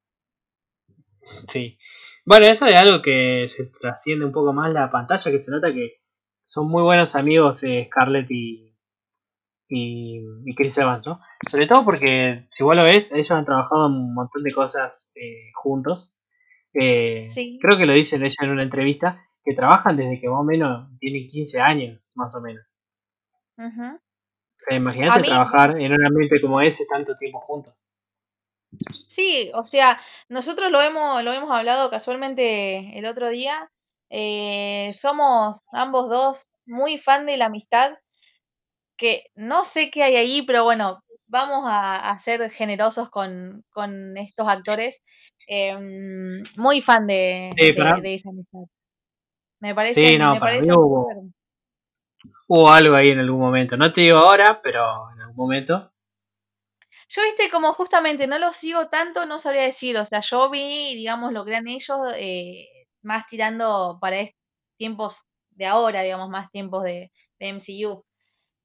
[1.49, 1.79] Sí.
[2.27, 5.73] Bueno, eso es algo que se trasciende un poco más la pantalla, que se nota
[5.73, 6.01] que
[6.45, 8.77] son muy buenos amigos eh, Scarlett y,
[9.69, 11.21] y, Chris Evans, ¿no?
[11.49, 15.53] Sobre todo porque, si vos lo ves, ellos han trabajado un montón de cosas eh,
[15.55, 16.17] juntos.
[16.75, 17.61] Eh, sí.
[17.63, 20.89] Creo que lo dicen ella en una entrevista, que trabajan desde que más o menos
[20.99, 22.65] tienen 15 años, más o menos.
[24.69, 27.79] imagínate trabajar en un ambiente como ese tanto tiempo juntos.
[29.07, 33.71] Sí, o sea, nosotros lo hemos, lo hemos hablado casualmente el otro día.
[34.11, 37.95] Eh, somos ambos dos muy fan de la amistad,
[38.97, 43.65] que no sé qué hay ahí, pero bueno, vamos a, ser generosos con,
[44.17, 45.03] estos actores.
[45.49, 48.65] Em, muy fan de, de esa amistad.
[49.61, 51.09] Me parece, sí, no, me parece hubo,
[52.49, 53.77] hubo, algo ahí en algún momento.
[53.77, 55.93] No te digo ahora, pero en algún momento.
[57.09, 59.97] Yo, viste, como justamente no lo sigo tanto, no sabría decir.
[59.99, 62.67] O sea, yo vi, digamos, lo eran ellos eh,
[63.03, 64.17] más tirando para
[64.77, 68.05] tiempos de ahora, digamos, más tiempos de, de MCU.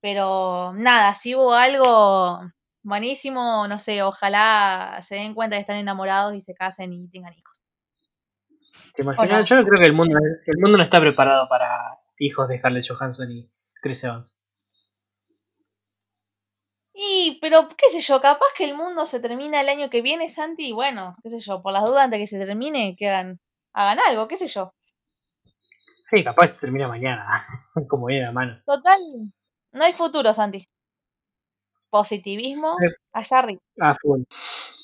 [0.02, 2.42] Pero nada, si hubo algo
[2.84, 7.34] buenísimo, no sé, ojalá se den cuenta que están enamorados y se casen y tengan
[7.34, 7.64] hijos.
[8.96, 9.48] ¿Te imaginas?
[9.48, 13.32] Yo creo que el mundo, el mundo no está preparado para hijos de Scarlett Johansson
[13.32, 13.50] y
[13.82, 14.41] Chris Evans.
[16.94, 20.30] Y, pero, qué sé yo, capaz que el mundo se termina el año que viene,
[20.30, 23.10] Santi, y bueno, qué sé yo, por las dudas antes de que se termine, que
[23.10, 23.40] hagan,
[23.74, 24.74] hagan algo, qué sé yo.
[26.04, 27.48] Sí, capaz se termina mañana,
[27.90, 28.62] como viene a mano.
[28.66, 29.00] Total,
[29.72, 30.66] no hay futuro, Santi.
[31.90, 32.78] Positivismo,
[33.12, 33.62] allá arriba.
[33.82, 33.96] Ah,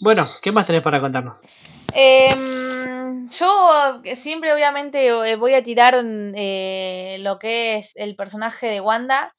[0.01, 1.39] bueno, ¿qué más tenés para contarnos?
[1.93, 2.35] Eh,
[3.29, 9.33] yo siempre obviamente eh, voy a tirar eh, lo que es el personaje de Wanda.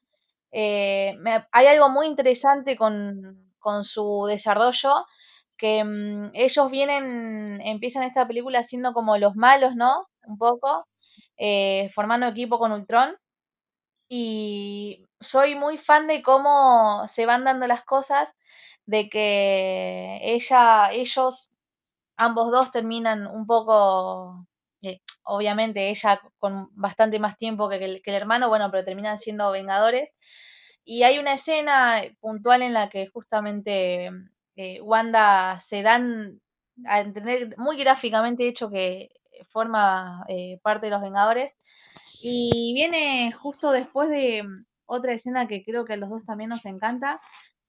[0.51, 1.17] Eh,
[1.51, 3.49] hay algo muy interesante con,
[3.83, 5.05] su desarrollo,
[5.57, 10.07] que mm, ellos vienen, empiezan esta película siendo como los malos, ¿no?
[10.23, 10.87] Un poco,
[11.93, 13.15] formando equipo con Ultron.
[14.09, 18.35] Y soy muy fan de cómo se van dando las cosas,
[18.85, 21.51] de que ella, ellos
[22.17, 24.47] ambos dos terminan un poco,
[24.81, 30.11] eh, obviamente ella con bastante más tiempo que el, hermano, bueno, pero terminan siendo vengadores.
[30.83, 34.09] Y hay una escena puntual en la que justamente
[34.55, 36.41] eh, Wanda se dan
[36.85, 39.09] a entender muy gráficamente hecho que
[39.45, 41.55] forma eh, parte de los Vengadores.
[42.21, 44.43] Y viene justo después de
[44.85, 47.21] otra escena que creo que a los dos también nos encanta,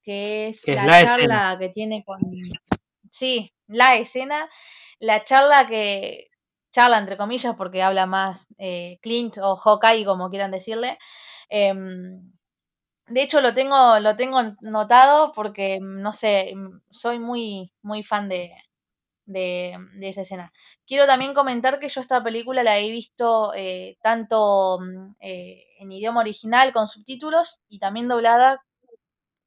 [0.03, 1.59] que es Que la, la charla escena.
[1.59, 2.21] que tiene con...
[3.11, 4.49] Sí, la escena,
[4.99, 6.30] la charla que...
[6.73, 10.99] Charla entre comillas porque habla más eh, Clint o Hawkeye, como quieran decirle.
[11.49, 12.33] Em,
[13.09, 16.53] de hecho, lo tengo, lo tengo notado porque, no sé,
[16.91, 18.53] soy muy, muy fan de,
[19.27, 20.53] de, de esa escena.
[20.87, 25.93] Quiero también comentar que yo esta película la he visto eh, tanto mm, eh, en
[25.93, 28.63] idioma original con subtítulos y también doblada.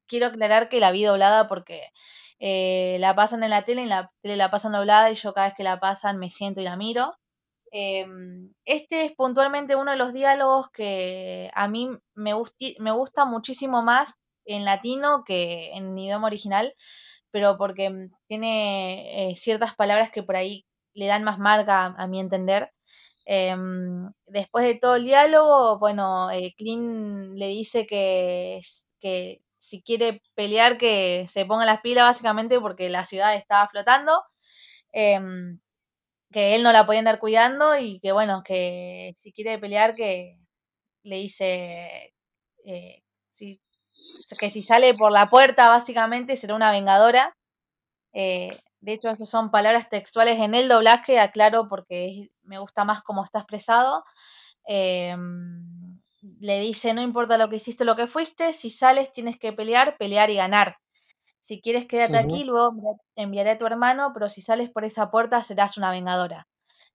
[0.06, 1.88] Quiero aclarar que la vi doblada porque
[2.46, 5.46] eh, la pasan en la tele, en la tele la pasan doblada y yo cada
[5.46, 7.16] vez que la pasan me siento y la miro.
[7.72, 12.32] Em, este es puntualmente uno de los diálogos que a mí me,
[12.80, 16.74] me gusta muchísimo más en latino que en idioma original,
[17.30, 22.06] pero porque mm, tiene eh, ciertas palabras que por ahí le dan más marca a,
[22.08, 22.70] mi entender.
[23.26, 28.60] Em, después de todo el diálogo, bueno, eh, Clint le dice que
[29.64, 34.22] si quiere pelear que se ponga las pilas básicamente porque la ciudad estaba flotando.
[34.92, 35.60] Em,
[36.32, 40.38] que él no la podía andar cuidando y que bueno, que si quiere pelear que
[41.04, 42.12] le dice
[42.66, 43.02] eh,
[44.38, 47.36] que si sale por la puerta básicamente será una vengadora.
[48.12, 53.24] Eh, de hecho, son palabras textuales en el doblaje, aclaro porque me gusta más cómo
[53.24, 54.04] está expresado.
[54.66, 55.83] Em,
[56.40, 59.52] le dice, no importa lo que hiciste o lo que fuiste, si sales tienes que
[59.52, 60.76] pelear, pelear y ganar.
[61.40, 65.10] Si quieres quédate aquí, luego enviar- enviaré a tu hermano, pero si sales por esa
[65.10, 66.46] puerta serás una vengadora.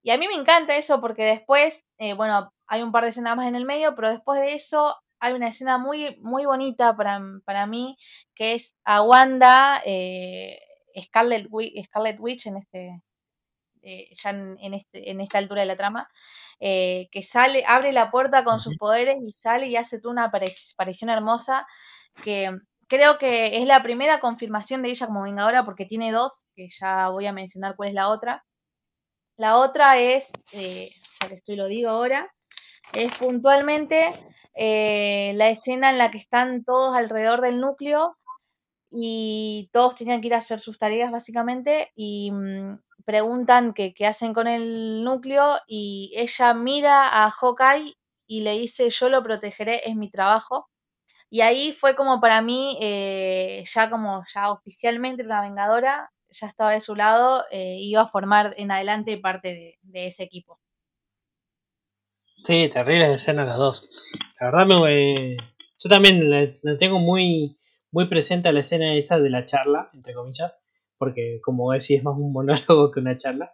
[0.03, 3.35] Y a mí me encanta eso porque después, eh, bueno, hay un par de escenas
[3.38, 7.22] más en el medio, pero después de eso hay una escena muy, muy bonita para,
[7.45, 7.97] para mí,
[8.35, 10.60] que es a Wanda, eh,
[10.99, 13.01] Scarlet, Wi- Scarlet Witch en este,
[13.81, 16.10] eh, ya en, en este, en esta altura de la trama,
[16.60, 20.31] eh, que sale, abre la puerta con sus poderes y sale y hace toda una
[20.31, 21.65] apari- aparición hermosa
[22.23, 22.51] que
[22.88, 27.10] creo que es la primera confirmación de ella como Vengadora porque tiene dos, que ya
[27.10, 28.43] voy a mencionar cuál es la otra.
[29.38, 30.91] La otra es, eh,
[31.22, 32.30] ya que estoy lo digo ahora,
[32.93, 34.11] es puntualmente
[34.56, 38.18] la escena en la que están todos alrededor del núcleo
[38.91, 42.80] y todos tenían que ir a hacer sus tareas básicamente y mm,
[43.10, 47.95] preguntan que qué hacen con el núcleo y ella mira a Hawkeye
[48.27, 50.69] y le dice yo lo protegeré, es mi trabajo.
[51.31, 56.73] Y ahí fue como para mí, eh, ya como ya oficialmente una vengadora, ya estaba
[56.73, 60.60] de su lado, eh, iba a formar en adelante parte de, ese equipo.
[62.45, 63.90] Sí, terribles escenas las dos.
[64.40, 65.36] La verdad me...
[65.80, 67.57] Yo también la tengo muy,
[67.91, 70.60] muy presente a la escena esa de la charla, entre comillas,
[71.00, 73.54] porque como decís es más un monólogo que una charla.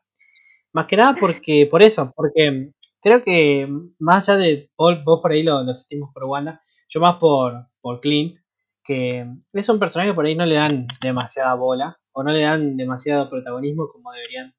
[0.73, 3.69] Más que nada porque, por eso, porque creo que
[3.99, 7.67] más allá de vos, vos por ahí lo, lo sentimos por Wanda, yo más por,
[7.79, 8.37] por Clint,
[8.83, 12.43] que es un personaje que por ahí no le dan demasiada bola, o no le
[12.43, 14.53] dan demasiado protagonismo como deberían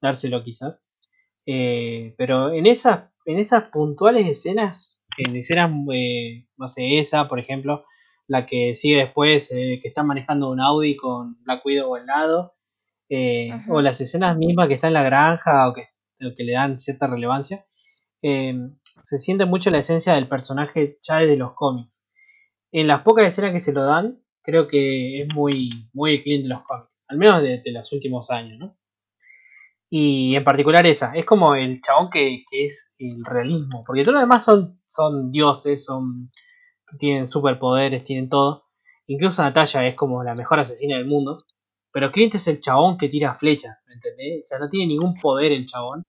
[0.00, 0.84] dárselo quizás.
[1.46, 7.38] Eh, pero en esas, en esas puntuales escenas, en escenas, eh, no sé, esa, por
[7.38, 7.84] ejemplo,
[8.28, 12.54] la que sigue después, eh, que están manejando un Audi con Black Widow al lado,
[13.08, 15.82] eh, o las escenas mismas que está en la granja o que,
[16.24, 17.66] o que le dan cierta relevancia,
[18.22, 18.54] eh,
[19.02, 22.08] se siente mucho la esencia del personaje ya desde los cómics.
[22.70, 26.48] En las pocas escenas que se lo dan, creo que es muy, muy el cliente
[26.48, 28.76] de los cómics, al menos de, de los últimos años, ¿no?
[29.94, 34.14] Y en particular esa, es como el chabón que, que es el realismo, porque todos
[34.14, 36.30] los demás son, son dioses, son,
[36.98, 38.64] tienen superpoderes, tienen todo.
[39.06, 41.44] Incluso Natalia es como la mejor asesina del mundo.
[41.92, 44.44] Pero Clint es el chabón que tira flechas, ¿me entendés?
[44.44, 46.04] O sea, no tiene ningún poder el chabón.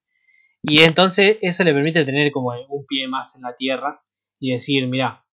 [0.64, 4.02] Y entonces eso le permite tener como un pie más en la tierra
[4.40, 5.26] y decir, mira,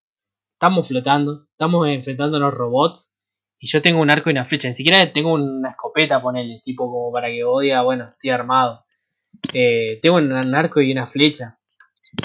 [0.54, 3.16] estamos flotando, estamos enfrentándonos robots
[3.60, 4.68] y yo tengo un arco y una flecha.
[4.68, 8.84] Ni siquiera tengo una escopeta, ponele, tipo como para que odia, bueno, estoy armado.
[9.52, 11.58] Eh, tengo un arco y una flecha.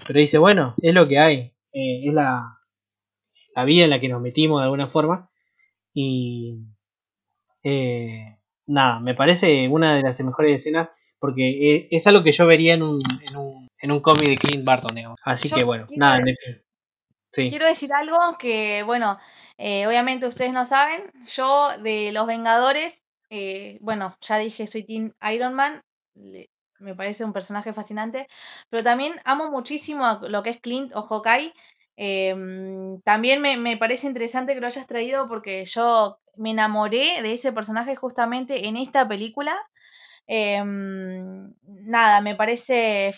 [0.07, 1.53] Pero dice, bueno, es lo que hay.
[1.73, 2.54] Eh, es la,
[3.55, 5.29] la vida en la que nos metimos de alguna forma.
[5.93, 6.59] Y
[7.63, 8.37] eh,
[8.67, 12.73] nada, me parece una de las mejores escenas porque es, es algo que yo vería
[12.73, 15.19] en un, en un, en un cómic de Clint Barton, digamos.
[15.23, 16.21] Así Yo que bueno, quiero, nada.
[17.31, 17.49] Sí.
[17.49, 19.17] quiero decir algo que, bueno,
[19.57, 25.13] eh, obviamente ustedes no saben, yo de los Vengadores, eh, bueno, ya dije, soy Team
[25.33, 25.81] Iron Man,
[26.79, 28.27] me parece un personaje fascinante,
[28.69, 31.53] pero también amo muchísimo a lo que es Clint o Hawkeye.
[31.97, 37.33] Em, también me, me parece interesante que lo hayas traído porque yo me enamoré de
[37.33, 39.57] ese personaje justamente en esta película.
[40.27, 43.13] Em, nada, me parece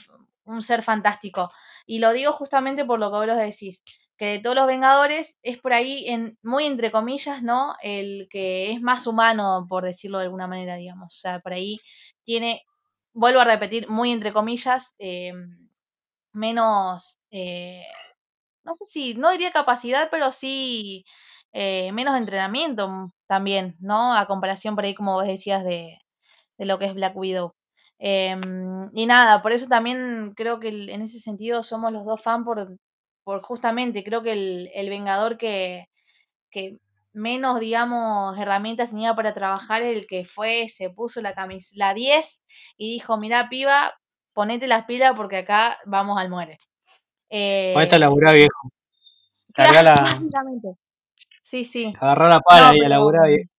[0.45, 1.51] un ser fantástico.
[1.85, 3.83] Y lo digo justamente por lo que vos decís,
[4.17, 7.75] que de todos los Vengadores es por ahí, en, muy entre comillas, ¿no?
[7.83, 11.15] El que es más humano, por decirlo de alguna manera, digamos.
[11.15, 11.79] O sea, por ahí
[12.23, 12.63] tiene,
[13.13, 15.69] vuelvo a repetir, muy entre comillas, em,
[16.33, 17.83] menos, eh,
[18.67, 21.05] no sé si, no diría capacidad, pero sí
[21.53, 24.13] eh, menos entrenamiento también, ¿no?
[24.15, 25.99] A comparación por ahí, como vos decías, de,
[26.57, 27.53] de lo que es Black Widow.
[27.99, 32.45] Em, y nada, por eso también creo que en ese sentido somos los dos fans
[32.45, 32.77] por,
[33.23, 35.87] por justamente, creo que el, el Vengador que,
[36.51, 36.77] que
[37.13, 42.43] menos, digamos, herramientas tenía para trabajar, el que fue, se puso la camisa, la 10
[42.77, 43.93] y dijo, mira piba,
[44.33, 46.57] ponete las pilas porque acá vamos al muere.
[47.29, 48.71] Eh, ponete a laburar, viejo.
[49.53, 49.93] Carga la...
[50.29, 50.75] Básicamente.
[51.41, 51.93] Sí, sí.
[51.99, 53.49] Agarrar la pala y a laburar, viejo.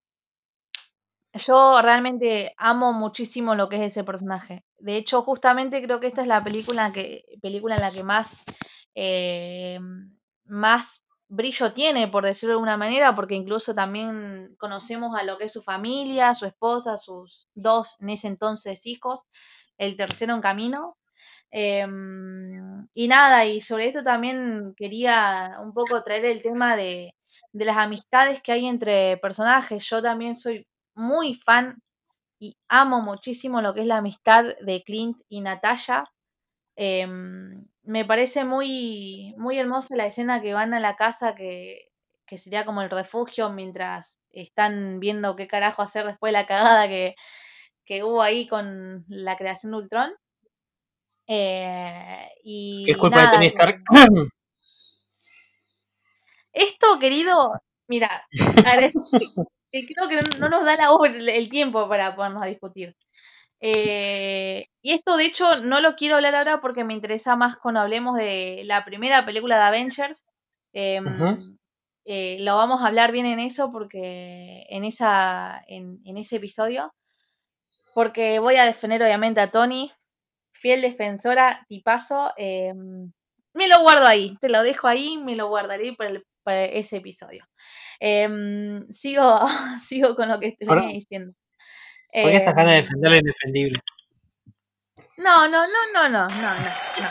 [1.47, 4.65] Yo realmente amo muchísimo lo que es ese personaje.
[4.79, 8.43] De hecho, justamente creo que esta es la película, que, película en la que más,
[8.95, 9.79] eh,
[10.45, 15.45] más brillo tiene, por decirlo de alguna manera, porque incluso también conocemos a lo que
[15.45, 19.25] es su familia, su esposa, sus dos en ese entonces hijos,
[19.77, 20.97] el tercero en camino.
[21.51, 27.15] Em, y nada, y sobre esto también quería un poco traer el tema de,
[27.53, 29.89] de las amistades que hay entre personajes.
[29.89, 31.81] Yo también soy muy fan
[32.41, 36.05] y amo muchísimo lo que es la amistad de Clint y Natalia.
[36.77, 41.89] Em, me parece muy, muy hermosa la escena que van a la casa que,
[42.27, 46.89] que, sería como el refugio mientras están viendo qué carajo hacer después de la cagada
[46.89, 47.15] que,
[47.87, 50.13] que hubo ahí con la creación de Ultron.
[51.29, 53.83] Eh, y ¿Qué es culpa de Tony Stark?
[56.53, 57.53] Esto, querido,
[57.87, 58.27] mira,
[59.71, 62.97] creo que no, nos da la voz el, tiempo para ponernos a discutir.
[63.61, 67.81] Eh, y esto, de hecho, no lo quiero hablar ahora porque me interesa más cuando
[67.81, 70.27] hablemos de la primera película de Avengers.
[70.73, 71.59] Em,
[72.05, 76.93] eh, lo vamos a hablar bien en eso porque en esa en, ese episodio
[77.95, 79.91] porque voy a defender obviamente a Tony
[80.61, 83.11] fiel defensora tipazo em,
[83.55, 87.45] me lo guardo ahí te lo dejo ahí me lo guardaré para, para ese episodio
[88.01, 89.23] Em, sigo,
[89.89, 91.33] sigo con lo que te venía diciendo.
[92.13, 93.81] ¿Por qué ganas de em, defender lo indefendible?
[95.19, 97.09] No, no, no, no, no, no, no, no.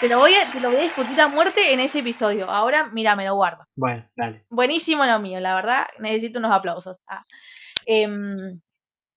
[0.00, 2.50] Te lo, voy a, te lo voy a discutir a muerte en ese episodio.
[2.50, 3.64] Ahora, mira, me lo guardo.
[3.76, 4.44] Bueno, dale.
[4.48, 5.86] Buenísimo lo mío, la verdad.
[5.98, 6.98] Necesito unos aplausos.
[7.06, 7.24] Ah.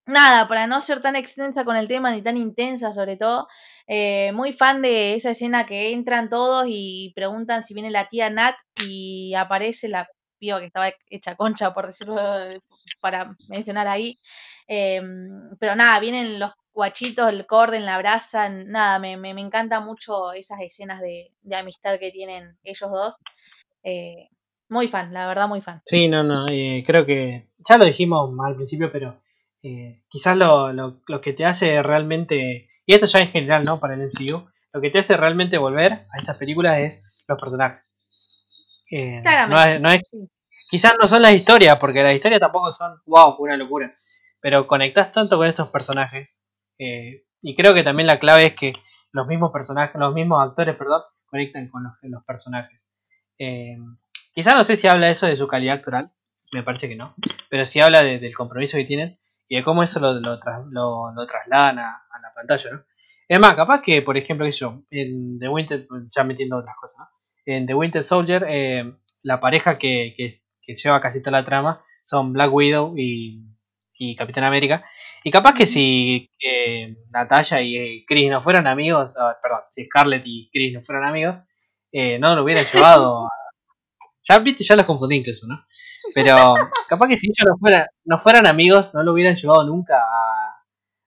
[0.08, 3.48] Nada, para no ser tan extensa con el tema ni tan intensa sobre todo,
[3.88, 8.30] eh, muy fan de esa escena que entran todos y preguntan si viene la tía
[8.30, 10.08] Nat y aparece la
[10.40, 12.16] que estaba hecha concha, por decirlo,
[13.02, 14.18] para mencionar ahí.
[14.68, 20.34] Em, pero nada, vienen los guachitos, el corden, la brasa, nada, me, me, encanta mucho
[20.34, 23.16] esas escenas de, amistad que tienen ellos dos.
[23.84, 24.30] Eh,
[24.70, 25.82] muy fan, la verdad, muy fan.
[25.86, 29.20] Sí, no, no, eh, creo que ya lo dijimos al principio, pero
[29.68, 33.80] eh, quizás lo, lo, lo, que te hace realmente, y esto ya en general, ¿no?
[33.82, 37.84] Para el MCU, lo que te hace realmente volver a estas películas es los personajes.
[38.92, 39.22] Eh,
[39.80, 40.02] no es,
[40.70, 43.94] quizás no son las historias, porque las historias tampoco son, wow, una locura.
[44.40, 46.46] Pero conectas tanto con estos personajes.
[46.80, 48.74] Eh, y creo que también la clave es que
[49.12, 52.90] los mismos personajes, los mismos actores, perdón, conectan con los, personajes.
[53.38, 53.76] Eh,
[54.34, 56.12] quizás no sé si habla eso de su calidad actoral,
[56.54, 57.16] me parece que no.
[57.50, 62.02] Pero sí habla del compromiso que tienen y de cómo eso lo, lo, trasladan a,
[62.22, 62.84] la pantalla, ¿no?
[63.28, 67.18] Es más, capaz que, por ejemplo, yo, en The Winter, ya metiendo otras cosas, ¿no?
[67.46, 68.94] en The Winter Soldier, eh,
[69.24, 70.42] la pareja que, que,
[70.74, 73.42] lleva casi toda la trama son Black Widow y,
[73.98, 74.86] y Capitán América.
[75.24, 80.24] Y capaz que si eh, Natalia y Chris no fueran amigos, ah, perdón, si Scarlett
[80.26, 81.36] y Chris no fueran amigos,
[81.92, 83.30] eh, no lo hubieran llevado.
[84.24, 85.66] ya viste, ya los confundí incluso, ¿no?
[86.14, 86.56] Pero
[86.88, 90.58] capaz que si ellos no fueran, no fueran amigos, no lo hubieran llevado nunca a,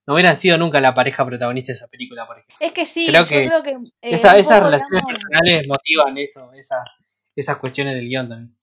[0.06, 2.56] no hubieran sido nunca la pareja protagonista de esa película, por ejemplo.
[2.58, 3.70] Es que sí, creo que, creo que
[4.02, 6.88] eh, esas relaciones personales motivan eso, esas,
[7.36, 8.56] esas cuestiones del guion también.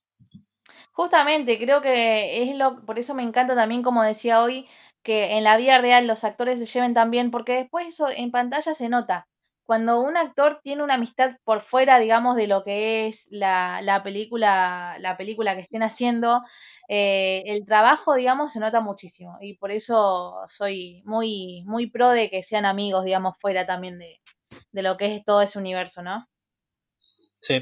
[0.92, 4.68] Justamente, creo que es lo, por eso me encanta también, como decía hoy,
[5.04, 8.32] que en la vida real los actores se lleven tan bien, porque después eso en
[8.32, 9.28] pantalla se nota
[9.68, 14.02] cuando un actor tiene una amistad por fuera, digamos, de lo que es la, la
[14.02, 16.42] película, la película que estén haciendo,
[16.88, 19.38] eh, el trabajo, digamos, se nota muchísimo.
[19.42, 24.22] Y por eso soy muy, muy pro de que sean amigos, digamos, fuera también de,
[24.72, 26.26] de lo que es todo ese universo, ¿no?
[27.42, 27.62] Sí.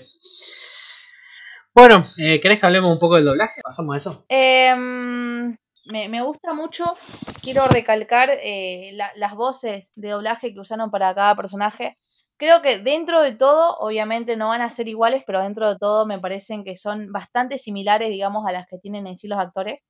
[1.74, 3.62] Bueno, eh, ¿querés que hablemos un poco del doblaje?
[3.64, 4.26] ¿Pasamos a eso?
[4.30, 6.96] Em, me, gusta mucho,
[7.42, 11.98] quiero recalcar eh, las voces de doblaje que usaron para cada personaje.
[12.38, 16.06] Creo que dentro de todo, obviamente no van a ser iguales, pero dentro de todo
[16.06, 19.84] me parecen que son bastante similares, digamos, a las que tienen en sí los actores.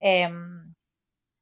[0.00, 0.74] Em,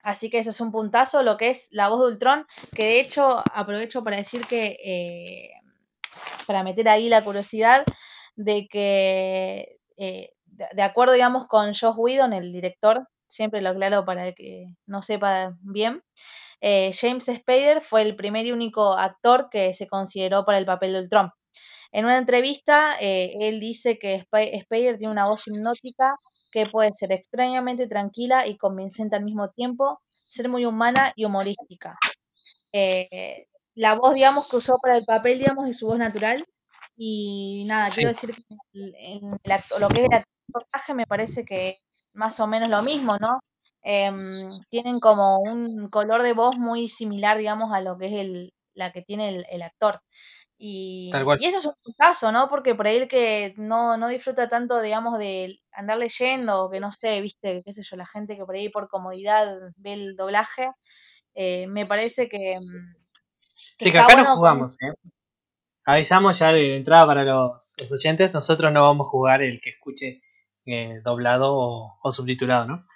[0.03, 3.01] así que eso es un puntazo, lo que es la voz de Ultron, que de
[3.01, 5.51] hecho aprovecho para decir que, eh,
[6.47, 7.85] para meter ahí la curiosidad,
[8.37, 14.33] de que, eh, de, acuerdo, digamos, con Josh Whedon, el director, siempre lo aclaro para
[14.33, 16.03] que no sepa bien,
[16.61, 20.93] eh, James Spader fue el primer y único actor que se consideró para el papel
[20.93, 21.31] de Ultron.
[21.93, 26.17] En una entrevista, eh, él dice que Spader tiene una voz hipnótica
[26.53, 31.99] que puede ser extrañamente tranquila y convincente al mismo tiempo, ser muy humana y humorística.
[32.73, 36.45] Eh, la voz, digamos, que usó para el papel, digamos, es su voz natural.
[36.97, 38.43] Y nada, quiero decir que
[38.75, 43.17] en lo que es el reportaje me parece que es más o menos lo mismo,
[43.19, 43.41] ¿no?
[43.83, 48.53] Em, tienen como un color de voz muy similar, digamos, a lo que es el,
[48.75, 50.01] la que tiene el, actor.
[50.59, 52.49] Y, y, eso es un caso, ¿no?
[52.49, 56.93] Porque por ahí el que no, no disfruta tanto, digamos, de andar leyendo, que no
[56.93, 60.71] sé, viste, qué sé yo, la gente que por ahí por comodidad ve el doblaje,
[61.35, 62.55] eh, me parece que...
[62.55, 62.95] Em,
[63.77, 64.93] sí, que acá no jugamos, ¿eh?
[65.89, 70.21] Avisamos ya de entrada para los, oyentes, nosotros no vamos a jugar el que escuche
[70.71, 71.55] eh, doblado
[72.03, 72.87] o, subtitulado, ¿no?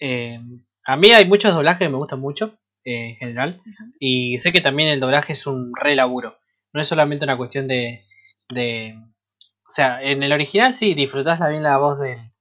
[0.00, 0.40] Eh,
[0.84, 3.62] a mí hay muchos doblajes que me gustan mucho, eh, en general,
[4.00, 6.38] y sé que también el doblaje es un re laburo,
[6.72, 8.04] no es solamente una cuestión de,
[8.48, 12.32] de o sea, en el original sí, disfrutás bien la voz de,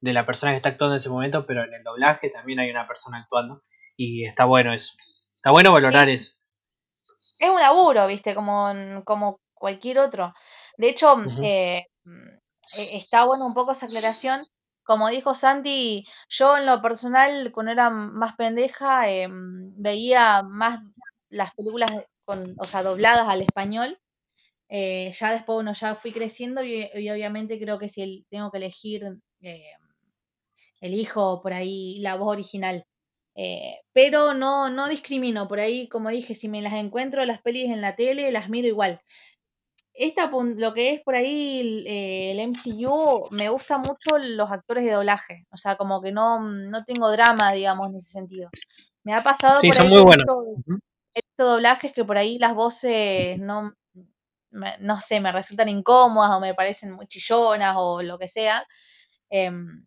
[0.00, 2.70] de la persona que está actuando en ese momento, pero en el doblaje también hay
[2.70, 3.62] una persona actuando,
[3.96, 4.92] y está bueno eso,
[5.36, 6.32] está bueno valorar eso.
[7.38, 8.72] Es un laburo, viste, como,
[9.04, 10.34] como cualquier otro.
[10.76, 11.86] De hecho, eh,
[12.74, 14.46] mm, e, está bueno un poco esa aclaración.
[14.84, 20.80] Como dijo Santi, yo en lo personal, cuando era más pendeja, em, veía más
[21.30, 21.90] las películas
[22.24, 23.98] con, o sea, dobladas al español.
[24.68, 29.02] Eh, ya después, bueno, ya fui creciendo y, obviamente creo que si tengo que elegir,
[29.42, 29.72] eh,
[30.80, 32.84] elijo por ahí la voz original.
[33.34, 37.66] Eh, pero no, no discrimino, por ahí, como dije, si me las encuentro las pelis
[37.70, 39.00] en la tele, las miro igual.
[40.00, 41.82] Esta, lo que es por ahí
[42.30, 46.84] el, MCU, me gusta mucho los actores de doblaje, o sea, como que no, no
[46.84, 48.48] tengo drama, digamos, en ese sentido.
[49.02, 50.26] Me ha pasado sí, por son muy buenos.
[51.14, 53.72] He visto doblajes que por ahí las voces no,
[54.52, 58.64] no sé, me resultan incómodas o me parecen muy chillonas o lo que sea.
[59.30, 59.84] Em,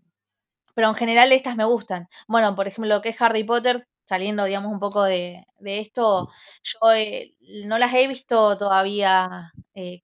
[0.76, 2.10] pero en general estas me gustan.
[2.28, 6.30] Bueno, por ejemplo, lo que es Harry Potter, saliendo, digamos, un poco de, esto,
[6.64, 7.34] yo eh,
[7.66, 9.54] no las he visto todavía.
[9.74, 10.02] Eh,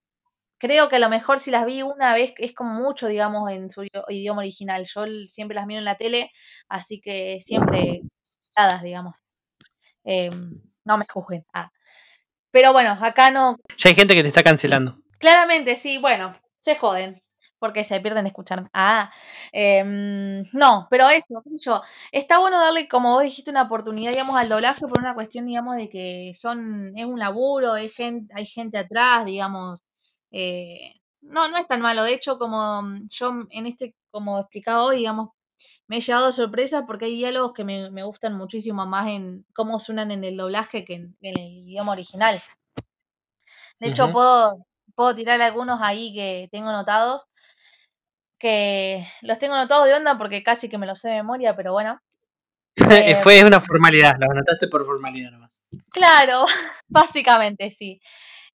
[0.57, 3.69] creo que a lo mejor si las vi una vez es como mucho, digamos, en
[3.69, 4.85] su idioma original.
[4.85, 6.31] Yo siempre las miro en la tele,
[6.69, 7.99] así que siempre
[8.55, 9.19] dadas, digamos.
[10.05, 11.45] Em, no me juzguen.
[11.53, 11.69] Ah.
[12.49, 13.57] Pero bueno, acá no.
[13.77, 15.01] Ya hay gente que te está cancelando.
[15.17, 17.21] Claramente, sí, bueno, se joden
[17.59, 18.69] porque se pierden escuchar.
[18.73, 19.11] Ah,
[19.51, 21.81] em, no, pero eso, yo,
[22.11, 25.77] está bueno darle, como vos dijiste, una oportunidad, digamos, al doblaje por una cuestión, digamos,
[25.77, 29.83] de que son, es un laburo, hay gente, hay gente atrás, digamos,
[30.31, 32.03] eh, no, no es tan malo.
[32.03, 35.29] De hecho, como yo en este, como explicaba hoy, digamos,
[35.87, 40.11] me he llevado sorpresa porque hay diálogos que me, gustan muchísimo más en cómo suenan
[40.11, 42.39] en el doblaje que en, en el idioma original.
[43.79, 44.65] De hecho, puedo,
[44.95, 47.27] puedo tirar algunos ahí que tengo notados
[48.39, 51.73] que los tengo anotados de onda porque casi que me los sé de memoria, pero
[51.73, 51.99] bueno.
[53.23, 55.51] Fue una formalidad, los anotaste por formalidad nomás.
[55.91, 56.45] Claro,
[56.87, 57.99] básicamente sí.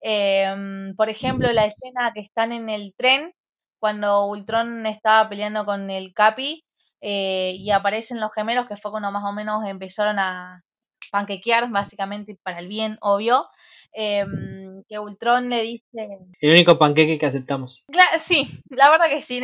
[0.01, 3.33] Em, por ejemplo, la escena que están en el tren,
[3.79, 6.65] cuando Ultron estaba peleando con el Capi
[7.01, 10.63] eh, y aparecen los gemelos, que fue cuando más o menos empezaron a
[11.11, 13.47] panquequear, básicamente para el bien, obvio.
[13.93, 16.09] Em, que Ultron le dice...
[16.41, 17.85] El único panqueque que aceptamos.
[18.21, 19.41] sí, la verdad que sí,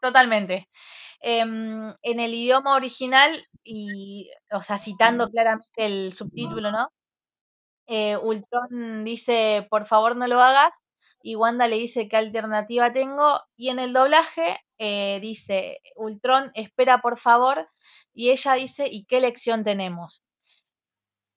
[0.00, 0.68] totalmente.
[1.20, 6.92] Em, en el idioma original, y, o sea, citando claramente el subtítulo, ¿no?
[7.86, 10.74] Eh, Ultron dice, por favor no lo hagas,
[11.22, 16.98] y Wanda le dice qué alternativa tengo, y en el doblaje eh, dice, Ultron, espera
[16.98, 17.68] por favor,
[18.12, 20.24] y ella dice, ¿y qué lección tenemos?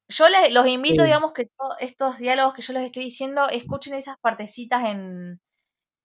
[0.07, 3.95] Yo les, los invito, digamos, que todos estos diálogos que yo les estoy diciendo, escuchen
[3.95, 5.39] esas partecitas en,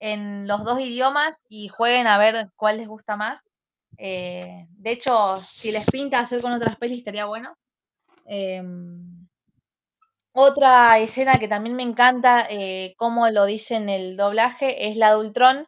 [0.00, 3.40] en los dos idiomas y jueguen a ver cuál les gusta más.
[3.98, 7.54] Eh, de hecho, si les pinta hacer con otras pelis, estaría bueno.
[8.26, 9.28] Em,
[10.32, 15.10] otra escena que también me encanta, eh, como lo dice en el doblaje, es la
[15.10, 15.66] de Ultron,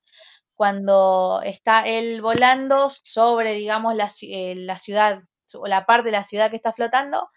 [0.54, 5.22] cuando está él volando sobre, digamos, la, eh, la ciudad
[5.54, 7.28] o la parte de la ciudad que está flotando,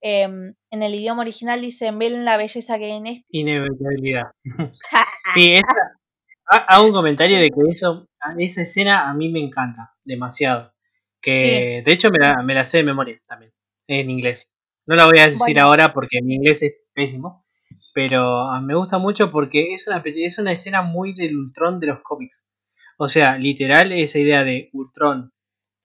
[0.00, 3.26] em, en el idioma original dicen, ven la belleza que hay en esto.
[3.30, 4.30] Inevitabilidad.
[5.34, 5.98] sí, esa,
[6.48, 8.08] hago un comentario de que eso,
[8.38, 10.72] esa escena a mí me encanta demasiado.
[11.20, 13.52] Que de hecho me la, me la sé de memoria también,
[13.88, 14.48] en inglés.
[14.86, 17.44] No la voy a decir ahora porque mi inglés es pésimo,
[17.92, 22.00] pero me gusta mucho porque es una, es una escena muy del Ultron de los
[22.02, 22.46] cómics.
[22.98, 25.32] O sea, literal esa idea de Ultron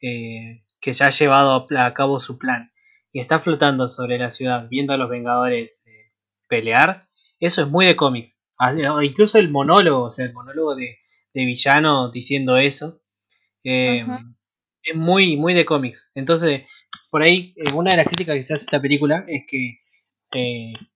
[0.02, 2.73] eh, que ya ha llevado a cabo su plan
[3.14, 6.12] y está flotando sobre la ciudad viendo a los Vengadores eh,
[6.50, 7.08] pelear,
[7.40, 8.42] eso es muy de cómics.
[8.58, 8.74] Ah,
[9.04, 10.98] incluso el monólogo, o sea, el monólogo de,
[11.34, 13.02] villano diciendo eso,
[13.64, 14.06] eh,
[14.82, 16.12] es muy, muy de cómics.
[16.16, 16.64] Entonces,
[17.12, 19.80] por ahí, eh, una de las críticas que se hace a esta película es que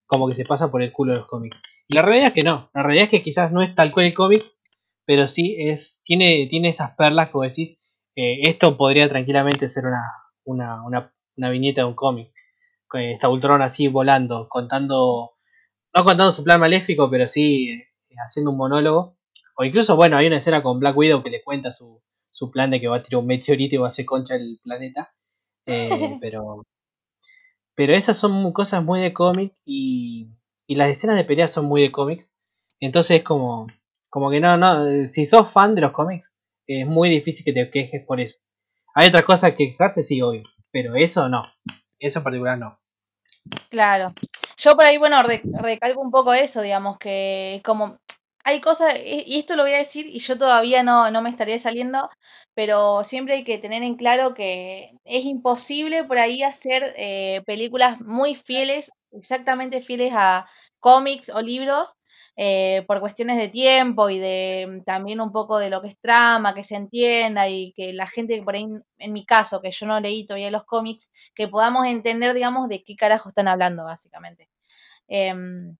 [0.07, 1.61] como que se pasa por el culo de los cómics.
[1.87, 4.07] Y la realidad es que no, la realidad es que quizás no es tal cual
[4.07, 4.43] el cómic,
[5.05, 7.79] pero sí es tiene, tiene esas perlas vos decís,
[8.15, 10.01] esto podría tranquilamente ser una,
[10.43, 12.31] una, una, una viñeta de un cómic.
[12.93, 15.31] Está Ultron así volando, contando,
[15.93, 17.87] no contando su plan maléfico, pero sí eh,
[18.25, 19.17] haciendo un monólogo.
[19.57, 22.01] O incluso, bueno, hay una escena con Black Widow que le cuenta su,
[22.31, 24.59] su plan de que va a tirar un meteorito y va a hacer concha el
[24.63, 25.13] planeta.
[25.65, 26.65] Eh, pero,
[27.75, 30.29] pero esas son cosas muy de cómic y,
[30.65, 32.33] y las escenas de pelea son muy de cómics.
[32.79, 33.67] Entonces es como,
[34.09, 37.69] como que no, no, si sos fan de los cómics, es muy difícil que te
[37.69, 38.39] quejes por eso.
[38.93, 41.43] Hay otras cosas que quejarse, sí, obvio, pero eso no,
[41.99, 42.79] eso en particular no.
[43.69, 44.13] Claro.
[44.57, 47.99] Yo por ahí, bueno, recalco un poco eso, digamos, que como
[48.43, 51.59] hay cosas, y esto lo voy a decir, y yo todavía no, no me estaría
[51.59, 52.09] saliendo,
[52.53, 57.99] pero siempre hay que tener en claro que es imposible por ahí hacer eh, películas
[57.99, 60.47] muy fieles, exactamente fieles a
[60.79, 61.96] cómics o libros,
[62.39, 65.99] eh, por cuestiones de tiempo y de mm, también un poco de lo que es
[65.99, 68.67] trama, que se entienda y que la gente, por ahí,
[68.99, 72.83] en mi caso, que yo no leí todavía los cómics, que podamos entender, digamos, de
[72.83, 74.49] qué carajo están hablando, básicamente.
[75.07, 75.77] Em,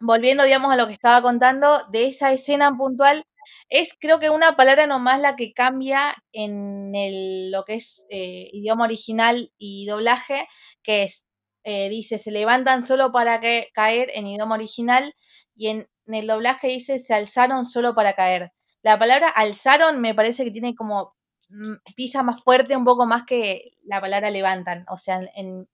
[0.00, 3.24] volviendo, digamos, a lo que estaba contando, de esa escena puntual,
[3.68, 8.48] es creo que una palabra nomás la que cambia en el, lo que es eh,
[8.52, 10.48] idioma original y doblaje,
[10.82, 11.26] que es,
[11.64, 15.14] eh, dice, se levantan solo para que, caer en idioma original
[15.56, 18.52] y en, el doblaje dice se alzaron solo para caer.
[18.82, 21.14] La palabra alzaron me parece que tiene como
[21.48, 24.84] mm, pisa más fuerte un poco más que la palabra levantan.
[24.88, 25.20] O sea,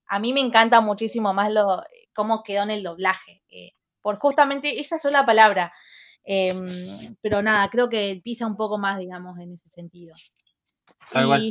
[0.08, 1.82] a mí me encanta muchísimo más lo
[2.14, 3.42] cómo quedó en el doblaje.
[3.48, 3.72] Eh,
[4.02, 5.72] por justamente esa sola palabra.
[6.24, 10.14] Em, pero nada, creo que pisa un poco más, digamos, en ese sentido.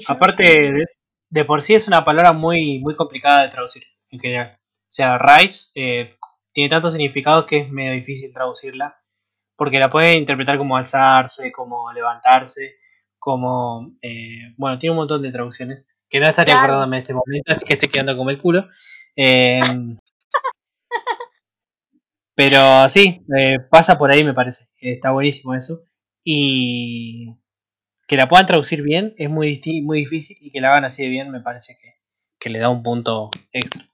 [0.08, 0.86] Aparte,
[1.30, 4.58] de, por sí es una palabra muy, muy complicada de traducir en general.
[4.58, 6.18] O sea, rise, eh,
[6.56, 8.98] tiene tantos significados que es medio difícil traducirla,
[9.58, 12.78] porque la puede interpretar como alzarse, como levantarse,
[13.20, 13.92] como...
[14.02, 17.66] Eh, bueno, tiene un montón de traducciones, que no estaría acordándome en este momento, así
[17.66, 18.70] que estoy quedando como el culo.
[19.18, 20.00] Em,
[22.36, 25.84] pero sí, eh, pasa por ahí me parece, está buenísimo eso.
[26.24, 27.36] Y
[28.08, 31.10] que la puedan traducir bien es muy, muy difícil y que la hagan así de
[31.10, 31.96] bien me parece que,
[32.40, 33.86] que le da un punto extra.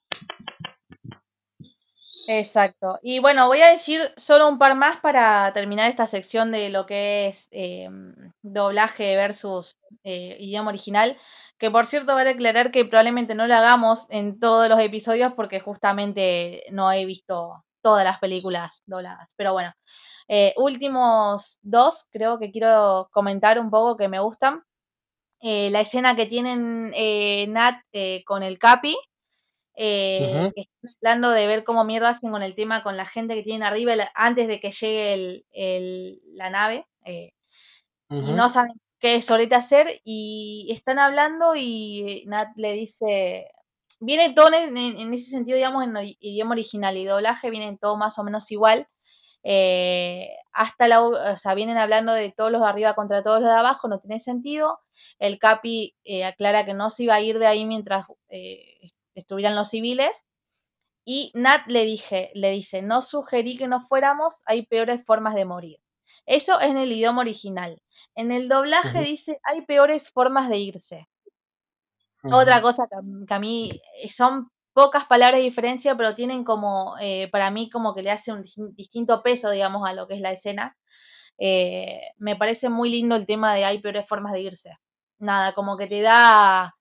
[2.33, 2.97] Exacto.
[3.01, 6.85] Y bueno, voy a decir solo un par más para terminar esta sección de lo
[6.85, 11.17] que es em, doblaje versus eh, idioma original.
[11.57, 15.33] Que por cierto, voy a declarar que probablemente no lo hagamos en todos los episodios
[15.33, 19.33] porque justamente no he visto todas las películas dobladas.
[19.35, 19.73] Pero bueno,
[20.29, 24.63] eh, últimos dos creo que quiero comentar un poco que me gustan.
[25.41, 26.91] Eh, la escena que tienen
[27.53, 27.81] Nat
[28.25, 28.95] con el Capi
[29.75, 30.51] eh,
[31.01, 33.93] hablando de ver cómo mierda hacen con el tema con la gente que tienen arriba
[34.13, 36.85] antes de que llegue el, la nave.
[37.05, 37.33] Eh,
[38.09, 43.47] y no saben qué solete hacer y están hablando y Nat le dice,
[44.01, 48.23] viene todo en, ese sentido, digamos, en idioma original y doblaje, viene todo más o
[48.23, 48.87] menos igual.
[49.43, 53.49] Eh, hasta la, o sea, vienen hablando de todos los de arriba contra todos los
[53.49, 54.79] de abajo, no tiene sentido.
[55.19, 58.05] El Capi eh, aclara que no se iba a ir de ahí mientras
[59.21, 60.25] estuvieran los civiles.
[61.05, 65.45] Y Nat le, dije, le dice, no sugerí que no fuéramos, hay peores formas de
[65.45, 65.79] morir.
[66.25, 67.81] Eso es en el idioma original.
[68.15, 71.07] En el doblaje dice, hay peores formas de irse.
[72.23, 72.87] Otra cosa
[73.27, 77.69] que, a mí eh, son pocas palabras de diferencia, pero tienen como, eh, para mí,
[77.69, 78.43] como que le hace un
[78.75, 80.77] distinto peso, digamos, a lo que es la escena.
[81.39, 84.77] Eh, me parece muy lindo el tema de hay peores formas de irse.
[85.17, 86.75] Nada, como que te da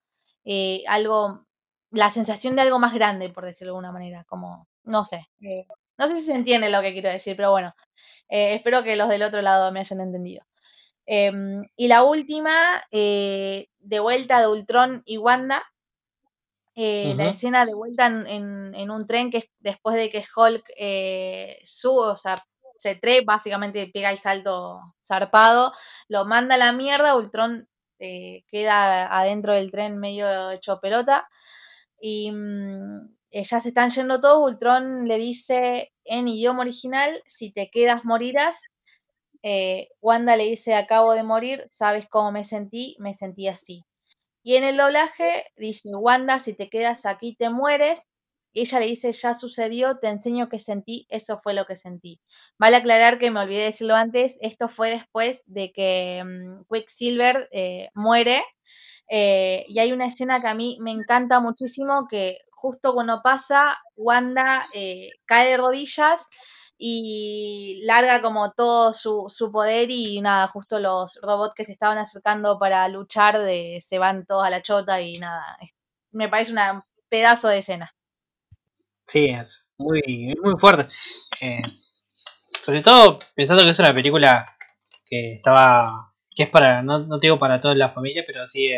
[0.89, 1.47] algo
[1.91, 5.67] la sensación de algo más grande, por decirlo de alguna manera, como, no sé, eh,
[5.99, 7.75] no sé si se entiende lo que quiero decir, pero bueno,
[8.29, 10.45] eh, espero que los del otro lado me hayan entendido.
[11.13, 15.63] Em, y la última, eh, de vuelta de Ultron y Wanda,
[16.77, 20.65] eh, la escena de vuelta en, en, un tren que es después de que Hulk
[20.79, 22.37] eh, sube, o sea,
[22.79, 25.73] se trepa, básicamente pega el salto zarpado,
[26.07, 27.69] lo manda a la mierda, Ultron
[27.99, 31.29] queda adentro del tren medio hecho pelota
[32.01, 37.71] y mm, ya se están yendo todos, Ultron le dice en idioma original, si te
[37.71, 38.61] quedas morirás,
[39.43, 42.97] eh, Wanda le dice acabo de morir, ¿sabes cómo me sentí?
[42.99, 43.85] Me sentí así.
[44.43, 48.07] Y en el doblaje dice, Wanda, si te quedas aquí te mueres.
[48.53, 52.21] Ella le dice, ya sucedió, te enseño que sentí, eso fue lo que sentí.
[52.59, 57.49] Vale aclarar que me olvidé de decirlo antes, esto fue después de que um, Quicksilver
[57.53, 58.43] eh, muere.
[59.11, 63.79] Eh, y hay una escena que a mí me encanta muchísimo, que justo cuando pasa,
[63.97, 66.29] Wanda eh, cae de rodillas
[66.79, 71.99] y larga como todo su, su, poder y nada, justo los robots que se estaban
[71.99, 75.59] acercando para luchar de, se van todos a la chota y nada,
[76.13, 77.95] me parece un pedazo de escena.
[79.07, 80.89] Sí, es muy, muy fuerte.
[81.41, 81.63] Eh,
[82.63, 84.47] sobre todo pensando que es una película
[85.05, 88.71] que estaba, que es para, no, no digo para toda la familia, pero sí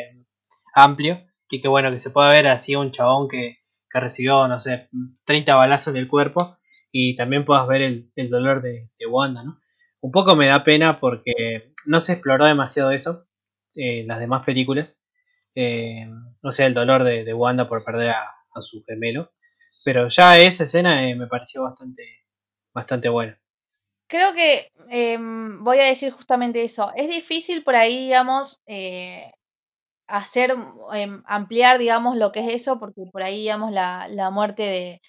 [0.74, 3.58] amplio y que bueno, que se pueda ver así un chabón que,
[3.90, 4.88] que recibió, no sé,
[5.24, 6.56] 30 balazos en el cuerpo
[6.90, 9.60] y también puedas ver el, dolor de, Wanda, ¿no?
[10.00, 13.26] Un poco me da pena porque no se exploró demasiado eso
[13.74, 15.04] en las demás películas.
[15.54, 16.06] Eh,
[16.42, 19.32] no sé, el dolor de, Wanda por perder a, su gemelo.
[19.84, 22.02] Pero ya esa escena eh, me pareció bastante,
[22.74, 23.40] bastante buena.
[24.12, 24.48] Creo que
[24.90, 26.92] em, voy a decir justamente eso.
[26.96, 29.32] Es difícil por ahí, digamos, eh,
[30.08, 30.56] hacer,
[30.94, 35.02] em, ampliar, digamos, lo que es eso, porque por ahí, digamos, la, la muerte de,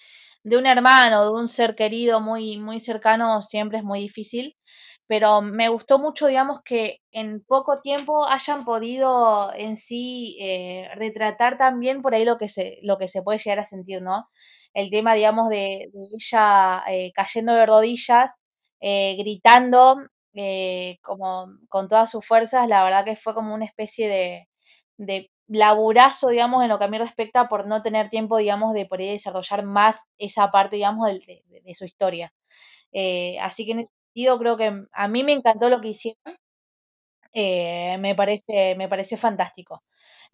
[0.44, 4.56] de un hermano, de un ser querido muy, muy cercano, siempre es muy difícil.
[5.06, 11.58] Pero me gustó mucho, digamos, que en poco tiempo hayan podido en sí eh, retratar
[11.58, 14.28] también por ahí lo que, se, lo que se puede llegar a sentir, ¿no?
[14.74, 18.34] El tema, digamos, de, ella eh, cayendo de rodillas,
[18.86, 19.96] eh, gritando
[21.00, 24.48] como con todas sus fuerzas, la verdad que fue como una especie de,
[24.98, 28.86] de laburazo, digamos, en lo que a mí respecta por no tener tiempo, digamos, de
[28.86, 32.32] poder desarrollar más esa parte, digamos, de, su historia.
[32.92, 36.36] Eh, así que en ese sentido creo que a mí me encantó lo que hicieron.
[37.32, 39.82] Eh, me parece, me pareció fantástico.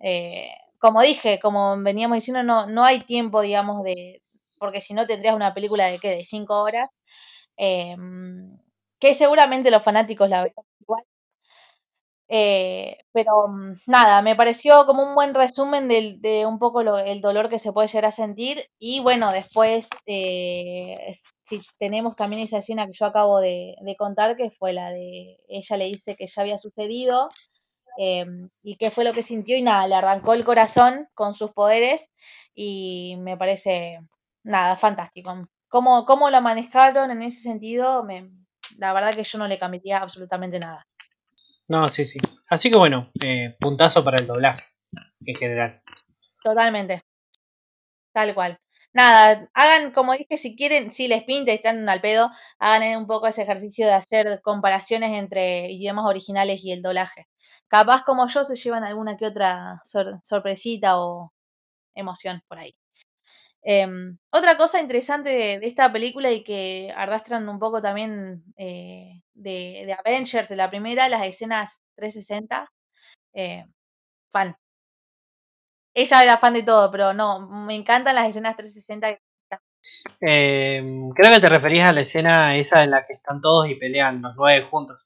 [0.01, 4.23] Eh, como dije, como veníamos diciendo, no, no hay tiempo, digamos, de.
[4.59, 6.91] porque si no tendrías una película de qué, de cinco horas.
[8.99, 11.05] Que seguramente los fanáticos la verán igual,
[12.33, 17.49] eh, pero mm, nada, me pareció como un buen resumen de, un poco el dolor
[17.49, 18.65] que se puede llegar a sentir.
[18.79, 20.97] Y bueno, después, eh,
[21.43, 25.77] si tenemos también esa escena que yo acabo de, contar, que fue la de ella
[25.77, 27.29] le dice que ya había sucedido
[27.99, 29.57] em, y qué fue lo que sintió.
[29.57, 32.11] Y nada, le arrancó el corazón con sus poderes
[32.55, 33.99] y me parece,
[34.45, 35.47] nada, fantástico.
[35.71, 38.29] Cómo, cómo lo manejaron en ese sentido, me,
[38.77, 40.87] la verdad que yo no le cambiaría absolutamente nada.
[41.69, 42.19] No, sí, sí.
[42.49, 44.65] Así que bueno, eh, puntazo para el doblaje
[45.25, 45.81] en general.
[46.43, 47.05] Totalmente.
[48.13, 48.59] Tal cual.
[48.93, 53.07] Nada, hagan como dije, si quieren, si les pinta y están al pedo, hagan un
[53.07, 57.29] poco ese ejercicio de hacer comparaciones entre idiomas originales y el doblaje.
[57.69, 59.81] Capaz como yo se llevan alguna que otra
[60.25, 61.33] sorpresita o
[61.95, 62.75] emoción por ahí.
[63.63, 69.97] Em, otra cosa interesante de, esta película y que arrastran un poco también eh, de,
[69.99, 72.71] Avengers, de la primera, las escenas 360,
[73.35, 73.67] eh,
[74.33, 74.57] fan.
[75.93, 79.21] Ella era fan de todo, pero no, me encantan las escenas 360.
[80.21, 83.75] Em, creo que te referías a la escena esa en la que están todos y
[83.75, 85.05] pelean los nueve juntos.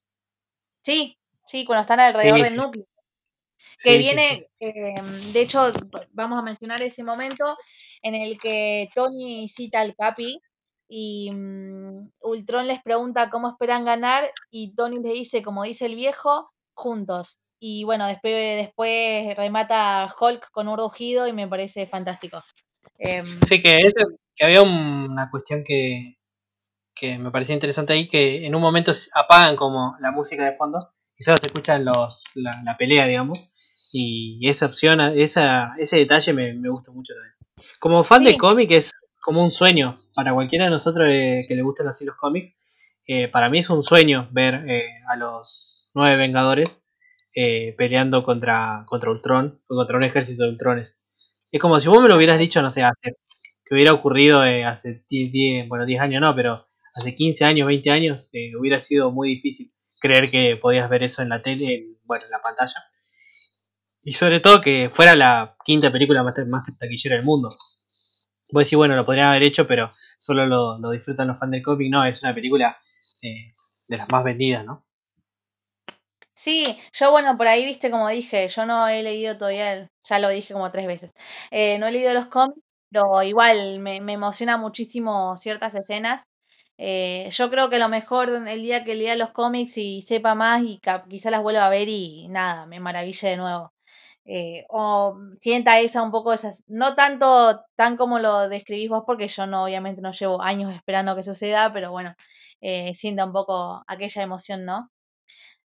[0.82, 2.86] Sí, sí, cuando están alrededor del núcleo
[3.82, 5.72] que viene, em, de hecho,
[6.12, 7.56] vamos a mencionar ese momento
[8.02, 10.40] en el que Tony cita al Capi
[10.88, 15.96] y mm, Ultron les pregunta cómo esperan ganar y Tony le dice, como dice el
[15.96, 17.40] viejo, juntos.
[17.58, 22.42] Y bueno, después, después remata Hulk con un rugido y me parece fantástico.
[22.98, 23.88] Em, sí, que,
[24.36, 26.16] que había una cuestión que,
[26.94, 30.90] que me parecía interesante ahí, que en un momento apagan como la música de fondo
[31.16, 33.53] y solo se escucha los, la, la pelea, digamos
[33.96, 37.32] y esa opción, esa, ese detalle me, me gusta mucho también.
[37.78, 38.92] Como fan de cómic es
[39.22, 42.58] como un sueño para cualquiera de nosotros eh, que le gustan así los cómics.
[43.06, 46.84] Eh, para mí es un sueño ver eh, a los nueve Vengadores
[47.76, 51.00] peleando contra, contra Ultron o contra un ejército de Ultrones.
[51.52, 53.16] Es como si vos me lo hubieras dicho, no sé, hace,
[53.64, 58.30] que hubiera ocurrido hace 10, bueno, 10 años no, pero hace 15 años, 20 años,
[58.58, 62.40] hubiera sido muy difícil creer que podías ver eso en la tele, bueno, en la
[62.40, 62.84] pantalla.
[64.04, 66.34] Y sobre todo que fuera la quinta película más,
[66.78, 67.56] taquillera del mundo.
[68.50, 71.90] Vos decís, bueno, lo podrían haber hecho, pero solo lo, disfrutan los fans del cómic.
[71.90, 72.78] No, es una película
[73.22, 73.54] eh,
[73.88, 74.84] de las más vendidas, ¿no?
[76.34, 80.28] Sí, yo bueno, por ahí viste como dije, yo no he leído todavía, ya lo
[80.28, 81.12] dije como tres veces,
[81.50, 82.60] eh, no he leído los cómics,
[82.90, 86.26] pero igual me, me emociona muchísimo ciertas escenas.
[86.76, 90.62] Eh, yo creo que lo mejor el día que lea los cómics y sepa más
[90.62, 93.73] y quizá las vuelva a ver y nada, me maraville de nuevo.
[94.26, 99.28] Eh, o sienta esa un poco esas, no tanto tan como lo describís vos, porque
[99.28, 102.14] yo no, obviamente no llevo años esperando que suceda, pero bueno,
[102.94, 104.90] sienta un poco aquella emoción, ¿no?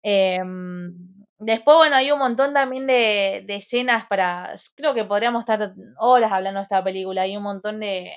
[0.02, 0.94] Em,
[1.38, 4.54] después, bueno, hay un montón también de, de, escenas para.
[4.76, 7.22] Creo que podríamos estar horas hablando de esta película.
[7.22, 8.12] Hay un montón de,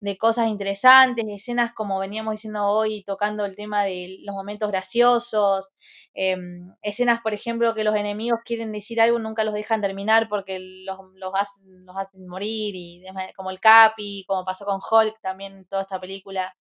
[0.00, 5.70] de cosas interesantes, escenas como veníamos diciendo hoy, tocando el tema de los momentos graciosos.
[6.14, 10.58] Em, escenas, por ejemplo, que los enemigos quieren decir algo, nunca los dejan terminar porque
[10.84, 13.04] los, los, hacen, los hacen morir, y
[13.36, 16.54] como el Capi, como pasó con Hulk también en toda esta película.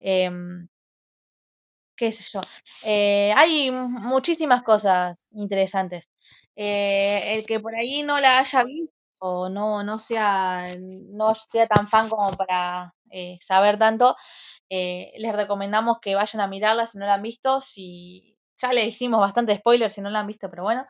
[0.00, 0.68] Em,
[1.96, 2.40] qué sé yo.
[2.84, 6.08] Eh, hay muchísimas cosas interesantes.
[6.56, 11.66] Eh, el que por ahí no la haya visto o no, no, sea, no sea
[11.66, 14.16] tan fan como para eh, saber tanto,
[14.68, 17.60] les recomendamos que vayan a mirarla si no la han visto.
[17.60, 20.84] Si ya le hicimos bastante spoiler si no la han visto, pero bueno,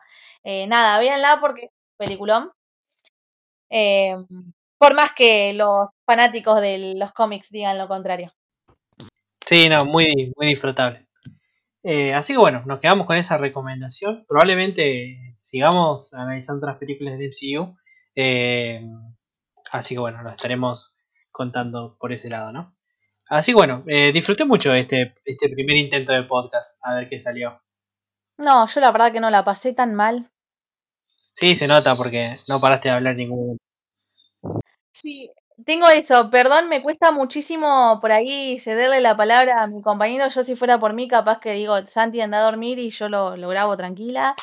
[0.67, 2.51] nada, véanla porque es peliculón.
[4.77, 8.33] por más que los fanáticos de los cómics digan lo contrario.
[9.45, 11.05] Sí, no, muy, muy disfrutable.
[11.83, 14.25] Eh, así que bueno, nos quedamos con esa recomendación.
[14.27, 17.77] Probablemente sigamos analizando otras películas de MCU.
[18.15, 18.81] Eh,
[19.71, 20.95] así que bueno, lo estaremos
[21.31, 22.75] contando por ese lado, ¿no?
[23.29, 27.19] Así que bueno, eh, disfruté mucho este, este primer intento de podcast, a ver qué
[27.19, 27.61] salió.
[28.37, 30.29] No, yo la verdad que no la pasé tan mal.
[31.33, 33.57] Sí, se nota porque no paraste de hablar ningún.
[34.93, 35.29] Sí,
[35.65, 40.27] tengo eso, perdón, me cuesta muchísimo por ahí cederle la palabra a mi compañero.
[40.29, 43.35] Yo si fuera por mí, capaz que digo, Santi anda a dormir y yo lo,
[43.37, 44.35] lo grabo tranquila.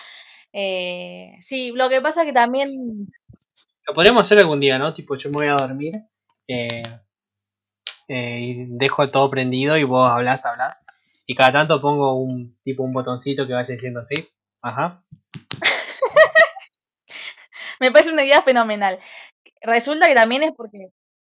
[0.53, 3.09] Eh, sí, lo que pasa que también...
[3.87, 4.93] Lo podríamos hacer algún día, ¿no?
[4.93, 5.95] Tipo, yo me voy a dormir
[6.47, 6.83] eh,
[8.09, 10.85] eh, y dejo todo prendido y vos hablas, hablas.
[11.27, 14.29] Y cada tanto pongo un tipo un botoncito que vaya diciendo así.
[14.63, 15.03] Ajá.
[17.81, 18.99] me parece una idea fenomenal.
[19.63, 20.91] Resulta que también es porque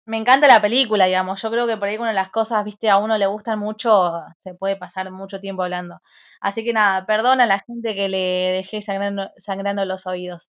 [0.05, 1.41] me encanta la película, digamos.
[1.41, 4.53] Yo creo que por ahí de las cosas, viste, a uno le gustan mucho, se
[4.53, 5.99] puede pasar mucho tiempo hablando.
[6.41, 10.51] Así que nada, perdona a la gente que le dejé sangrando los oídos.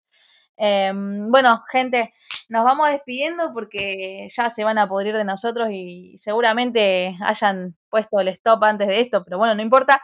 [0.59, 2.13] Em, bueno, gente,
[2.49, 8.21] nos vamos despidiendo porque ya se van a podrir de nosotros y seguramente hayan puesto
[8.21, 10.03] el stop antes de esto, pero bueno, no importa,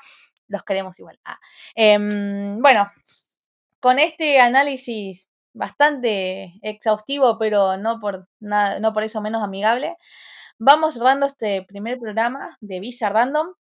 [0.49, 1.19] los queremos igual.
[1.25, 1.39] Ah,
[1.75, 2.91] em, bueno,
[3.81, 9.97] con este análisis bastante exhaustivo, pero no por, nada, no por eso menos amigable.
[10.59, 13.55] Vamos cerrando este primer programa de Visa Random.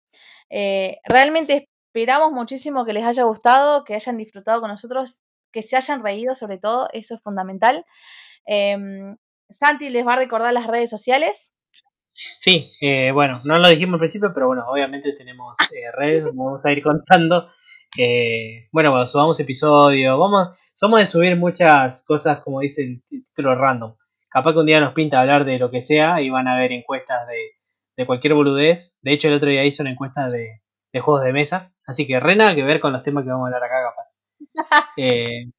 [0.51, 5.77] Eh, realmente esperamos muchísimo que les haya gustado, que hayan disfrutado con nosotros, que se
[5.77, 7.85] hayan reído sobre todo, eso es fundamental.
[8.47, 9.17] Em,
[9.49, 11.55] Santi les va a recordar las redes sociales.
[12.39, 16.65] Sí, eh, bueno, no lo dijimos al principio, pero bueno, obviamente tenemos eh, redes, vamos
[16.65, 17.51] a ir contando.
[18.73, 23.95] bueno, cuando subamos episodio, vamos, somos de subir muchas cosas, como dice el título random.
[24.33, 26.73] Capaz que un día nos pinta hablar de lo que sea y van a ver
[26.73, 28.99] encuestas de, cualquier boludez.
[29.03, 30.63] De hecho, el otro día hice una encuesta de,
[31.01, 31.73] juegos de mesa.
[31.87, 34.02] Así que re nada que ver con los temas que vamos a hablar acá, capaz.
[34.97, 35.51] Eh,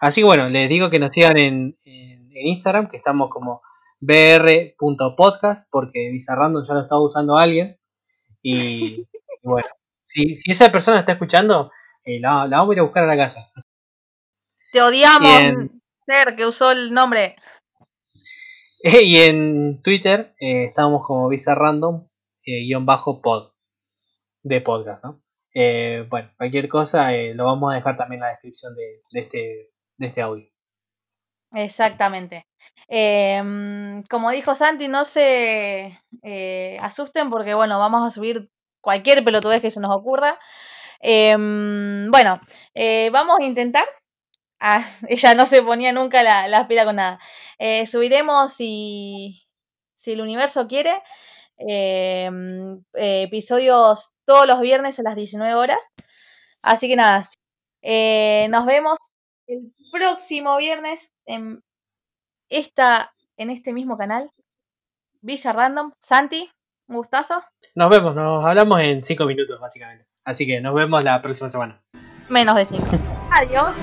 [0.00, 3.62] así que bueno, les digo que nos sigan en, Instagram, que estamos como
[4.00, 7.78] br.podcast, porque Random ya lo estaba usando alguien.
[8.42, 9.06] Y,
[9.42, 9.68] bueno,
[10.04, 11.72] si, esa persona está escuchando,
[12.04, 13.50] eh, la, la, vamos a ir a buscar a la casa.
[14.72, 15.70] Te odiamos,
[16.06, 17.36] ser que usó el nombre.
[18.82, 22.06] y en Twitter eh, estamos como Visa Random
[22.44, 23.52] eh, guion bajo pod
[24.42, 25.20] de podcast, ¿no?
[25.60, 30.06] Eh, bueno, cualquier cosa lo vamos a dejar también en la descripción de, este, de
[30.06, 30.46] este audio.
[31.52, 32.46] Exactamente.
[32.86, 35.98] Em, como dijo Santi, no se
[36.80, 40.38] asusten porque, bueno, vamos a subir cualquier pelotudez que se nos ocurra.
[41.00, 42.40] Em, bueno,
[43.10, 43.84] vamos a intentar
[44.60, 47.18] Ah, ella no se ponía nunca la, la con nada.
[47.58, 49.42] Eh, subiremos si,
[49.94, 51.02] si el universo quiere.
[51.58, 55.84] Em, eh, episodios todos los viernes a las 19 horas.
[56.62, 57.22] Así que nada,
[57.82, 59.16] eh, nos vemos
[59.46, 61.62] el próximo viernes en,
[62.48, 64.30] esta, en este mismo canal.
[65.20, 65.92] Visa Random.
[65.98, 66.50] Santi,
[66.86, 67.42] un gustazo.
[67.74, 70.06] Nos vemos, nos hablamos en 5 minutos básicamente.
[70.24, 71.82] Así que nos vemos la próxima semana.
[72.28, 72.86] Menos de 5.
[73.32, 73.76] Adiós.